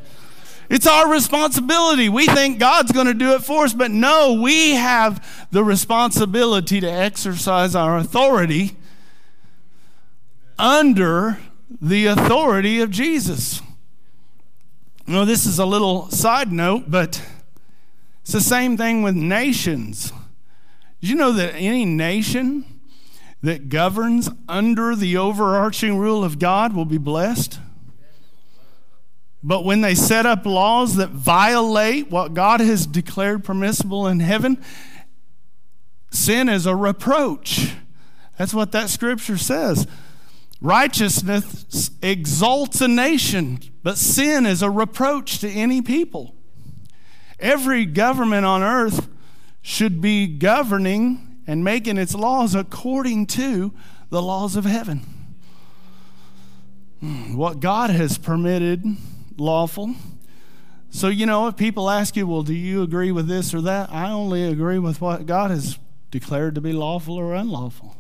It's 0.71 0.87
our 0.87 1.11
responsibility. 1.11 2.09
We 2.09 2.27
think 2.27 2.59
God's 2.59 2.93
going 2.93 3.07
to 3.07 3.15
do 3.15 3.35
it 3.35 3.43
for 3.43 3.65
us, 3.65 3.75
but 3.75 3.91
no, 3.91 4.41
we 4.41 4.71
have 4.71 5.47
the 5.51 5.63
responsibility 5.63 6.81
to 6.81 6.91
exercise 6.91 7.75
our 7.75 7.99
authority 7.99 8.77
under 10.59 11.39
the 11.81 12.07
authority 12.07 12.81
of 12.81 12.91
Jesus. 12.91 13.61
You 15.07 15.15
know, 15.15 15.25
this 15.25 15.45
is 15.45 15.59
a 15.59 15.67
little 15.67 16.09
side 16.11 16.53
note, 16.53 16.85
but 16.89 17.23
It's 18.33 18.45
the 18.45 18.49
same 18.49 18.79
thing 18.79 19.03
with 19.03 19.15
nations. 19.15 20.11
Did 21.03 21.11
you 21.11 21.17
know 21.17 21.33
that 21.33 21.53
any 21.53 21.85
nation 21.85 22.65
that 23.43 23.69
governs 23.69 24.31
under 24.49 24.97
the 24.97 25.19
overarching 25.19 25.99
rule 25.99 26.25
of 26.25 26.39
God 26.39 26.73
will 26.73 26.87
be 26.87 26.97
blessed? 26.97 27.61
But 29.43 29.67
when 29.67 29.83
they 29.83 29.95
set 29.95 30.25
up 30.25 30.47
laws 30.47 30.97
that 30.97 31.11
violate 31.11 32.11
what 32.11 32.33
God 32.33 32.61
has 32.61 32.87
declared 32.87 33.45
permissible 33.45 34.07
in 34.07 34.21
heaven, 34.21 34.57
sin 36.09 36.49
is 36.49 36.65
a 36.65 36.75
reproach. 36.75 37.75
That's 38.39 38.55
what 38.55 38.73
that 38.73 38.89
scripture 38.89 39.37
says. 39.37 39.87
Righteousness 40.63 41.91
exalts 42.01 42.81
a 42.81 42.89
nation, 42.89 43.59
but 43.83 43.99
sin 43.99 44.47
is 44.47 44.63
a 44.63 44.71
reproach 44.71 45.39
to 45.41 45.51
any 45.51 45.83
people. 45.83 46.35
Every 47.43 47.85
government 47.85 48.47
on 48.47 48.63
earth 48.63 49.09
should 49.61 50.01
be 50.01 50.27
governing 50.29 51.43
and 51.47 51.65
making 51.65 51.99
its 51.99 52.15
laws 52.15 52.55
according 52.55 53.27
to 53.27 53.75
the 54.11 54.23
laws 54.23 54.55
of 54.55 54.65
heaven. 54.65 55.01
Hmm, 57.01 57.37
what 57.37 57.59
God 57.59 57.91
has 57.91 58.17
permitted 58.17 58.85
lawful. 59.37 59.97
So, 60.91 61.09
you 61.09 61.27
know, 61.27 61.49
if 61.49 61.57
people 61.57 61.91
ask 61.91 62.15
you, 62.15 62.29
well, 62.29 62.43
do 62.45 62.55
you 62.55 62.83
agree 62.83 63.11
with 63.11 63.27
this 63.27 63.53
or 63.53 63.61
that? 63.63 63.91
I 63.91 64.13
only 64.13 64.45
agree 64.45 64.79
with 64.79 65.01
what 65.01 65.27
God 65.27 65.51
has 65.51 65.79
declared 66.13 66.55
to 66.55 66.61
be 66.61 66.73
lawful 66.73 67.17
or 67.17 67.35
unlawful. 67.35 67.97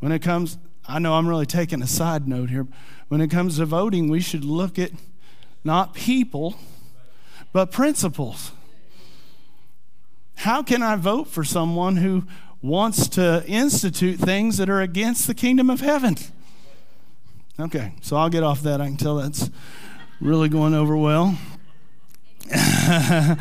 When 0.00 0.10
it 0.10 0.20
comes, 0.20 0.58
I 0.88 0.98
know 0.98 1.14
I'm 1.14 1.28
really 1.28 1.46
taking 1.46 1.80
a 1.80 1.86
side 1.86 2.26
note 2.26 2.50
here. 2.50 2.66
When 3.06 3.20
it 3.20 3.30
comes 3.30 3.58
to 3.58 3.66
voting, 3.66 4.08
we 4.08 4.20
should 4.20 4.44
look 4.44 4.80
at 4.80 4.90
not 5.62 5.94
people, 5.94 6.56
but 7.52 7.70
principles. 7.70 8.52
How 10.36 10.62
can 10.62 10.82
I 10.82 10.96
vote 10.96 11.28
for 11.28 11.44
someone 11.44 11.96
who 11.96 12.24
wants 12.62 13.08
to 13.08 13.44
institute 13.46 14.18
things 14.18 14.56
that 14.56 14.70
are 14.70 14.80
against 14.80 15.26
the 15.26 15.34
kingdom 15.34 15.68
of 15.70 15.80
heaven? 15.80 16.16
Okay, 17.60 17.92
so 18.00 18.16
I'll 18.16 18.30
get 18.30 18.42
off 18.42 18.62
that. 18.62 18.80
I 18.80 18.86
can 18.86 18.96
tell 18.96 19.16
that's 19.16 19.50
really 20.20 20.48
going 20.48 20.74
over 20.74 20.96
well. 20.96 21.38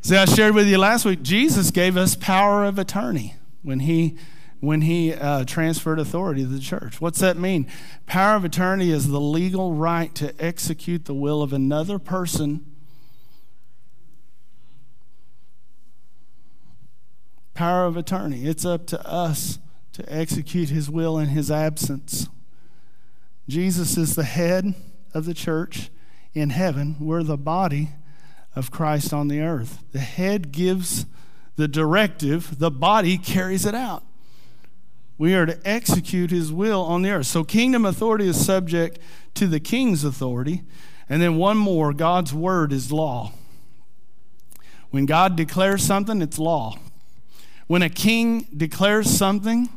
See, 0.00 0.16
I 0.16 0.24
shared 0.24 0.54
with 0.54 0.66
you 0.66 0.78
last 0.78 1.04
week, 1.04 1.22
Jesus 1.22 1.70
gave 1.70 1.96
us 1.96 2.14
power 2.14 2.64
of 2.64 2.78
attorney 2.78 3.36
when 3.62 3.80
he 3.80 4.16
when 4.60 4.80
he 4.82 5.14
uh, 5.14 5.44
transferred 5.44 6.00
authority 6.00 6.42
to 6.42 6.48
the 6.48 6.58
church. 6.58 7.00
What's 7.00 7.20
that 7.20 7.36
mean? 7.36 7.70
Power 8.06 8.34
of 8.34 8.44
attorney 8.44 8.90
is 8.90 9.08
the 9.08 9.20
legal 9.20 9.72
right 9.72 10.12
to 10.16 10.34
execute 10.40 11.04
the 11.04 11.14
will 11.14 11.42
of 11.42 11.52
another 11.52 12.00
person. 12.00 12.64
Power 17.58 17.86
of 17.86 17.96
attorney. 17.96 18.44
It's 18.44 18.64
up 18.64 18.86
to 18.86 19.04
us 19.04 19.58
to 19.92 20.04
execute 20.06 20.68
his 20.68 20.88
will 20.88 21.18
in 21.18 21.30
his 21.30 21.50
absence. 21.50 22.28
Jesus 23.48 23.96
is 23.96 24.14
the 24.14 24.22
head 24.22 24.76
of 25.12 25.24
the 25.24 25.34
church 25.34 25.90
in 26.34 26.50
heaven. 26.50 26.94
We're 27.00 27.24
the 27.24 27.36
body 27.36 27.88
of 28.54 28.70
Christ 28.70 29.12
on 29.12 29.26
the 29.26 29.40
earth. 29.40 29.82
The 29.90 29.98
head 29.98 30.52
gives 30.52 31.04
the 31.56 31.66
directive, 31.66 32.60
the 32.60 32.70
body 32.70 33.18
carries 33.18 33.66
it 33.66 33.74
out. 33.74 34.04
We 35.18 35.34
are 35.34 35.44
to 35.44 35.58
execute 35.64 36.30
his 36.30 36.52
will 36.52 36.82
on 36.82 37.02
the 37.02 37.10
earth. 37.10 37.26
So, 37.26 37.42
kingdom 37.42 37.84
authority 37.84 38.28
is 38.28 38.46
subject 38.46 39.00
to 39.34 39.48
the 39.48 39.58
king's 39.58 40.04
authority. 40.04 40.62
And 41.08 41.20
then, 41.20 41.36
one 41.36 41.56
more 41.56 41.92
God's 41.92 42.32
word 42.32 42.72
is 42.72 42.92
law. 42.92 43.32
When 44.90 45.06
God 45.06 45.34
declares 45.34 45.82
something, 45.82 46.22
it's 46.22 46.38
law. 46.38 46.78
When 47.68 47.82
a 47.82 47.90
king 47.90 48.48
declares 48.56 49.10
something, 49.10 49.68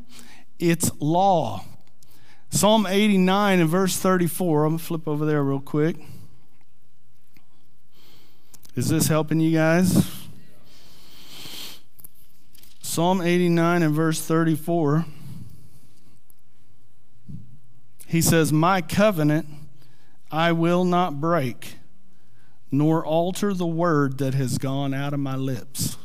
it's 0.59 0.89
law. 1.01 1.65
Psalm 2.49 2.85
89 2.85 3.59
and 3.59 3.69
verse 3.69 3.97
34. 3.97 4.63
I'm 4.63 4.71
going 4.71 4.79
to 4.79 4.83
flip 4.83 5.07
over 5.09 5.25
there 5.25 5.43
real 5.43 5.59
quick. 5.59 5.97
Is 8.75 8.87
this 8.87 9.07
helping 9.07 9.41
you 9.41 9.51
guys? 9.51 10.09
Psalm 12.81 13.21
89 13.21 13.83
and 13.83 13.93
verse 13.93 14.21
34. 14.21 15.05
He 18.07 18.21
says, 18.21 18.53
My 18.53 18.81
covenant 18.81 19.47
I 20.31 20.53
will 20.53 20.85
not 20.85 21.19
break, 21.19 21.75
nor 22.71 23.05
alter 23.05 23.53
the 23.53 23.67
word 23.67 24.17
that 24.19 24.33
has 24.33 24.57
gone 24.57 24.93
out 24.93 25.13
of 25.13 25.19
my 25.19 25.35
lips. 25.35 25.97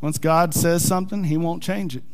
Once 0.00 0.18
God 0.18 0.54
says 0.54 0.86
something, 0.86 1.24
he 1.24 1.36
won't 1.36 1.62
change 1.62 1.96
it. 1.96 2.04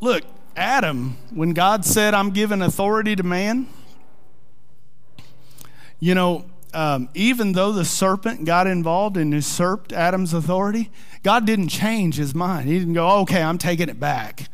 Look, 0.00 0.24
Adam, 0.56 1.16
when 1.30 1.52
God 1.52 1.84
said, 1.84 2.14
I'm 2.14 2.30
giving 2.30 2.62
authority 2.62 3.16
to 3.16 3.22
man, 3.22 3.66
you 5.98 6.14
know, 6.14 6.46
um, 6.72 7.08
even 7.14 7.52
though 7.52 7.72
the 7.72 7.84
serpent 7.84 8.44
got 8.44 8.66
involved 8.66 9.16
and 9.16 9.32
usurped 9.32 9.92
Adam's 9.92 10.32
authority, 10.32 10.90
God 11.22 11.44
didn't 11.44 11.68
change 11.68 12.16
his 12.16 12.34
mind. 12.34 12.68
He 12.68 12.78
didn't 12.78 12.94
go, 12.94 13.08
okay, 13.20 13.42
I'm 13.42 13.58
taking 13.58 13.88
it 13.88 13.98
back. 13.98 14.48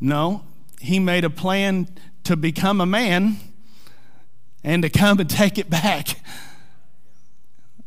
No, 0.00 0.44
he 0.80 0.98
made 0.98 1.24
a 1.24 1.30
plan 1.30 1.88
to 2.24 2.36
become 2.36 2.80
a 2.80 2.86
man 2.86 3.38
and 4.62 4.82
to 4.82 4.90
come 4.90 5.18
and 5.20 5.28
take 5.28 5.58
it 5.58 5.68
back. 5.70 6.08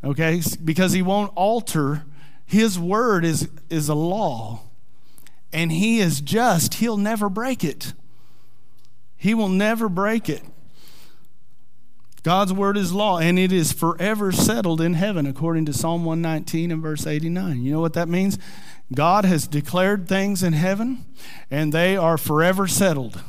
Okay? 0.03 0.41
Because 0.63 0.93
he 0.93 1.01
won't 1.01 1.31
alter. 1.35 2.03
His 2.45 2.77
word 2.77 3.23
is, 3.23 3.49
is 3.69 3.89
a 3.89 3.95
law. 3.95 4.61
And 5.51 5.71
he 5.71 5.99
is 5.99 6.21
just. 6.21 6.75
He'll 6.75 6.97
never 6.97 7.29
break 7.29 7.63
it. 7.63 7.93
He 9.15 9.33
will 9.33 9.49
never 9.49 9.87
break 9.87 10.27
it. 10.27 10.43
God's 12.23 12.53
word 12.53 12.77
is 12.77 12.93
law, 12.93 13.19
and 13.19 13.37
it 13.37 13.51
is 13.51 13.73
forever 13.73 14.31
settled 14.31 14.79
in 14.79 14.93
heaven, 14.93 15.25
according 15.25 15.65
to 15.65 15.73
Psalm 15.73 16.05
119 16.05 16.71
and 16.71 16.81
verse 16.81 17.05
89. 17.05 17.61
You 17.61 17.73
know 17.73 17.81
what 17.81 17.93
that 17.93 18.07
means? 18.07 18.39
God 18.95 19.25
has 19.25 19.45
declared 19.45 20.07
things 20.07 20.41
in 20.41 20.53
heaven, 20.53 21.05
and 21.51 21.73
they 21.73 21.97
are 21.97 22.17
forever 22.17 22.65
settled 22.65 23.21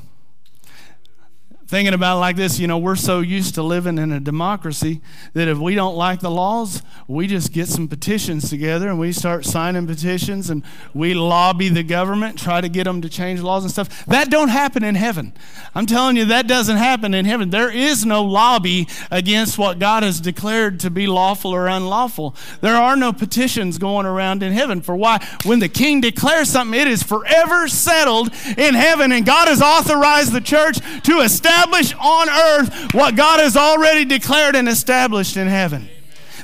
thinking 1.67 1.95
about 1.95 2.19
like 2.19 2.37
this 2.37 2.59
you 2.59 2.67
know 2.67 2.77
we're 2.77 2.95
so 2.95 3.21
used 3.21 3.55
to 3.55 3.63
living 3.63 3.97
in 3.97 4.13
a 4.13 4.21
democracy 4.21 5.01
that 5.33 5.49
if 5.49 5.57
we 5.59 5.75
don't 5.75 5.97
like 5.97 6.21
the 6.21 6.31
laws 6.31 6.83
we 7.09 7.27
just 7.27 7.53
get 7.53 7.67
some 7.69 7.89
petitions 7.89 8.51
together 8.51 8.89
and 8.89 8.99
we 8.99 9.13
start 9.13 9.45
signing 9.45 9.87
petitions 9.87 10.51
and 10.51 10.63
we 10.93 11.15
lobby 11.15 11.71
the 11.71 11.83
government 11.83 12.39
try 12.39 12.61
to 12.61 12.69
get 12.69 12.85
them 12.85 13.01
to 13.01 13.09
change 13.09 13.41
laws 13.41 13.65
and 13.65 13.73
stuff. 13.73 14.05
That 14.07 14.31
don't 14.31 14.49
happen 14.49 14.85
in 14.85 14.95
heaven. 14.95 15.33
I'm 15.75 15.87
telling 15.87 16.17
you 16.17 16.27
that 16.27 16.47
doesn't 16.47 16.77
happen 16.77 17.15
in 17.15 17.25
heaven. 17.25 17.51
There 17.51 17.71
is 17.71 18.05
no 18.05 18.23
lobby 18.23 18.87
against 19.11 19.59
what 19.59 19.79
god 19.79 20.03
has 20.03 20.21
declared 20.21 20.81
to 20.81 20.91
be 20.91 21.07
lawful 21.07 21.55
or 21.55 21.67
unlawful. 21.67 22.37
There 22.61 22.77
are 22.77 22.97
no 22.97 23.13
petitions 23.13 23.79
going 23.79 24.07
around 24.07 24.43
in 24.43 24.53
heaven. 24.53 24.83
For 24.83 24.97
why? 24.97 25.27
When 25.45 25.61
the 25.61 25.69
king 25.69 26.01
declares 26.01 26.51
something 26.51 26.79
it 26.79 26.89
is 26.89 27.03
forever 27.03 27.69
settled 27.69 28.33
in 28.59 28.75
heaven 28.75 29.13
and 29.13 29.25
god 29.25 29.49
has 29.49 29.63
authorized 29.63 30.33
the 30.33 30.41
church 30.41 30.79
to 31.05 31.21
establish 31.21 31.54
establish 31.55 31.95
on 31.95 32.29
earth 32.29 32.95
what 32.95 33.17
God 33.17 33.41
has 33.41 33.57
already 33.57 34.05
declared 34.05 34.57
and 34.57 34.69
established 34.69 35.37
in 35.37 35.47
heaven. 35.47 35.89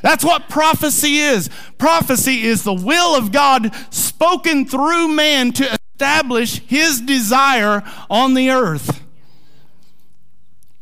That's 0.02 0.24
what 0.24 0.48
prophecy 0.48 1.18
is. 1.18 1.50
Prophecy 1.76 2.42
is 2.42 2.62
the 2.62 2.72
will 2.72 3.16
of 3.16 3.32
God 3.32 3.74
spoken 3.90 4.66
through 4.66 5.08
man 5.08 5.52
to 5.52 5.78
establish 5.94 6.60
his 6.60 7.00
desire 7.00 7.82
on 8.08 8.34
the 8.34 8.50
earth. 8.50 9.02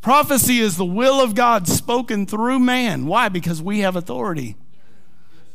Prophecy 0.01 0.61
is 0.61 0.77
the 0.77 0.85
will 0.85 1.21
of 1.21 1.35
God 1.35 1.67
spoken 1.67 2.27
through 2.27 2.61
man. 2.61 3.07
Why? 3.07 3.29
Because 3.29 3.61
we 3.61 3.81
have 3.81 3.97
authority. 3.97 4.57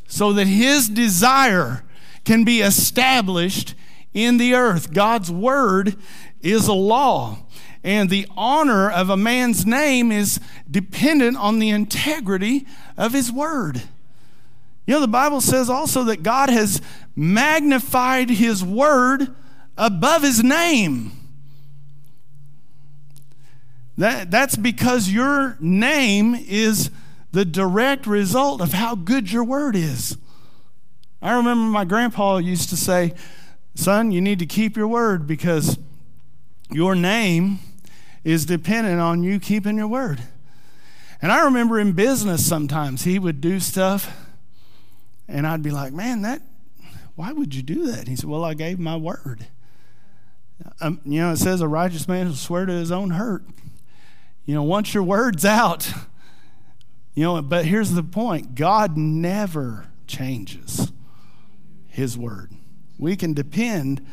So 0.07 0.33
that 0.33 0.47
his 0.47 0.89
desire 0.89 1.83
can 2.25 2.43
be 2.43 2.59
established 2.59 3.73
in 4.13 4.37
the 4.37 4.53
earth. 4.53 4.93
God's 4.93 5.31
word 5.31 5.95
is 6.41 6.67
a 6.67 6.73
law. 6.73 7.39
And 7.83 8.09
the 8.09 8.27
honor 8.37 8.89
of 8.89 9.09
a 9.09 9.17
man's 9.17 9.65
name 9.65 10.11
is 10.11 10.39
dependent 10.69 11.35
on 11.35 11.59
the 11.59 11.69
integrity 11.69 12.65
of 12.97 13.13
his 13.13 13.31
word. 13.31 13.83
You 14.85 14.95
know, 14.95 15.01
the 15.01 15.07
Bible 15.07 15.41
says 15.41 15.69
also 15.69 16.03
that 16.05 16.23
God 16.23 16.49
has 16.49 16.81
magnified 17.15 18.29
his 18.29 18.63
word 18.63 19.33
above 19.77 20.23
his 20.23 20.43
name. 20.43 21.11
That, 23.97 24.31
that's 24.31 24.55
because 24.55 25.09
your 25.09 25.57
name 25.59 26.35
is 26.35 26.89
the 27.31 27.45
direct 27.45 28.07
result 28.07 28.61
of 28.61 28.73
how 28.73 28.95
good 28.95 29.31
your 29.31 29.43
word 29.43 29.75
is. 29.75 30.17
I 31.21 31.33
remember 31.33 31.71
my 31.71 31.85
grandpa 31.85 32.37
used 32.37 32.69
to 32.69 32.77
say, 32.77 33.13
Son, 33.75 34.11
you 34.11 34.21
need 34.21 34.39
to 34.39 34.45
keep 34.45 34.75
your 34.77 34.87
word 34.87 35.25
because 35.25 35.79
your 36.69 36.95
name 36.95 37.59
is 38.23 38.45
dependent 38.45 38.99
on 38.99 39.23
you 39.23 39.39
keeping 39.39 39.77
your 39.77 39.87
word. 39.87 40.21
And 41.21 41.31
I 41.31 41.45
remember 41.45 41.79
in 41.79 41.93
business 41.93 42.45
sometimes 42.45 43.03
he 43.03 43.19
would 43.19 43.41
do 43.41 43.59
stuff 43.59 44.13
And 45.27 45.47
I'd 45.47 45.63
be 45.63 45.71
like, 45.71 45.93
man, 45.93 46.21
that, 46.23 46.41
why 47.15 47.31
would 47.31 47.55
you 47.55 47.61
do 47.61 47.85
that? 47.87 47.99
And 47.99 48.07
he 48.07 48.15
said, 48.15 48.29
well, 48.29 48.43
I 48.43 48.53
gave 48.53 48.79
my 48.79 48.97
word. 48.97 49.47
Um, 50.79 51.01
you 51.05 51.21
know, 51.21 51.31
it 51.31 51.37
says 51.37 51.61
a 51.61 51.67
righteous 51.67 52.07
man 52.07 52.27
will 52.27 52.35
swear 52.35 52.65
to 52.65 52.73
his 52.73 52.91
own 52.91 53.11
hurt. 53.11 53.43
You 54.45 54.55
know, 54.55 54.63
once 54.63 54.93
your 54.93 55.03
word's 55.03 55.45
out, 55.45 55.91
you 57.15 57.23
know, 57.23 57.41
but 57.41 57.65
here's 57.65 57.91
the 57.91 58.03
point 58.03 58.55
God 58.55 58.97
never 58.97 59.87
changes 60.07 60.91
his 61.87 62.17
word. 62.17 62.51
We 62.97 63.15
can 63.15 63.33
depend 63.33 64.05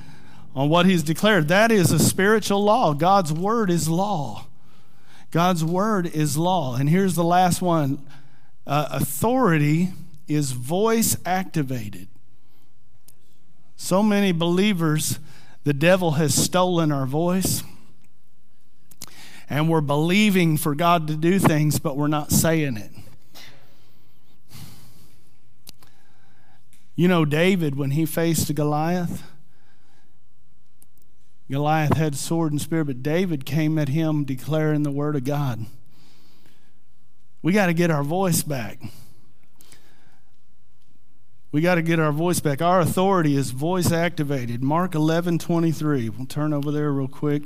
on 0.60 0.68
what 0.68 0.84
he's 0.84 1.02
declared. 1.02 1.48
That 1.48 1.72
is 1.72 1.90
a 1.90 1.98
spiritual 1.98 2.62
law. 2.62 2.92
God's 2.92 3.32
word 3.32 3.70
is 3.70 3.88
law. 3.88 4.44
God's 5.30 5.64
word 5.64 6.06
is 6.06 6.36
law. 6.36 6.76
And 6.76 6.86
here's 6.86 7.14
the 7.14 7.24
last 7.24 7.62
one 7.62 8.06
uh, 8.66 8.88
authority 8.90 9.88
is 10.28 10.52
voice 10.52 11.16
activated. 11.24 12.08
So 13.74 14.02
many 14.02 14.32
believers, 14.32 15.18
the 15.64 15.72
devil 15.72 16.10
has 16.12 16.34
stolen 16.34 16.92
our 16.92 17.06
voice. 17.06 17.62
And 19.48 19.66
we're 19.66 19.80
believing 19.80 20.58
for 20.58 20.74
God 20.74 21.08
to 21.08 21.16
do 21.16 21.38
things, 21.38 21.78
but 21.78 21.96
we're 21.96 22.06
not 22.06 22.32
saying 22.32 22.76
it. 22.76 22.90
You 26.96 27.08
know, 27.08 27.24
David, 27.24 27.76
when 27.76 27.92
he 27.92 28.04
faced 28.04 28.54
Goliath, 28.54 29.22
Goliath 31.50 31.96
had 31.96 32.14
sword 32.14 32.52
and 32.52 32.60
spear, 32.60 32.84
but 32.84 33.02
David 33.02 33.44
came 33.44 33.76
at 33.76 33.88
him 33.88 34.24
declaring 34.24 34.84
the 34.84 34.90
word 34.90 35.16
of 35.16 35.24
God. 35.24 35.66
We 37.42 37.52
got 37.52 37.66
to 37.66 37.74
get 37.74 37.90
our 37.90 38.04
voice 38.04 38.42
back. 38.44 38.80
We 41.50 41.60
got 41.60 41.74
to 41.74 41.82
get 41.82 41.98
our 41.98 42.12
voice 42.12 42.38
back. 42.38 42.62
Our 42.62 42.78
authority 42.80 43.34
is 43.34 43.50
voice 43.50 43.90
activated. 43.90 44.62
Mark 44.62 44.94
11 44.94 45.38
23. 45.38 46.08
We'll 46.08 46.26
turn 46.26 46.52
over 46.52 46.70
there 46.70 46.92
real 46.92 47.08
quick. 47.08 47.42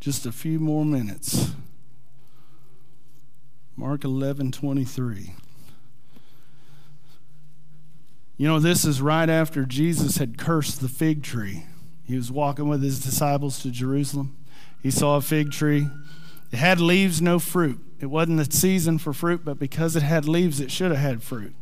Just 0.00 0.26
a 0.26 0.32
few 0.32 0.58
more 0.58 0.84
minutes. 0.84 1.52
Mark 3.76 4.04
11 4.04 4.52
23. 4.52 5.34
You 8.36 8.46
know, 8.46 8.58
this 8.58 8.84
is 8.84 9.00
right 9.00 9.28
after 9.30 9.64
Jesus 9.64 10.18
had 10.18 10.36
cursed 10.36 10.82
the 10.82 10.88
fig 10.88 11.22
tree. 11.22 11.64
He 12.10 12.16
was 12.16 12.32
walking 12.32 12.68
with 12.68 12.82
his 12.82 12.98
disciples 12.98 13.62
to 13.62 13.70
Jerusalem. 13.70 14.36
He 14.82 14.90
saw 14.90 15.14
a 15.14 15.20
fig 15.20 15.52
tree. 15.52 15.86
It 16.50 16.56
had 16.56 16.80
leaves, 16.80 17.22
no 17.22 17.38
fruit. 17.38 17.80
It 18.00 18.06
wasn't 18.06 18.38
the 18.38 18.56
season 18.56 18.98
for 18.98 19.12
fruit, 19.12 19.44
but 19.44 19.60
because 19.60 19.94
it 19.94 20.02
had 20.02 20.26
leaves, 20.26 20.58
it 20.58 20.72
should 20.72 20.90
have 20.90 20.98
had 20.98 21.22
fruit. 21.22 21.54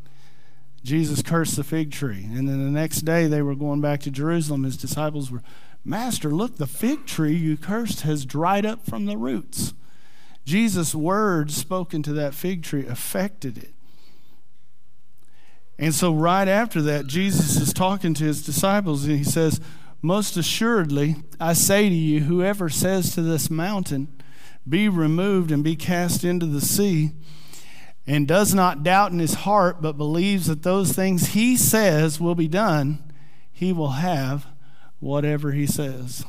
Jesus 0.82 1.20
cursed 1.20 1.56
the 1.56 1.64
fig 1.64 1.92
tree. 1.92 2.24
And 2.24 2.48
then 2.48 2.64
the 2.64 2.70
next 2.70 3.02
day 3.02 3.26
they 3.26 3.42
were 3.42 3.54
going 3.54 3.82
back 3.82 4.00
to 4.00 4.10
Jerusalem. 4.10 4.64
His 4.64 4.78
disciples 4.78 5.30
were, 5.30 5.42
Master, 5.84 6.30
look, 6.30 6.56
the 6.56 6.66
fig 6.66 7.04
tree 7.04 7.34
you 7.34 7.58
cursed 7.58 8.00
has 8.00 8.24
dried 8.24 8.64
up 8.64 8.86
from 8.86 9.04
the 9.04 9.18
roots. 9.18 9.74
Jesus' 10.46 10.94
words 10.94 11.54
spoken 11.54 12.02
to 12.04 12.14
that 12.14 12.32
fig 12.32 12.62
tree 12.62 12.86
affected 12.86 13.58
it. 13.58 13.74
And 15.78 15.94
so, 15.94 16.14
right 16.14 16.48
after 16.48 16.80
that, 16.80 17.06
Jesus 17.06 17.56
is 17.60 17.74
talking 17.74 18.14
to 18.14 18.24
his 18.24 18.46
disciples 18.46 19.04
and 19.04 19.18
he 19.18 19.24
says, 19.24 19.60
most 20.00 20.36
assuredly, 20.36 21.16
I 21.40 21.54
say 21.54 21.88
to 21.88 21.94
you, 21.94 22.20
whoever 22.20 22.68
says 22.68 23.14
to 23.14 23.22
this 23.22 23.50
mountain, 23.50 24.08
Be 24.68 24.88
removed 24.88 25.50
and 25.50 25.64
be 25.64 25.76
cast 25.76 26.24
into 26.24 26.46
the 26.46 26.60
sea, 26.60 27.12
and 28.06 28.26
does 28.26 28.54
not 28.54 28.82
doubt 28.82 29.12
in 29.12 29.18
his 29.18 29.34
heart, 29.34 29.82
but 29.82 29.98
believes 29.98 30.46
that 30.46 30.62
those 30.62 30.92
things 30.92 31.28
he 31.28 31.56
says 31.56 32.20
will 32.20 32.34
be 32.34 32.48
done, 32.48 33.12
he 33.50 33.72
will 33.72 33.92
have 33.92 34.46
whatever 35.00 35.52
he 35.52 35.66
says. 35.66 36.24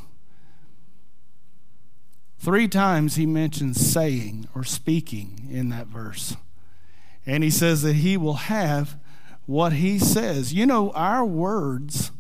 Three 2.39 2.67
times 2.67 3.15
he 3.15 3.25
mentions 3.25 3.79
saying 3.79 4.47
or 4.55 4.63
speaking 4.63 5.47
in 5.51 5.69
that 5.69 5.87
verse. 5.87 6.37
And 7.25 7.43
he 7.43 7.49
says 7.49 7.81
that 7.83 7.95
he 7.95 8.17
will 8.17 8.35
have 8.35 8.97
what 9.45 9.73
he 9.73 9.99
says. 9.99 10.53
You 10.53 10.65
know, 10.65 10.91
our 10.91 11.25
words 11.25 12.11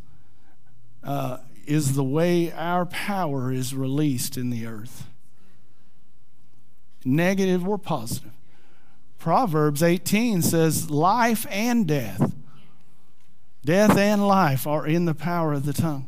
uh, 1.09 1.39
is 1.65 1.95
the 1.95 2.03
way 2.03 2.51
our 2.51 2.85
power 2.85 3.51
is 3.51 3.73
released 3.73 4.37
in 4.37 4.51
the 4.51 4.67
earth 4.67 5.07
negative 7.03 7.67
or 7.67 7.77
positive. 7.77 8.33
Proverbs 9.17 9.81
18 9.81 10.41
says, 10.41 10.91
Life 10.91 11.47
and 11.49 11.87
death, 11.87 12.35
death 13.65 13.97
and 13.97 14.27
life 14.27 14.67
are 14.67 14.85
in 14.85 15.05
the 15.05 15.15
power 15.15 15.53
of 15.53 15.65
the 15.65 15.73
tongue, 15.73 16.07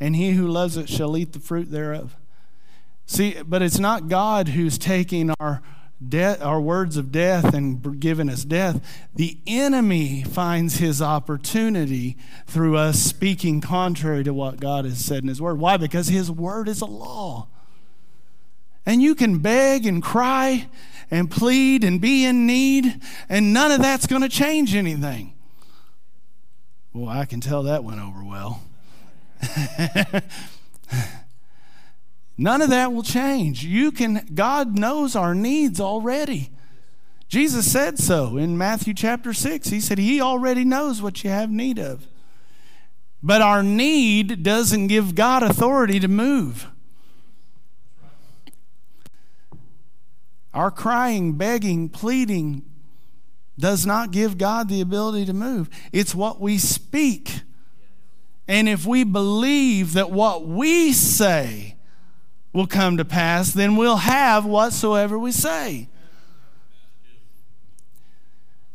and 0.00 0.16
he 0.16 0.32
who 0.32 0.48
loves 0.48 0.76
it 0.76 0.88
shall 0.88 1.16
eat 1.16 1.32
the 1.32 1.38
fruit 1.38 1.70
thereof. 1.70 2.16
See, 3.06 3.36
but 3.46 3.62
it's 3.62 3.78
not 3.78 4.08
God 4.08 4.48
who's 4.48 4.78
taking 4.78 5.30
our 5.38 5.62
death, 6.06 6.42
our 6.42 6.60
words 6.60 6.96
of 6.96 7.12
death 7.12 7.54
and 7.54 8.00
given 8.00 8.28
us 8.28 8.44
death, 8.44 9.06
the 9.14 9.38
enemy 9.46 10.22
finds 10.22 10.76
his 10.76 11.02
opportunity 11.02 12.16
through 12.46 12.76
us 12.76 12.98
speaking 13.00 13.60
contrary 13.60 14.24
to 14.24 14.32
what 14.32 14.60
God 14.60 14.84
has 14.84 15.04
said 15.04 15.22
in 15.22 15.28
his 15.28 15.40
word. 15.40 15.58
Why? 15.58 15.76
Because 15.76 16.08
his 16.08 16.30
word 16.30 16.68
is 16.68 16.80
a 16.80 16.86
law. 16.86 17.48
And 18.86 19.02
you 19.02 19.14
can 19.14 19.38
beg 19.38 19.86
and 19.86 20.02
cry 20.02 20.68
and 21.10 21.30
plead 21.30 21.84
and 21.84 22.00
be 22.00 22.24
in 22.24 22.46
need, 22.46 23.00
and 23.28 23.52
none 23.52 23.70
of 23.72 23.82
that's 23.82 24.06
going 24.06 24.22
to 24.22 24.28
change 24.28 24.74
anything. 24.74 25.34
Well, 26.92 27.08
I 27.08 27.24
can 27.24 27.40
tell 27.40 27.64
that 27.64 27.84
went 27.84 28.00
over 28.00 28.24
well. 28.24 28.62
None 32.40 32.62
of 32.62 32.70
that 32.70 32.94
will 32.94 33.02
change. 33.02 33.66
You 33.66 33.92
can 33.92 34.26
God 34.32 34.78
knows 34.78 35.14
our 35.14 35.34
needs 35.34 35.78
already. 35.78 36.48
Jesus 37.28 37.70
said 37.70 37.98
so 37.98 38.38
in 38.38 38.56
Matthew 38.56 38.94
chapter 38.94 39.34
6. 39.34 39.68
He 39.68 39.78
said 39.78 39.98
he 39.98 40.22
already 40.22 40.64
knows 40.64 41.02
what 41.02 41.22
you 41.22 41.28
have 41.28 41.50
need 41.50 41.78
of. 41.78 42.08
But 43.22 43.42
our 43.42 43.62
need 43.62 44.42
doesn't 44.42 44.86
give 44.86 45.14
God 45.14 45.42
authority 45.42 46.00
to 46.00 46.08
move. 46.08 46.66
Our 50.54 50.70
crying, 50.70 51.34
begging, 51.34 51.90
pleading 51.90 52.62
does 53.58 53.84
not 53.84 54.12
give 54.12 54.38
God 54.38 54.70
the 54.70 54.80
ability 54.80 55.26
to 55.26 55.34
move. 55.34 55.68
It's 55.92 56.14
what 56.14 56.40
we 56.40 56.56
speak. 56.56 57.42
And 58.48 58.66
if 58.66 58.86
we 58.86 59.04
believe 59.04 59.92
that 59.92 60.10
what 60.10 60.46
we 60.46 60.94
say 60.94 61.76
will 62.52 62.66
come 62.66 62.96
to 62.96 63.04
pass, 63.04 63.52
then 63.52 63.76
we'll 63.76 63.96
have 63.96 64.44
whatsoever 64.44 65.18
we 65.18 65.32
say. 65.32 65.88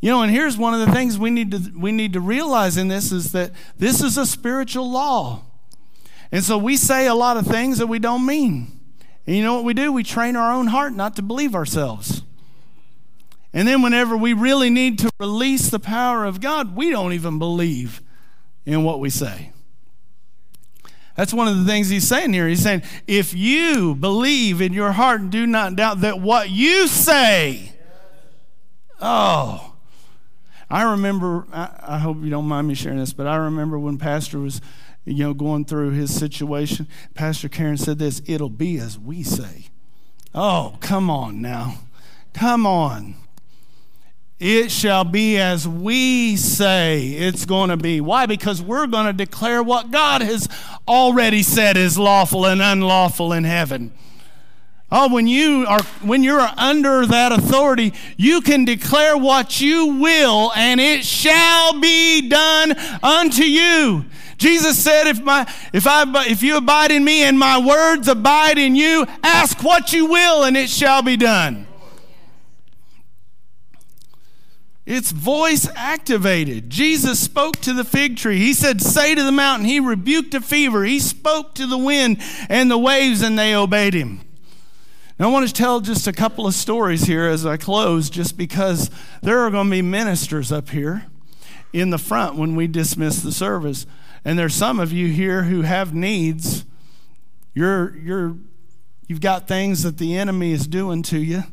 You 0.01 0.11
know, 0.11 0.21
and 0.21 0.31
here's 0.31 0.57
one 0.57 0.79
of 0.79 0.85
the 0.85 0.93
things 0.93 1.17
we 1.17 1.31
need 1.31 1.51
to 1.51 1.71
we 1.75 1.91
need 1.91 2.13
to 2.13 2.19
realize 2.19 2.77
in 2.77 2.89
this 2.89 3.11
is 3.11 3.31
that 3.31 3.51
this 3.77 4.03
is 4.03 4.17
a 4.17 4.25
spiritual 4.25 4.89
law. 4.89 5.41
And 6.31 6.43
so 6.43 6.57
we 6.57 6.77
say 6.77 7.07
a 7.07 7.15
lot 7.15 7.37
of 7.37 7.47
things 7.47 7.79
that 7.79 7.87
we 7.87 7.97
don't 7.97 8.25
mean. 8.25 8.79
And 9.25 9.35
you 9.35 9.41
know 9.41 9.55
what 9.55 9.63
we 9.63 9.73
do? 9.73 9.91
We 9.91 10.03
train 10.03 10.35
our 10.35 10.51
own 10.51 10.67
heart 10.67 10.93
not 10.93 11.15
to 11.15 11.21
believe 11.21 11.55
ourselves. 11.55 12.21
And 13.51 13.67
then 13.67 13.81
whenever 13.81 14.15
we 14.15 14.33
really 14.33 14.69
need 14.69 14.99
to 14.99 15.09
release 15.19 15.69
the 15.69 15.79
power 15.79 16.25
of 16.25 16.41
God, 16.41 16.75
we 16.75 16.91
don't 16.91 17.13
even 17.13 17.39
believe 17.39 18.01
in 18.65 18.83
what 18.83 18.99
we 18.99 19.09
say. 19.09 19.53
That's 21.15 21.33
one 21.33 21.47
of 21.47 21.57
the 21.57 21.65
things 21.65 21.89
he's 21.89 22.07
saying 22.07 22.33
here. 22.33 22.47
He's 22.47 22.61
saying, 22.61 22.83
if 23.07 23.33
you 23.33 23.95
believe 23.95 24.61
in 24.61 24.73
your 24.73 24.91
heart 24.91 25.21
and 25.21 25.31
do 25.31 25.47
not 25.47 25.75
doubt 25.75 26.01
that 26.01 26.19
what 26.19 26.49
you 26.49 26.87
say, 26.87 27.71
oh, 29.01 29.73
I 30.69 30.83
remember, 30.91 31.47
I, 31.53 31.69
I 31.81 31.97
hope 31.99 32.17
you 32.21 32.29
don't 32.29 32.47
mind 32.47 32.67
me 32.67 32.75
sharing 32.75 32.99
this, 32.99 33.13
but 33.13 33.27
I 33.27 33.37
remember 33.37 33.79
when 33.79 33.97
Pastor 33.97 34.39
was, 34.39 34.59
you 35.05 35.23
know, 35.23 35.33
going 35.33 35.63
through 35.63 35.91
his 35.91 36.13
situation, 36.13 36.87
Pastor 37.13 37.47
Karen 37.47 37.77
said 37.77 37.97
this, 37.97 38.21
it'll 38.25 38.49
be 38.49 38.77
as 38.77 38.99
we 38.99 39.23
say. 39.23 39.67
Oh, 40.33 40.77
come 40.81 41.09
on 41.09 41.41
now. 41.41 41.75
Come 42.33 42.65
on. 42.65 43.15
It 44.37 44.69
shall 44.69 45.05
be 45.05 45.37
as 45.37 45.65
we 45.65 46.35
say 46.35 47.07
it's 47.11 47.45
going 47.45 47.69
to 47.69 47.77
be. 47.77 48.01
Why? 48.01 48.25
Because 48.25 48.61
we're 48.61 48.87
going 48.87 49.05
to 49.05 49.13
declare 49.13 49.63
what 49.63 49.91
God 49.91 50.21
has 50.21 50.49
already 50.87 51.41
said 51.41 51.77
is 51.77 51.97
lawful 51.97 52.45
and 52.45 52.61
unlawful 52.61 53.31
in 53.31 53.45
heaven. 53.45 53.93
Oh, 54.91 55.11
when 55.11 55.25
you 55.25 55.65
are 55.67 55.81
when 56.03 56.21
you're 56.21 56.47
under 56.57 57.05
that 57.05 57.31
authority, 57.31 57.93
you 58.17 58.41
can 58.41 58.65
declare 58.65 59.17
what 59.17 59.59
you 59.59 59.99
will, 59.99 60.51
and 60.55 60.79
it 60.79 61.03
shall 61.03 61.79
be 61.79 62.29
done 62.29 62.75
unto 63.01 63.43
you. 63.43 64.05
Jesus 64.37 64.77
said, 64.77 65.07
if, 65.07 65.21
my, 65.21 65.41
if, 65.73 65.87
I, 65.87 66.03
if 66.27 66.43
you 66.43 66.57
abide 66.57 66.91
in 66.91 67.05
me 67.05 67.23
and 67.23 67.39
my 67.39 67.57
words 67.57 68.09
abide 68.09 68.57
in 68.57 68.75
you, 68.75 69.05
ask 69.23 69.63
what 69.63 69.93
you 69.93 70.07
will, 70.07 70.43
and 70.43 70.57
it 70.57 70.69
shall 70.69 71.01
be 71.01 71.15
done. 71.15 71.64
It's 74.85 75.11
voice 75.11 75.67
activated. 75.75 76.69
Jesus 76.69 77.19
spoke 77.19 77.55
to 77.61 77.73
the 77.73 77.83
fig 77.83 78.17
tree. 78.17 78.37
He 78.37 78.53
said, 78.53 78.81
Say 78.81 79.15
to 79.15 79.23
the 79.23 79.31
mountain. 79.31 79.67
He 79.67 79.79
rebuked 79.79 80.31
the 80.31 80.41
fever. 80.41 80.83
He 80.83 80.99
spoke 80.99 81.55
to 81.55 81.65
the 81.65 81.77
wind 81.77 82.21
and 82.49 82.69
the 82.69 82.77
waves, 82.77 83.23
and 83.23 83.37
they 83.37 83.55
obeyed 83.55 83.95
him. 83.95 84.21
Now, 85.17 85.29
I 85.29 85.31
want 85.31 85.47
to 85.47 85.53
tell 85.53 85.79
just 85.79 86.07
a 86.07 86.13
couple 86.13 86.45
of 86.45 86.53
stories 86.53 87.03
here 87.03 87.25
as 87.25 87.45
I 87.45 87.57
close, 87.57 88.11
just 88.11 88.37
because 88.37 88.91
there 89.23 89.39
are 89.39 89.49
going 89.49 89.67
to 89.67 89.71
be 89.71 89.81
ministers 89.81 90.51
up 90.51 90.69
here 90.69 91.07
in 91.73 91.89
the 91.89 91.97
front 91.97 92.35
when 92.35 92.55
we 92.55 92.67
dismiss 92.67 93.23
the 93.23 93.31
service. 93.31 93.87
And 94.23 94.37
there's 94.37 94.53
some 94.53 94.79
of 94.79 94.91
you 94.91 95.07
here 95.07 95.43
who 95.43 95.63
have 95.63 95.95
needs. 95.95 96.63
You're, 97.55 97.97
you're, 97.97 98.37
you've 99.07 99.21
got 99.21 99.47
things 99.47 99.81
that 99.81 99.97
the 99.97 100.15
enemy 100.15 100.51
is 100.51 100.67
doing 100.67 101.01
to 101.03 101.17
you 101.17 101.43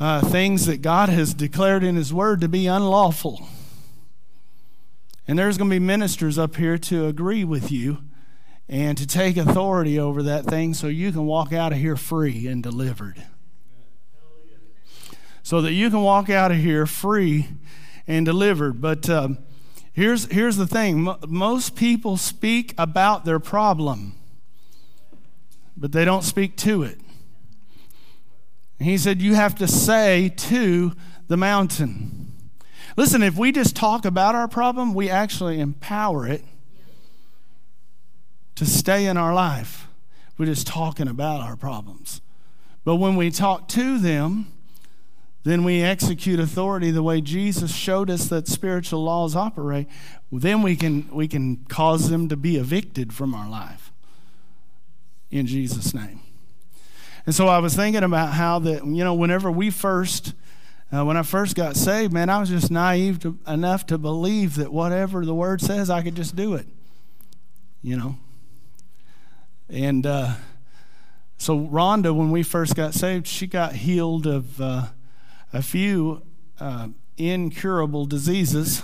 uh, 0.00 0.20
things 0.22 0.66
that 0.66 0.82
God 0.82 1.08
has 1.08 1.34
declared 1.34 1.84
in 1.84 1.96
His 1.96 2.12
Word 2.12 2.40
to 2.40 2.48
be 2.48 2.66
unlawful. 2.66 3.46
And 5.26 5.38
there's 5.38 5.56
going 5.56 5.70
to 5.70 5.74
be 5.74 5.80
ministers 5.80 6.38
up 6.38 6.56
here 6.56 6.76
to 6.78 7.06
agree 7.06 7.44
with 7.44 7.72
you 7.72 7.98
and 8.68 8.98
to 8.98 9.06
take 9.06 9.36
authority 9.36 9.98
over 9.98 10.22
that 10.22 10.44
thing 10.44 10.74
so 10.74 10.86
you 10.86 11.12
can 11.12 11.26
walk 11.26 11.52
out 11.52 11.72
of 11.72 11.78
here 11.78 11.96
free 11.96 12.46
and 12.46 12.62
delivered. 12.62 13.24
So 15.42 15.60
that 15.60 15.72
you 15.72 15.90
can 15.90 16.00
walk 16.00 16.30
out 16.30 16.50
of 16.50 16.58
here 16.58 16.86
free 16.86 17.48
and 18.06 18.24
delivered. 18.24 18.80
But 18.80 19.08
um, 19.08 19.38
here's, 19.92 20.26
here's 20.26 20.56
the 20.56 20.66
thing 20.66 21.14
most 21.26 21.76
people 21.76 22.16
speak 22.16 22.74
about 22.78 23.24
their 23.24 23.38
problem, 23.38 24.14
but 25.76 25.92
they 25.92 26.04
don't 26.04 26.24
speak 26.24 26.56
to 26.58 26.82
it. 26.82 26.98
He 28.78 28.98
said, 28.98 29.22
You 29.22 29.34
have 29.34 29.54
to 29.56 29.68
say 29.68 30.32
to 30.36 30.92
the 31.28 31.36
mountain. 31.36 32.32
Listen, 32.96 33.22
if 33.22 33.36
we 33.36 33.50
just 33.50 33.74
talk 33.74 34.04
about 34.04 34.34
our 34.34 34.48
problem, 34.48 34.94
we 34.94 35.10
actually 35.10 35.58
empower 35.58 36.26
it 36.26 36.44
to 38.54 38.64
stay 38.64 39.06
in 39.06 39.16
our 39.16 39.34
life. 39.34 39.88
We're 40.38 40.46
just 40.46 40.66
talking 40.66 41.08
about 41.08 41.40
our 41.40 41.56
problems. 41.56 42.20
But 42.84 42.96
when 42.96 43.16
we 43.16 43.30
talk 43.30 43.68
to 43.68 43.98
them, 43.98 44.52
then 45.44 45.64
we 45.64 45.82
execute 45.82 46.40
authority 46.40 46.90
the 46.90 47.02
way 47.02 47.20
Jesus 47.20 47.74
showed 47.74 48.10
us 48.10 48.28
that 48.28 48.48
spiritual 48.48 49.04
laws 49.04 49.36
operate. 49.36 49.88
Then 50.32 50.62
we 50.62 50.74
can, 50.76 51.08
we 51.12 51.28
can 51.28 51.64
cause 51.68 52.10
them 52.10 52.28
to 52.28 52.36
be 52.36 52.56
evicted 52.56 53.12
from 53.12 53.34
our 53.34 53.48
life. 53.48 53.92
In 55.30 55.46
Jesus' 55.46 55.92
name. 55.92 56.20
And 57.26 57.34
so 57.34 57.48
I 57.48 57.58
was 57.58 57.74
thinking 57.74 58.02
about 58.02 58.32
how 58.32 58.58
that, 58.60 58.84
you 58.84 59.02
know, 59.02 59.14
whenever 59.14 59.50
we 59.50 59.70
first, 59.70 60.34
uh, 60.92 61.04
when 61.04 61.16
I 61.16 61.22
first 61.22 61.56
got 61.56 61.74
saved, 61.76 62.12
man, 62.12 62.28
I 62.28 62.38
was 62.38 62.50
just 62.50 62.70
naive 62.70 63.18
to, 63.20 63.38
enough 63.46 63.86
to 63.86 63.98
believe 63.98 64.56
that 64.56 64.72
whatever 64.72 65.24
the 65.24 65.34
word 65.34 65.60
says, 65.60 65.88
I 65.88 66.02
could 66.02 66.16
just 66.16 66.36
do 66.36 66.54
it, 66.54 66.66
you 67.82 67.96
know. 67.96 68.16
And 69.70 70.04
uh, 70.06 70.34
so 71.38 71.58
Rhonda, 71.58 72.14
when 72.14 72.30
we 72.30 72.42
first 72.42 72.76
got 72.76 72.92
saved, 72.92 73.26
she 73.26 73.46
got 73.46 73.74
healed 73.74 74.26
of 74.26 74.60
uh, 74.60 74.86
a 75.52 75.62
few 75.62 76.22
uh, 76.60 76.88
incurable 77.16 78.04
diseases. 78.04 78.82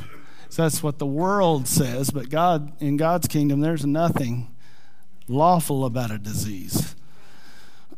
So 0.48 0.62
that's 0.62 0.82
what 0.82 0.98
the 0.98 1.06
world 1.06 1.68
says, 1.68 2.10
but 2.10 2.28
God, 2.28 2.72
in 2.80 2.96
God's 2.96 3.28
kingdom, 3.28 3.60
there's 3.60 3.86
nothing 3.86 4.48
lawful 5.28 5.84
about 5.84 6.10
a 6.10 6.18
disease. 6.18 6.96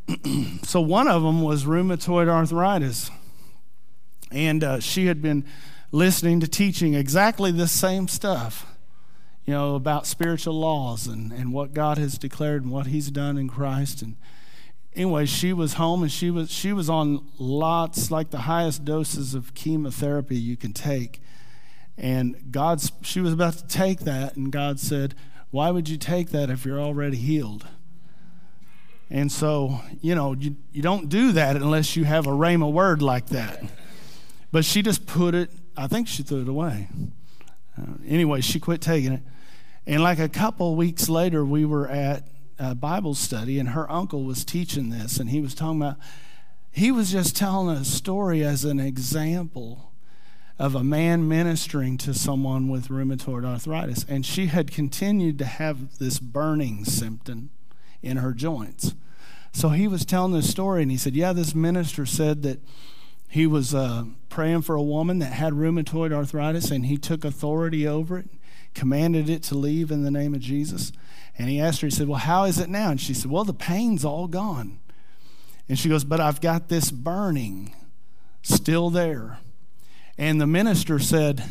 so 0.62 0.80
one 0.80 1.08
of 1.08 1.22
them 1.22 1.42
was 1.42 1.64
rheumatoid 1.64 2.28
arthritis. 2.28 3.10
And 4.30 4.64
uh, 4.64 4.80
she 4.80 5.06
had 5.06 5.20
been 5.20 5.44
listening 5.90 6.40
to 6.40 6.48
teaching 6.48 6.94
exactly 6.94 7.52
the 7.52 7.68
same 7.68 8.08
stuff, 8.08 8.66
you 9.44 9.52
know, 9.52 9.74
about 9.74 10.06
spiritual 10.06 10.58
laws 10.58 11.06
and, 11.06 11.32
and 11.32 11.52
what 11.52 11.74
God 11.74 11.98
has 11.98 12.16
declared 12.16 12.62
and 12.62 12.72
what 12.72 12.86
He's 12.86 13.10
done 13.10 13.36
in 13.36 13.48
Christ. 13.48 14.00
And 14.00 14.16
anyway, 14.94 15.26
she 15.26 15.52
was 15.52 15.74
home 15.74 16.02
and 16.02 16.10
she 16.10 16.30
was 16.30 16.50
she 16.50 16.72
was 16.72 16.88
on 16.88 17.26
lots, 17.38 18.10
like 18.10 18.30
the 18.30 18.38
highest 18.38 18.84
doses 18.84 19.34
of 19.34 19.54
chemotherapy 19.54 20.36
you 20.36 20.56
can 20.56 20.72
take. 20.72 21.20
And 21.98 22.50
God's 22.50 22.90
she 23.02 23.20
was 23.20 23.34
about 23.34 23.54
to 23.54 23.66
take 23.66 24.00
that, 24.00 24.34
and 24.36 24.50
God 24.50 24.80
said, 24.80 25.14
Why 25.50 25.70
would 25.70 25.90
you 25.90 25.98
take 25.98 26.30
that 26.30 26.48
if 26.48 26.64
you're 26.64 26.80
already 26.80 27.18
healed? 27.18 27.66
And 29.10 29.30
so, 29.30 29.80
you 30.00 30.14
know, 30.14 30.32
you, 30.32 30.56
you 30.72 30.82
don't 30.82 31.08
do 31.08 31.32
that 31.32 31.56
unless 31.56 31.96
you 31.96 32.04
have 32.04 32.26
a 32.26 32.30
rhema 32.30 32.70
word 32.72 33.02
like 33.02 33.26
that. 33.26 33.62
But 34.50 34.64
she 34.64 34.82
just 34.82 35.06
put 35.06 35.34
it, 35.34 35.50
I 35.76 35.86
think 35.86 36.08
she 36.08 36.22
threw 36.22 36.42
it 36.42 36.48
away. 36.48 36.88
Uh, 37.78 37.94
anyway, 38.06 38.40
she 38.40 38.58
quit 38.58 38.80
taking 38.80 39.12
it. 39.12 39.22
And 39.86 40.02
like 40.02 40.18
a 40.18 40.28
couple 40.28 40.76
weeks 40.76 41.08
later, 41.08 41.44
we 41.44 41.64
were 41.64 41.88
at 41.88 42.28
a 42.58 42.74
Bible 42.74 43.14
study, 43.14 43.58
and 43.58 43.70
her 43.70 43.90
uncle 43.90 44.24
was 44.24 44.44
teaching 44.44 44.90
this, 44.90 45.18
and 45.18 45.30
he 45.30 45.40
was 45.40 45.54
talking 45.54 45.82
about, 45.82 45.96
he 46.70 46.92
was 46.92 47.10
just 47.10 47.36
telling 47.36 47.76
a 47.76 47.84
story 47.84 48.44
as 48.44 48.64
an 48.64 48.78
example 48.78 49.92
of 50.58 50.74
a 50.74 50.84
man 50.84 51.26
ministering 51.26 51.98
to 51.98 52.14
someone 52.14 52.68
with 52.68 52.88
rheumatoid 52.88 53.44
arthritis. 53.44 54.06
And 54.08 54.24
she 54.24 54.46
had 54.46 54.70
continued 54.70 55.38
to 55.38 55.44
have 55.44 55.98
this 55.98 56.20
burning 56.20 56.84
symptom 56.84 57.50
in 58.02 58.18
her 58.18 58.32
joints. 58.32 58.94
So 59.52 59.68
he 59.70 59.86
was 59.86 60.04
telling 60.04 60.32
this 60.32 60.50
story, 60.50 60.82
and 60.82 60.90
he 60.90 60.96
said, 60.96 61.14
Yeah, 61.14 61.32
this 61.32 61.54
minister 61.54 62.06
said 62.06 62.42
that 62.42 62.60
he 63.28 63.46
was 63.46 63.74
uh, 63.74 64.04
praying 64.28 64.62
for 64.62 64.74
a 64.74 64.82
woman 64.82 65.18
that 65.20 65.32
had 65.32 65.52
rheumatoid 65.52 66.12
arthritis, 66.12 66.70
and 66.70 66.86
he 66.86 66.96
took 66.96 67.24
authority 67.24 67.86
over 67.86 68.18
it, 68.18 68.28
commanded 68.74 69.28
it 69.28 69.42
to 69.44 69.54
leave 69.54 69.90
in 69.90 70.02
the 70.02 70.10
name 70.10 70.34
of 70.34 70.40
Jesus. 70.40 70.92
And 71.38 71.48
he 71.48 71.60
asked 71.60 71.80
her, 71.80 71.86
He 71.86 71.90
said, 71.90 72.08
Well, 72.08 72.18
how 72.18 72.44
is 72.44 72.58
it 72.58 72.68
now? 72.68 72.90
And 72.90 73.00
she 73.00 73.14
said, 73.14 73.30
Well, 73.30 73.44
the 73.44 73.54
pain's 73.54 74.04
all 74.04 74.26
gone. 74.26 74.78
And 75.68 75.78
she 75.78 75.88
goes, 75.88 76.04
But 76.04 76.20
I've 76.20 76.40
got 76.40 76.68
this 76.68 76.90
burning 76.90 77.74
still 78.42 78.90
there. 78.90 79.38
And 80.18 80.40
the 80.40 80.46
minister 80.46 80.98
said, 80.98 81.42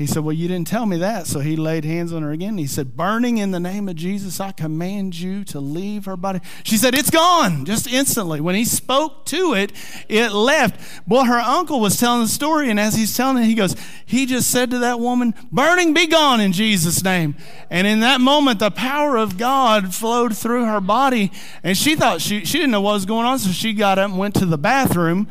he 0.00 0.06
said, 0.06 0.24
Well, 0.24 0.32
you 0.32 0.48
didn't 0.48 0.66
tell 0.66 0.86
me 0.86 0.96
that. 0.96 1.26
So 1.26 1.40
he 1.40 1.56
laid 1.56 1.84
hands 1.84 2.10
on 2.10 2.22
her 2.22 2.30
again. 2.30 2.56
He 2.56 2.66
said, 2.66 2.96
Burning 2.96 3.36
in 3.36 3.50
the 3.50 3.60
name 3.60 3.86
of 3.86 3.96
Jesus, 3.96 4.40
I 4.40 4.50
command 4.50 5.20
you 5.20 5.44
to 5.44 5.60
leave 5.60 6.06
her 6.06 6.16
body. 6.16 6.40
She 6.64 6.78
said, 6.78 6.94
It's 6.94 7.10
gone, 7.10 7.66
just 7.66 7.86
instantly. 7.86 8.40
When 8.40 8.54
he 8.54 8.64
spoke 8.64 9.26
to 9.26 9.52
it, 9.52 9.72
it 10.08 10.32
left. 10.32 10.80
Well, 11.06 11.26
her 11.26 11.38
uncle 11.38 11.80
was 11.80 12.00
telling 12.00 12.22
the 12.22 12.28
story, 12.28 12.70
and 12.70 12.80
as 12.80 12.94
he's 12.94 13.14
telling 13.14 13.42
it, 13.42 13.46
he 13.46 13.54
goes, 13.54 13.76
He 14.06 14.24
just 14.24 14.50
said 14.50 14.70
to 14.70 14.78
that 14.78 15.00
woman, 15.00 15.34
Burning, 15.52 15.92
be 15.92 16.06
gone 16.06 16.40
in 16.40 16.52
Jesus' 16.52 17.04
name. 17.04 17.34
And 17.68 17.86
in 17.86 18.00
that 18.00 18.22
moment, 18.22 18.58
the 18.58 18.70
power 18.70 19.18
of 19.18 19.36
God 19.36 19.94
flowed 19.94 20.34
through 20.34 20.64
her 20.64 20.80
body, 20.80 21.30
and 21.62 21.76
she 21.76 21.94
thought 21.94 22.22
she, 22.22 22.46
she 22.46 22.56
didn't 22.56 22.70
know 22.70 22.80
what 22.80 22.94
was 22.94 23.04
going 23.04 23.26
on, 23.26 23.38
so 23.38 23.50
she 23.50 23.74
got 23.74 23.98
up 23.98 24.08
and 24.08 24.18
went 24.18 24.34
to 24.36 24.46
the 24.46 24.56
bathroom. 24.56 25.28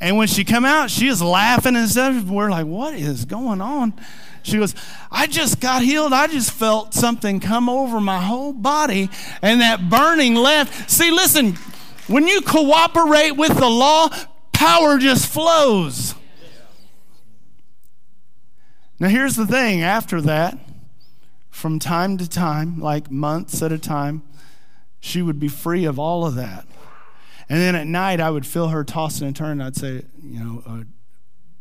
And 0.00 0.16
when 0.16 0.28
she 0.28 0.44
come 0.44 0.64
out, 0.64 0.90
she 0.90 1.08
is 1.08 1.22
laughing 1.22 1.74
and 1.76 1.88
stuff. 1.88 2.24
We're 2.24 2.50
like, 2.50 2.66
what 2.66 2.94
is 2.94 3.24
going 3.24 3.60
on? 3.60 3.94
She 4.42 4.58
goes, 4.58 4.74
I 5.10 5.26
just 5.26 5.60
got 5.60 5.82
healed. 5.82 6.12
I 6.12 6.26
just 6.26 6.52
felt 6.52 6.94
something 6.94 7.40
come 7.40 7.68
over 7.68 8.00
my 8.00 8.20
whole 8.20 8.52
body 8.52 9.10
and 9.42 9.60
that 9.60 9.88
burning 9.88 10.34
left. 10.34 10.90
See, 10.90 11.10
listen, 11.10 11.54
when 12.06 12.28
you 12.28 12.42
cooperate 12.42 13.32
with 13.32 13.56
the 13.56 13.68
law, 13.68 14.08
power 14.52 14.98
just 14.98 15.26
flows. 15.26 16.14
Now, 19.00 19.08
here's 19.08 19.36
the 19.36 19.46
thing 19.46 19.82
after 19.82 20.20
that, 20.22 20.58
from 21.50 21.78
time 21.78 22.16
to 22.18 22.28
time, 22.28 22.80
like 22.80 23.10
months 23.10 23.62
at 23.62 23.72
a 23.72 23.78
time, 23.78 24.22
she 25.00 25.22
would 25.22 25.40
be 25.40 25.48
free 25.48 25.84
of 25.84 25.98
all 25.98 26.24
of 26.24 26.34
that. 26.36 26.66
And 27.48 27.60
then 27.60 27.76
at 27.76 27.86
night, 27.86 28.20
I 28.20 28.30
would 28.30 28.46
feel 28.46 28.68
her 28.68 28.84
tossing 28.84 29.26
and 29.26 29.36
turning. 29.36 29.64
I'd 29.64 29.76
say, 29.76 30.02
you 30.22 30.40
know, 30.40 30.62
uh, 30.66 30.82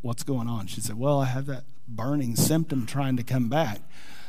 what's 0.02 0.24
going 0.24 0.48
on? 0.48 0.68
She'd 0.68 0.84
say, 0.84 0.94
well, 0.94 1.22
I 1.22 1.26
have 1.26 1.46
that 1.46 1.64
burning 1.88 2.36
symptom 2.36 2.86
trying 2.86 3.18
to 3.18 3.24
come 3.24 3.50
back. 3.50 3.82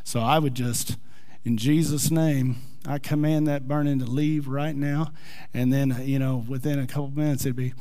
So 0.05 0.21
I 0.21 0.39
would 0.39 0.55
just, 0.55 0.97
in 1.45 1.57
Jesus' 1.57 2.11
name, 2.11 2.57
I 2.87 2.99
command 2.99 3.49
that 3.49 3.67
burning 3.67 3.99
to 4.01 4.05
leave 4.05 4.49
right 4.49 4.77
now. 4.77 5.13
And 5.55 5.73
then, 5.73 6.03
you 6.05 6.19
know, 6.19 6.45
within 6.47 6.79
a 6.79 6.87
couple 6.87 7.11
minutes, 7.11 7.47
it'd 7.47 7.57
be. 7.57 7.73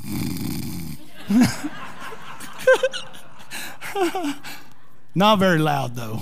Not 5.13 5.39
very 5.39 5.59
loud, 5.59 5.95
though. 5.95 6.21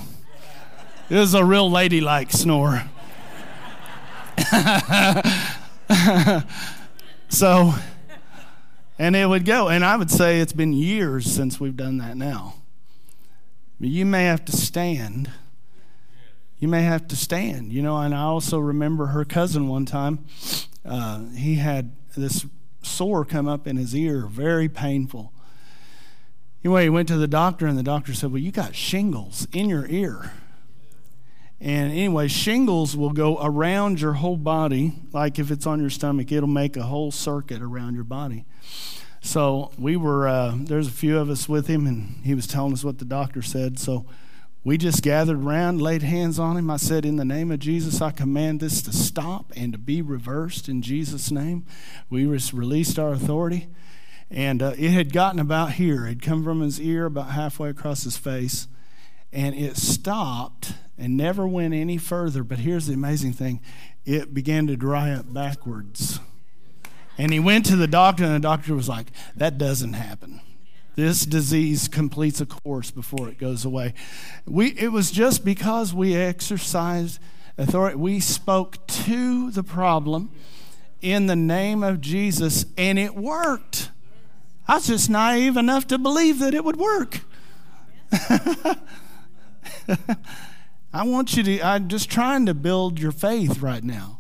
It 1.09 1.15
was 1.15 1.33
a 1.33 1.45
real 1.45 1.69
ladylike 1.69 2.31
snore. 2.31 2.83
So, 7.33 7.73
and 8.99 9.15
it 9.15 9.25
would 9.25 9.43
go. 9.43 9.67
And 9.67 9.83
I 9.83 9.97
would 9.97 10.11
say 10.11 10.39
it's 10.39 10.53
been 10.53 10.71
years 10.71 11.25
since 11.25 11.59
we've 11.59 11.75
done 11.75 11.97
that 11.97 12.15
now. 12.15 12.57
But 13.79 13.89
you 13.89 14.05
may 14.05 14.25
have 14.25 14.45
to 14.45 14.51
stand. 14.51 15.31
You 16.59 16.67
may 16.67 16.83
have 16.83 17.07
to 17.07 17.15
stand, 17.15 17.73
you 17.73 17.81
know. 17.81 17.97
And 17.97 18.13
I 18.13 18.21
also 18.21 18.59
remember 18.59 19.07
her 19.07 19.25
cousin 19.25 19.67
one 19.67 19.87
time. 19.87 20.25
Uh, 20.85 21.29
he 21.29 21.55
had 21.55 21.95
this 22.15 22.45
sore 22.83 23.25
come 23.25 23.47
up 23.47 23.65
in 23.65 23.77
his 23.77 23.95
ear, 23.95 24.27
very 24.27 24.69
painful. 24.69 25.33
Anyway, 26.63 26.83
he 26.83 26.89
went 26.89 27.07
to 27.07 27.17
the 27.17 27.27
doctor, 27.27 27.65
and 27.65 27.79
the 27.79 27.83
doctor 27.83 28.13
said, 28.13 28.31
Well, 28.31 28.43
you 28.43 28.51
got 28.51 28.75
shingles 28.75 29.47
in 29.51 29.69
your 29.69 29.87
ear. 29.87 30.33
And 31.63 31.93
anyway, 31.93 32.27
shingles 32.27 32.97
will 32.97 33.13
go 33.13 33.37
around 33.41 34.01
your 34.01 34.13
whole 34.13 34.35
body. 34.35 34.95
Like 35.13 35.39
if 35.39 35.49
it's 35.49 35.65
on 35.65 35.79
your 35.79 35.89
stomach, 35.89 36.29
it'll 36.29 36.49
make 36.49 36.75
a 36.75 36.83
whole 36.83 37.09
circuit 37.09 37.61
around 37.61 37.95
your 37.95 38.03
body. 38.03 38.43
So 39.21 39.71
we 39.77 39.95
were, 39.95 40.27
uh, 40.27 40.55
there's 40.57 40.89
a 40.89 40.91
few 40.91 41.17
of 41.17 41.29
us 41.29 41.47
with 41.47 41.67
him, 41.67 41.87
and 41.87 42.25
he 42.25 42.35
was 42.35 42.47
telling 42.47 42.73
us 42.73 42.83
what 42.83 42.99
the 42.99 43.05
doctor 43.05 43.41
said. 43.41 43.79
So 43.79 44.05
we 44.65 44.77
just 44.77 45.03
gathered 45.03 45.41
around, 45.41 45.81
laid 45.81 46.03
hands 46.03 46.37
on 46.37 46.57
him. 46.57 46.69
I 46.69 46.75
said, 46.75 47.05
In 47.05 47.15
the 47.15 47.23
name 47.23 47.49
of 47.49 47.59
Jesus, 47.59 48.01
I 48.01 48.11
command 48.11 48.59
this 48.59 48.81
to 48.81 48.91
stop 48.91 49.53
and 49.55 49.71
to 49.71 49.79
be 49.79 50.01
reversed 50.01 50.67
in 50.67 50.81
Jesus' 50.81 51.31
name. 51.31 51.65
We 52.09 52.25
released 52.25 52.99
our 52.99 53.13
authority. 53.13 53.69
And 54.29 54.61
uh, 54.61 54.73
it 54.77 54.91
had 54.91 55.13
gotten 55.13 55.39
about 55.39 55.73
here. 55.73 56.07
It 56.07 56.09
had 56.09 56.21
come 56.21 56.43
from 56.43 56.59
his 56.59 56.81
ear 56.81 57.05
about 57.05 57.29
halfway 57.31 57.69
across 57.69 58.03
his 58.03 58.17
face. 58.17 58.67
And 59.33 59.55
it 59.55 59.75
stopped 59.75 60.73
and 60.97 61.17
never 61.17 61.45
went 61.47 61.73
any 61.73 61.97
further. 61.97 62.43
But 62.43 62.59
here's 62.59 62.87
the 62.87 62.93
amazing 62.93 63.33
thing 63.33 63.59
it 64.05 64.33
began 64.33 64.67
to 64.67 64.77
dry 64.77 65.11
up 65.11 65.33
backwards. 65.33 66.19
And 67.17 67.31
he 67.31 67.39
went 67.39 67.65
to 67.67 67.75
the 67.75 67.87
doctor, 67.87 68.23
and 68.23 68.33
the 68.33 68.39
doctor 68.39 68.73
was 68.73 68.89
like, 68.89 69.07
That 69.35 69.57
doesn't 69.57 69.93
happen. 69.93 70.41
This 70.95 71.25
disease 71.25 71.87
completes 71.87 72.39
a 72.39 72.45
course 72.45 72.91
before 72.91 73.27
it 73.27 73.39
goes 73.39 73.65
away. 73.65 73.95
We, 74.45 74.71
it 74.77 74.91
was 74.91 75.09
just 75.09 75.43
because 75.43 75.93
we 75.93 76.15
exercised 76.15 77.19
authority, 77.57 77.97
we 77.97 78.19
spoke 78.19 78.85
to 78.87 79.49
the 79.49 79.63
problem 79.63 80.29
in 81.01 81.25
the 81.25 81.35
name 81.35 81.83
of 81.83 81.99
Jesus, 81.99 82.65
and 82.77 82.99
it 82.99 83.15
worked. 83.15 83.89
I 84.67 84.75
was 84.75 84.87
just 84.87 85.09
naive 85.09 85.57
enough 85.57 85.87
to 85.87 85.97
believe 85.97 86.39
that 86.39 86.53
it 86.53 86.63
would 86.63 86.77
work. 86.77 87.21
I 90.93 91.05
want 91.05 91.35
you 91.35 91.43
to, 91.43 91.61
I'm 91.61 91.87
just 91.87 92.09
trying 92.09 92.45
to 92.45 92.53
build 92.53 92.99
your 92.99 93.11
faith 93.11 93.61
right 93.61 93.83
now 93.83 94.19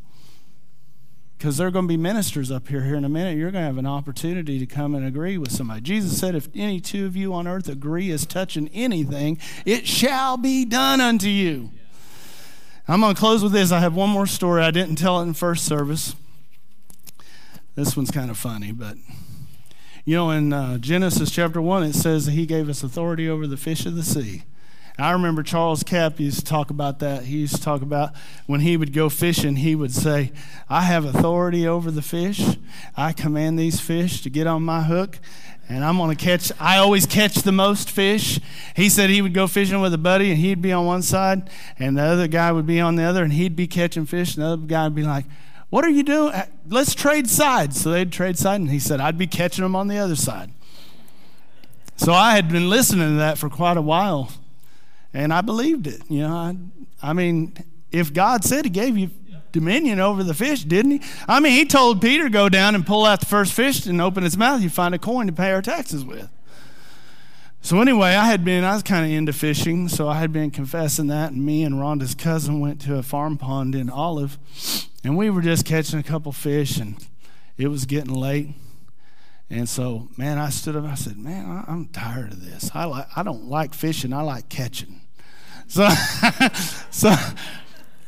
because 1.37 1.57
there 1.57 1.67
are 1.67 1.71
going 1.71 1.83
to 1.85 1.89
be 1.89 1.97
ministers 1.97 2.49
up 2.49 2.69
here 2.69 2.83
here 2.83 2.95
in 2.95 3.03
a 3.03 3.09
minute. 3.09 3.37
You're 3.37 3.51
going 3.51 3.63
to 3.63 3.67
have 3.67 3.77
an 3.77 3.85
opportunity 3.85 4.59
to 4.59 4.65
come 4.65 4.95
and 4.95 5.05
agree 5.05 5.37
with 5.37 5.51
somebody. 5.51 5.81
Jesus 5.81 6.17
said, 6.17 6.35
If 6.35 6.47
any 6.55 6.79
two 6.79 7.05
of 7.05 7.17
you 7.17 7.33
on 7.33 7.47
earth 7.47 7.67
agree 7.67 8.11
as 8.11 8.25
touching 8.25 8.69
anything, 8.69 9.37
it 9.65 9.85
shall 9.85 10.37
be 10.37 10.63
done 10.63 11.01
unto 11.01 11.27
you. 11.27 11.69
I'm 12.87 13.01
going 13.01 13.13
to 13.13 13.19
close 13.19 13.43
with 13.43 13.51
this. 13.51 13.73
I 13.73 13.79
have 13.79 13.93
one 13.93 14.09
more 14.09 14.25
story. 14.25 14.63
I 14.63 14.71
didn't 14.71 14.95
tell 14.95 15.19
it 15.19 15.23
in 15.23 15.33
first 15.33 15.65
service. 15.65 16.15
This 17.75 17.97
one's 17.97 18.11
kind 18.11 18.31
of 18.31 18.37
funny, 18.37 18.71
but 18.71 18.95
you 20.05 20.15
know, 20.15 20.31
in 20.31 20.53
uh, 20.53 20.77
Genesis 20.77 21.29
chapter 21.29 21.61
1, 21.61 21.83
it 21.83 21.93
says 21.93 22.25
that 22.25 22.31
he 22.31 22.45
gave 22.45 22.69
us 22.69 22.83
authority 22.83 23.29
over 23.29 23.47
the 23.47 23.57
fish 23.57 23.85
of 23.85 23.95
the 23.95 24.03
sea. 24.03 24.43
I 24.97 25.11
remember 25.11 25.41
Charles 25.41 25.81
Capps 25.81 26.19
used 26.19 26.39
to 26.39 26.45
talk 26.45 26.69
about 26.69 26.99
that. 26.99 27.23
He 27.23 27.37
used 27.37 27.55
to 27.55 27.61
talk 27.61 27.81
about 27.81 28.11
when 28.45 28.59
he 28.59 28.77
would 28.77 28.93
go 28.93 29.09
fishing, 29.09 29.55
he 29.55 29.73
would 29.73 29.91
say, 29.91 30.31
I 30.69 30.81
have 30.81 31.03
authority 31.03 31.67
over 31.67 31.89
the 31.89 32.03
fish. 32.03 32.57
I 32.95 33.11
command 33.11 33.57
these 33.57 33.79
fish 33.79 34.21
to 34.21 34.29
get 34.29 34.45
on 34.45 34.61
my 34.61 34.83
hook, 34.83 35.17
and 35.67 35.83
I'm 35.83 35.97
going 35.97 36.15
to 36.15 36.23
catch, 36.23 36.51
I 36.59 36.77
always 36.77 37.07
catch 37.07 37.35
the 37.37 37.51
most 37.51 37.89
fish. 37.89 38.39
He 38.75 38.87
said 38.87 39.09
he 39.09 39.23
would 39.23 39.33
go 39.33 39.47
fishing 39.47 39.81
with 39.81 39.95
a 39.95 39.97
buddy, 39.97 40.29
and 40.29 40.37
he'd 40.37 40.61
be 40.61 40.71
on 40.71 40.85
one 40.85 41.01
side, 41.01 41.49
and 41.79 41.97
the 41.97 42.03
other 42.03 42.27
guy 42.27 42.51
would 42.51 42.67
be 42.67 42.79
on 42.79 42.95
the 42.95 43.03
other, 43.03 43.23
and 43.23 43.33
he'd 43.33 43.55
be 43.55 43.65
catching 43.65 44.05
fish, 44.05 44.35
and 44.35 44.43
the 44.43 44.49
other 44.49 44.67
guy 44.67 44.83
would 44.83 44.95
be 44.95 45.03
like, 45.03 45.25
What 45.71 45.83
are 45.83 45.89
you 45.89 46.03
doing? 46.03 46.33
Uh, 46.33 46.45
let's 46.69 46.93
trade 46.93 47.27
sides. 47.27 47.81
So 47.81 47.89
they'd 47.89 48.11
trade 48.11 48.37
sides, 48.37 48.61
and 48.61 48.69
he 48.69 48.79
said, 48.79 49.01
I'd 49.01 49.17
be 49.17 49.27
catching 49.27 49.63
them 49.63 49.75
on 49.75 49.87
the 49.87 49.97
other 49.97 50.15
side. 50.15 50.51
So 51.95 52.13
I 52.13 52.35
had 52.35 52.47
been 52.47 52.69
listening 52.69 53.09
to 53.09 53.15
that 53.15 53.39
for 53.39 53.49
quite 53.49 53.77
a 53.77 53.81
while 53.81 54.29
and 55.13 55.33
I 55.33 55.41
believed 55.41 55.87
it. 55.87 56.01
You 56.09 56.21
know, 56.21 56.35
I, 56.35 56.55
I 57.01 57.13
mean, 57.13 57.55
if 57.91 58.13
God 58.13 58.43
said 58.43 58.65
He 58.65 58.71
gave 58.71 58.97
you 58.97 59.11
dominion 59.51 59.99
over 59.99 60.23
the 60.23 60.33
fish, 60.33 60.63
didn't 60.63 60.91
He? 60.91 61.01
I 61.27 61.39
mean, 61.39 61.53
He 61.53 61.65
told 61.65 62.01
Peter 62.01 62.29
go 62.29 62.49
down 62.49 62.75
and 62.75 62.85
pull 62.85 63.05
out 63.05 63.19
the 63.19 63.25
first 63.25 63.53
fish 63.53 63.85
and 63.85 64.01
open 64.01 64.23
its 64.23 64.37
mouth. 64.37 64.61
You 64.61 64.69
find 64.69 64.95
a 64.95 64.99
coin 64.99 65.27
to 65.27 65.33
pay 65.33 65.51
our 65.51 65.61
taxes 65.61 66.03
with. 66.03 66.29
So 67.61 67.79
anyway, 67.79 68.09
I 68.09 68.25
had 68.25 68.43
been, 68.43 68.65
I 68.65 68.73
was 68.73 68.83
kind 68.83 69.05
of 69.05 69.11
into 69.11 69.31
fishing, 69.31 69.87
so 69.87 70.09
I 70.09 70.15
had 70.19 70.33
been 70.33 70.51
confessing 70.51 71.07
that, 71.07 71.31
and 71.31 71.45
me 71.45 71.63
and 71.63 71.75
Rhonda's 71.75 72.13
cousin 72.13 72.59
went 72.59 72.81
to 72.81 72.97
a 72.97 73.03
farm 73.03 73.37
pond 73.37 73.73
in 73.73 73.89
Olive, 73.89 74.37
and 75.01 75.15
we 75.15 75.29
were 75.29 75.41
just 75.41 75.65
catching 75.65 75.97
a 75.97 76.03
couple 76.03 76.33
fish, 76.33 76.75
and 76.77 76.97
it 77.57 77.69
was 77.69 77.85
getting 77.85 78.13
late. 78.13 78.49
And 79.49 79.69
so, 79.69 80.09
man, 80.17 80.39
I 80.39 80.49
stood 80.49 80.75
up. 80.75 80.83
I 80.83 80.95
said, 80.95 81.17
"Man, 81.17 81.63
I'm 81.65 81.87
tired 81.87 82.33
of 82.33 82.43
this. 82.43 82.69
I 82.73 82.83
like, 82.83 83.07
I 83.15 83.23
don't 83.23 83.45
like 83.45 83.73
fishing. 83.73 84.11
I 84.11 84.23
like 84.23 84.49
catching." 84.49 84.99
So, 85.69 85.89
so 86.91 87.15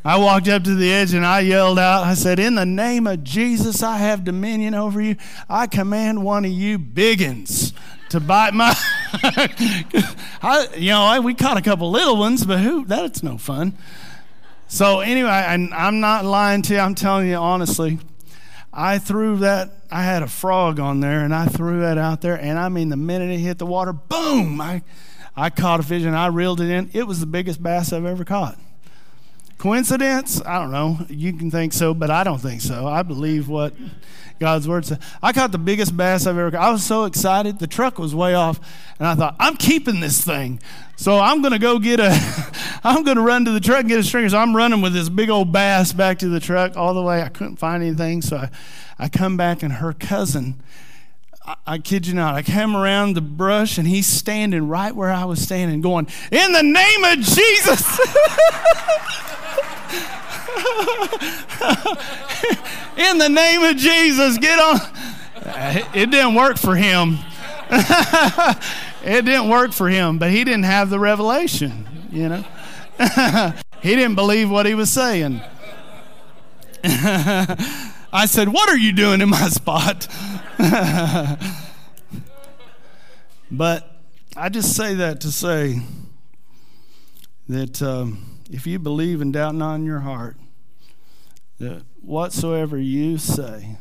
I 0.03 0.19
walked 0.19 0.47
up 0.47 0.63
to 0.65 0.75
the 0.75 0.91
edge 0.93 1.13
and 1.13 1.25
I 1.25 1.39
yelled 1.39 1.79
out, 1.79 2.03
I 2.03 2.13
said, 2.13 2.37
In 2.37 2.53
the 2.53 2.65
name 2.65 3.07
of 3.07 3.23
Jesus, 3.23 3.81
I 3.81 3.97
have 3.97 4.23
dominion 4.23 4.75
over 4.75 5.01
you. 5.01 5.15
I 5.49 5.65
command 5.65 6.23
one 6.23 6.45
of 6.45 6.51
you 6.51 6.77
biggins 6.77 7.73
to 8.09 8.19
bite 8.19 8.53
my. 8.53 8.75
I, 10.43 10.67
you 10.75 10.91
know, 10.91 11.21
we 11.21 11.33
caught 11.33 11.57
a 11.57 11.61
couple 11.61 11.89
little 11.89 12.17
ones, 12.17 12.45
but 12.45 12.59
who? 12.59 12.85
That's 12.85 13.23
no 13.23 13.39
fun. 13.39 13.75
So, 14.67 14.99
anyway, 14.99 15.29
I, 15.29 15.53
I'm 15.53 15.99
not 15.99 16.23
lying 16.23 16.61
to 16.63 16.73
you. 16.75 16.79
I'm 16.79 16.93
telling 16.93 17.27
you 17.27 17.37
honestly. 17.37 17.97
I 18.77 18.99
threw 18.99 19.37
that, 19.37 19.71
I 19.89 20.03
had 20.03 20.21
a 20.21 20.27
frog 20.27 20.81
on 20.81 20.99
there, 20.99 21.21
and 21.21 21.33
I 21.33 21.45
threw 21.45 21.79
that 21.79 21.97
out 21.97 22.19
there, 22.19 22.35
and 22.37 22.59
I 22.59 22.67
mean, 22.67 22.89
the 22.89 22.97
minute 22.97 23.31
it 23.31 23.37
hit 23.37 23.57
the 23.57 23.65
water, 23.65 23.93
boom! 23.93 24.59
I 24.59 24.81
I 25.38 25.49
caught 25.49 25.79
a 25.79 25.83
fish 25.83 26.03
and 26.03 26.15
I 26.15 26.27
reeled 26.27 26.61
it 26.61 26.69
in. 26.69 26.89
It 26.93 27.07
was 27.07 27.19
the 27.19 27.25
biggest 27.25 27.61
bass 27.61 27.91
I've 27.91 28.05
ever 28.05 28.23
caught. 28.23 28.57
Coincidence? 29.57 30.41
I 30.45 30.59
don't 30.59 30.71
know. 30.71 30.99
You 31.09 31.33
can 31.33 31.49
think 31.49 31.73
so, 31.73 31.93
but 31.93 32.11
I 32.11 32.23
don't 32.23 32.39
think 32.39 32.61
so. 32.61 32.88
I 32.88 33.03
believe 33.03 33.47
what 33.47 33.73
God's 34.38 34.67
word 34.67 34.86
says. 34.86 34.99
I 35.23 35.31
caught 35.31 35.51
the 35.53 35.57
biggest 35.57 35.95
bass 35.95 36.27
I've 36.27 36.38
ever 36.38 36.51
caught. 36.51 36.61
I 36.61 36.71
was 36.71 36.83
so 36.83 37.05
excited. 37.05 37.59
The 37.59 37.67
truck 37.67 37.97
was 37.97 38.13
way 38.13 38.33
off, 38.33 38.59
and 38.99 39.07
I 39.07 39.15
thought, 39.15 39.36
I'm 39.39 39.55
keeping 39.55 40.01
this 40.01 40.23
thing. 40.23 40.59
So 40.97 41.19
I'm 41.19 41.41
going 41.41 41.53
to 41.53 41.59
go 41.59 41.79
get 41.79 41.99
a, 41.99 42.11
I'm 42.83 43.03
going 43.03 43.15
to 43.15 43.23
run 43.23 43.45
to 43.45 43.51
the 43.51 43.61
truck 43.61 43.81
and 43.81 43.89
get 43.89 43.99
a 43.99 44.03
stringer. 44.03 44.29
So 44.29 44.38
I'm 44.38 44.55
running 44.55 44.81
with 44.81 44.93
this 44.93 45.07
big 45.07 45.29
old 45.29 45.51
bass 45.53 45.93
back 45.93 46.19
to 46.19 46.27
the 46.27 46.41
truck 46.41 46.75
all 46.75 46.93
the 46.93 47.01
way. 47.01 47.21
I 47.21 47.29
couldn't 47.29 47.55
find 47.55 47.81
anything. 47.81 48.21
So 48.21 48.38
I, 48.38 48.49
I 48.99 49.07
come 49.07 49.38
back, 49.38 49.63
and 49.63 49.73
her 49.73 49.93
cousin 49.93 50.61
I, 51.45 51.55
I 51.65 51.77
kid 51.77 52.07
you 52.07 52.13
not, 52.13 52.35
I 52.35 52.41
came 52.41 52.75
around 52.75 53.13
the 53.13 53.21
brush 53.21 53.77
and 53.77 53.87
he's 53.87 54.07
standing 54.07 54.67
right 54.67 54.95
where 54.95 55.11
I 55.11 55.25
was 55.25 55.41
standing, 55.41 55.81
going, 55.81 56.07
In 56.31 56.51
the 56.51 56.63
name 56.63 57.03
of 57.03 57.19
Jesus! 57.19 57.99
In 62.97 63.17
the 63.17 63.29
name 63.29 63.61
of 63.61 63.77
Jesus, 63.77 64.37
get 64.37 64.57
on. 64.57 64.79
It 65.93 66.11
didn't 66.11 66.35
work 66.35 66.57
for 66.57 66.75
him. 66.75 67.19
it 69.03 69.25
didn't 69.25 69.49
work 69.49 69.73
for 69.73 69.89
him, 69.89 70.17
but 70.17 70.31
he 70.31 70.43
didn't 70.43 70.63
have 70.63 70.89
the 70.89 70.99
revelation, 70.99 71.85
you 72.11 72.29
know. 72.29 72.43
he 73.81 73.95
didn't 73.95 74.15
believe 74.15 74.49
what 74.49 74.65
he 74.65 74.73
was 74.73 74.89
saying. 74.89 75.41
I 78.16 78.28
said, 78.28 78.47
What 78.47 78.70
are 78.70 78.78
you 78.78 78.93
doing 78.93 79.20
in 79.20 79.28
my 79.28 79.49
spot? 79.49 80.07
but 83.51 84.01
I 84.38 84.47
just 84.47 84.74
say 84.74 84.93
that 84.93 85.20
to 85.22 85.32
say 85.34 85.82
that 87.49 87.82
um, 87.82 88.39
if 88.49 88.66
you 88.66 88.80
believe 88.80 89.20
and 89.20 89.34
doubt 89.34 89.55
not 89.55 89.76
in 89.76 89.86
your 89.86 89.99
heart, 89.99 90.38
that 91.59 91.84
whatsoever 92.01 92.78
you 92.78 93.18
say 93.18 93.76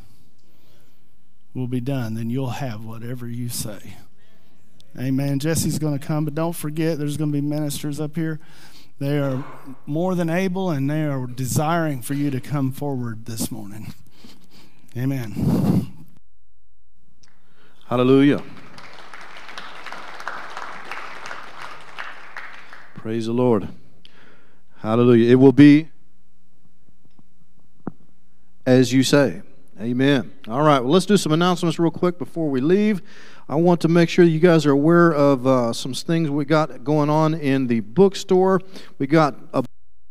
will 1.55 1.69
be 1.69 1.81
done, 1.81 2.15
then 2.15 2.29
you'll 2.29 2.51
have 2.51 2.85
whatever 2.85 3.29
you 3.29 3.49
say. 3.49 3.97
Amen. 4.99 5.39
Jesse's 5.39 5.79
going 5.79 5.97
to 5.97 6.05
come, 6.05 6.25
but 6.25 6.35
don't 6.35 6.57
forget 6.57 6.99
there's 6.99 7.17
going 7.17 7.31
to 7.31 7.41
be 7.41 7.41
ministers 7.41 8.01
up 8.01 8.17
here. 8.17 8.41
They 8.99 9.17
are 9.17 9.45
more 9.87 10.17
than 10.17 10.29
able 10.29 10.71
and 10.71 10.91
they 10.91 11.05
are 11.05 11.29
desiring 11.29 12.03
for 12.03 12.15
you 12.15 12.33
to 12.33 12.41
come 12.41 12.73
forward 12.73 13.27
this 13.27 13.53
morning. 13.53 13.95
Amen. 14.97 16.07
Hallelujah. 17.87 18.43
Praise 22.95 23.27
the 23.27 23.33
Lord. 23.33 23.69
Hallelujah. 24.79 25.31
It 25.31 25.35
will 25.35 25.53
be 25.53 25.89
as 28.67 28.93
you 28.93 29.03
say. 29.03 29.43
Amen. 29.81 30.33
All 30.49 30.63
right, 30.63 30.79
well, 30.79 30.93
let's 30.93 31.07
do 31.07 31.17
some 31.17 31.33
announcements 31.33 31.79
real 31.79 31.91
quick 31.91 32.19
before 32.19 32.49
we 32.49 32.61
leave. 32.61 33.03
I 33.49 33.57
want 33.57 33.81
to 33.81 33.89
make 33.89 34.09
sure 34.09 34.25
you 34.25 34.39
guys 34.39 34.65
are 34.65 34.71
aware 34.71 35.13
of 35.13 35.47
uh, 35.47 35.73
some 35.73 35.93
things 35.93 36.31
we 36.31 36.45
got 36.45 36.85
going 36.85 37.11
on 37.11 37.35
in 37.35 37.67
the 37.67 37.81
bookstore. 37.81 38.61
We 38.99 39.09
got 39.09 39.35
a 39.53 39.65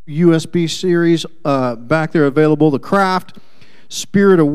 USB 0.07 0.69
series 0.69 1.25
uh, 1.45 1.77
back 1.77 2.11
there 2.11 2.25
available 2.25 2.71
The 2.71 2.79
Craft, 2.79 3.37
Spirit 3.87 4.39
of 4.39 4.47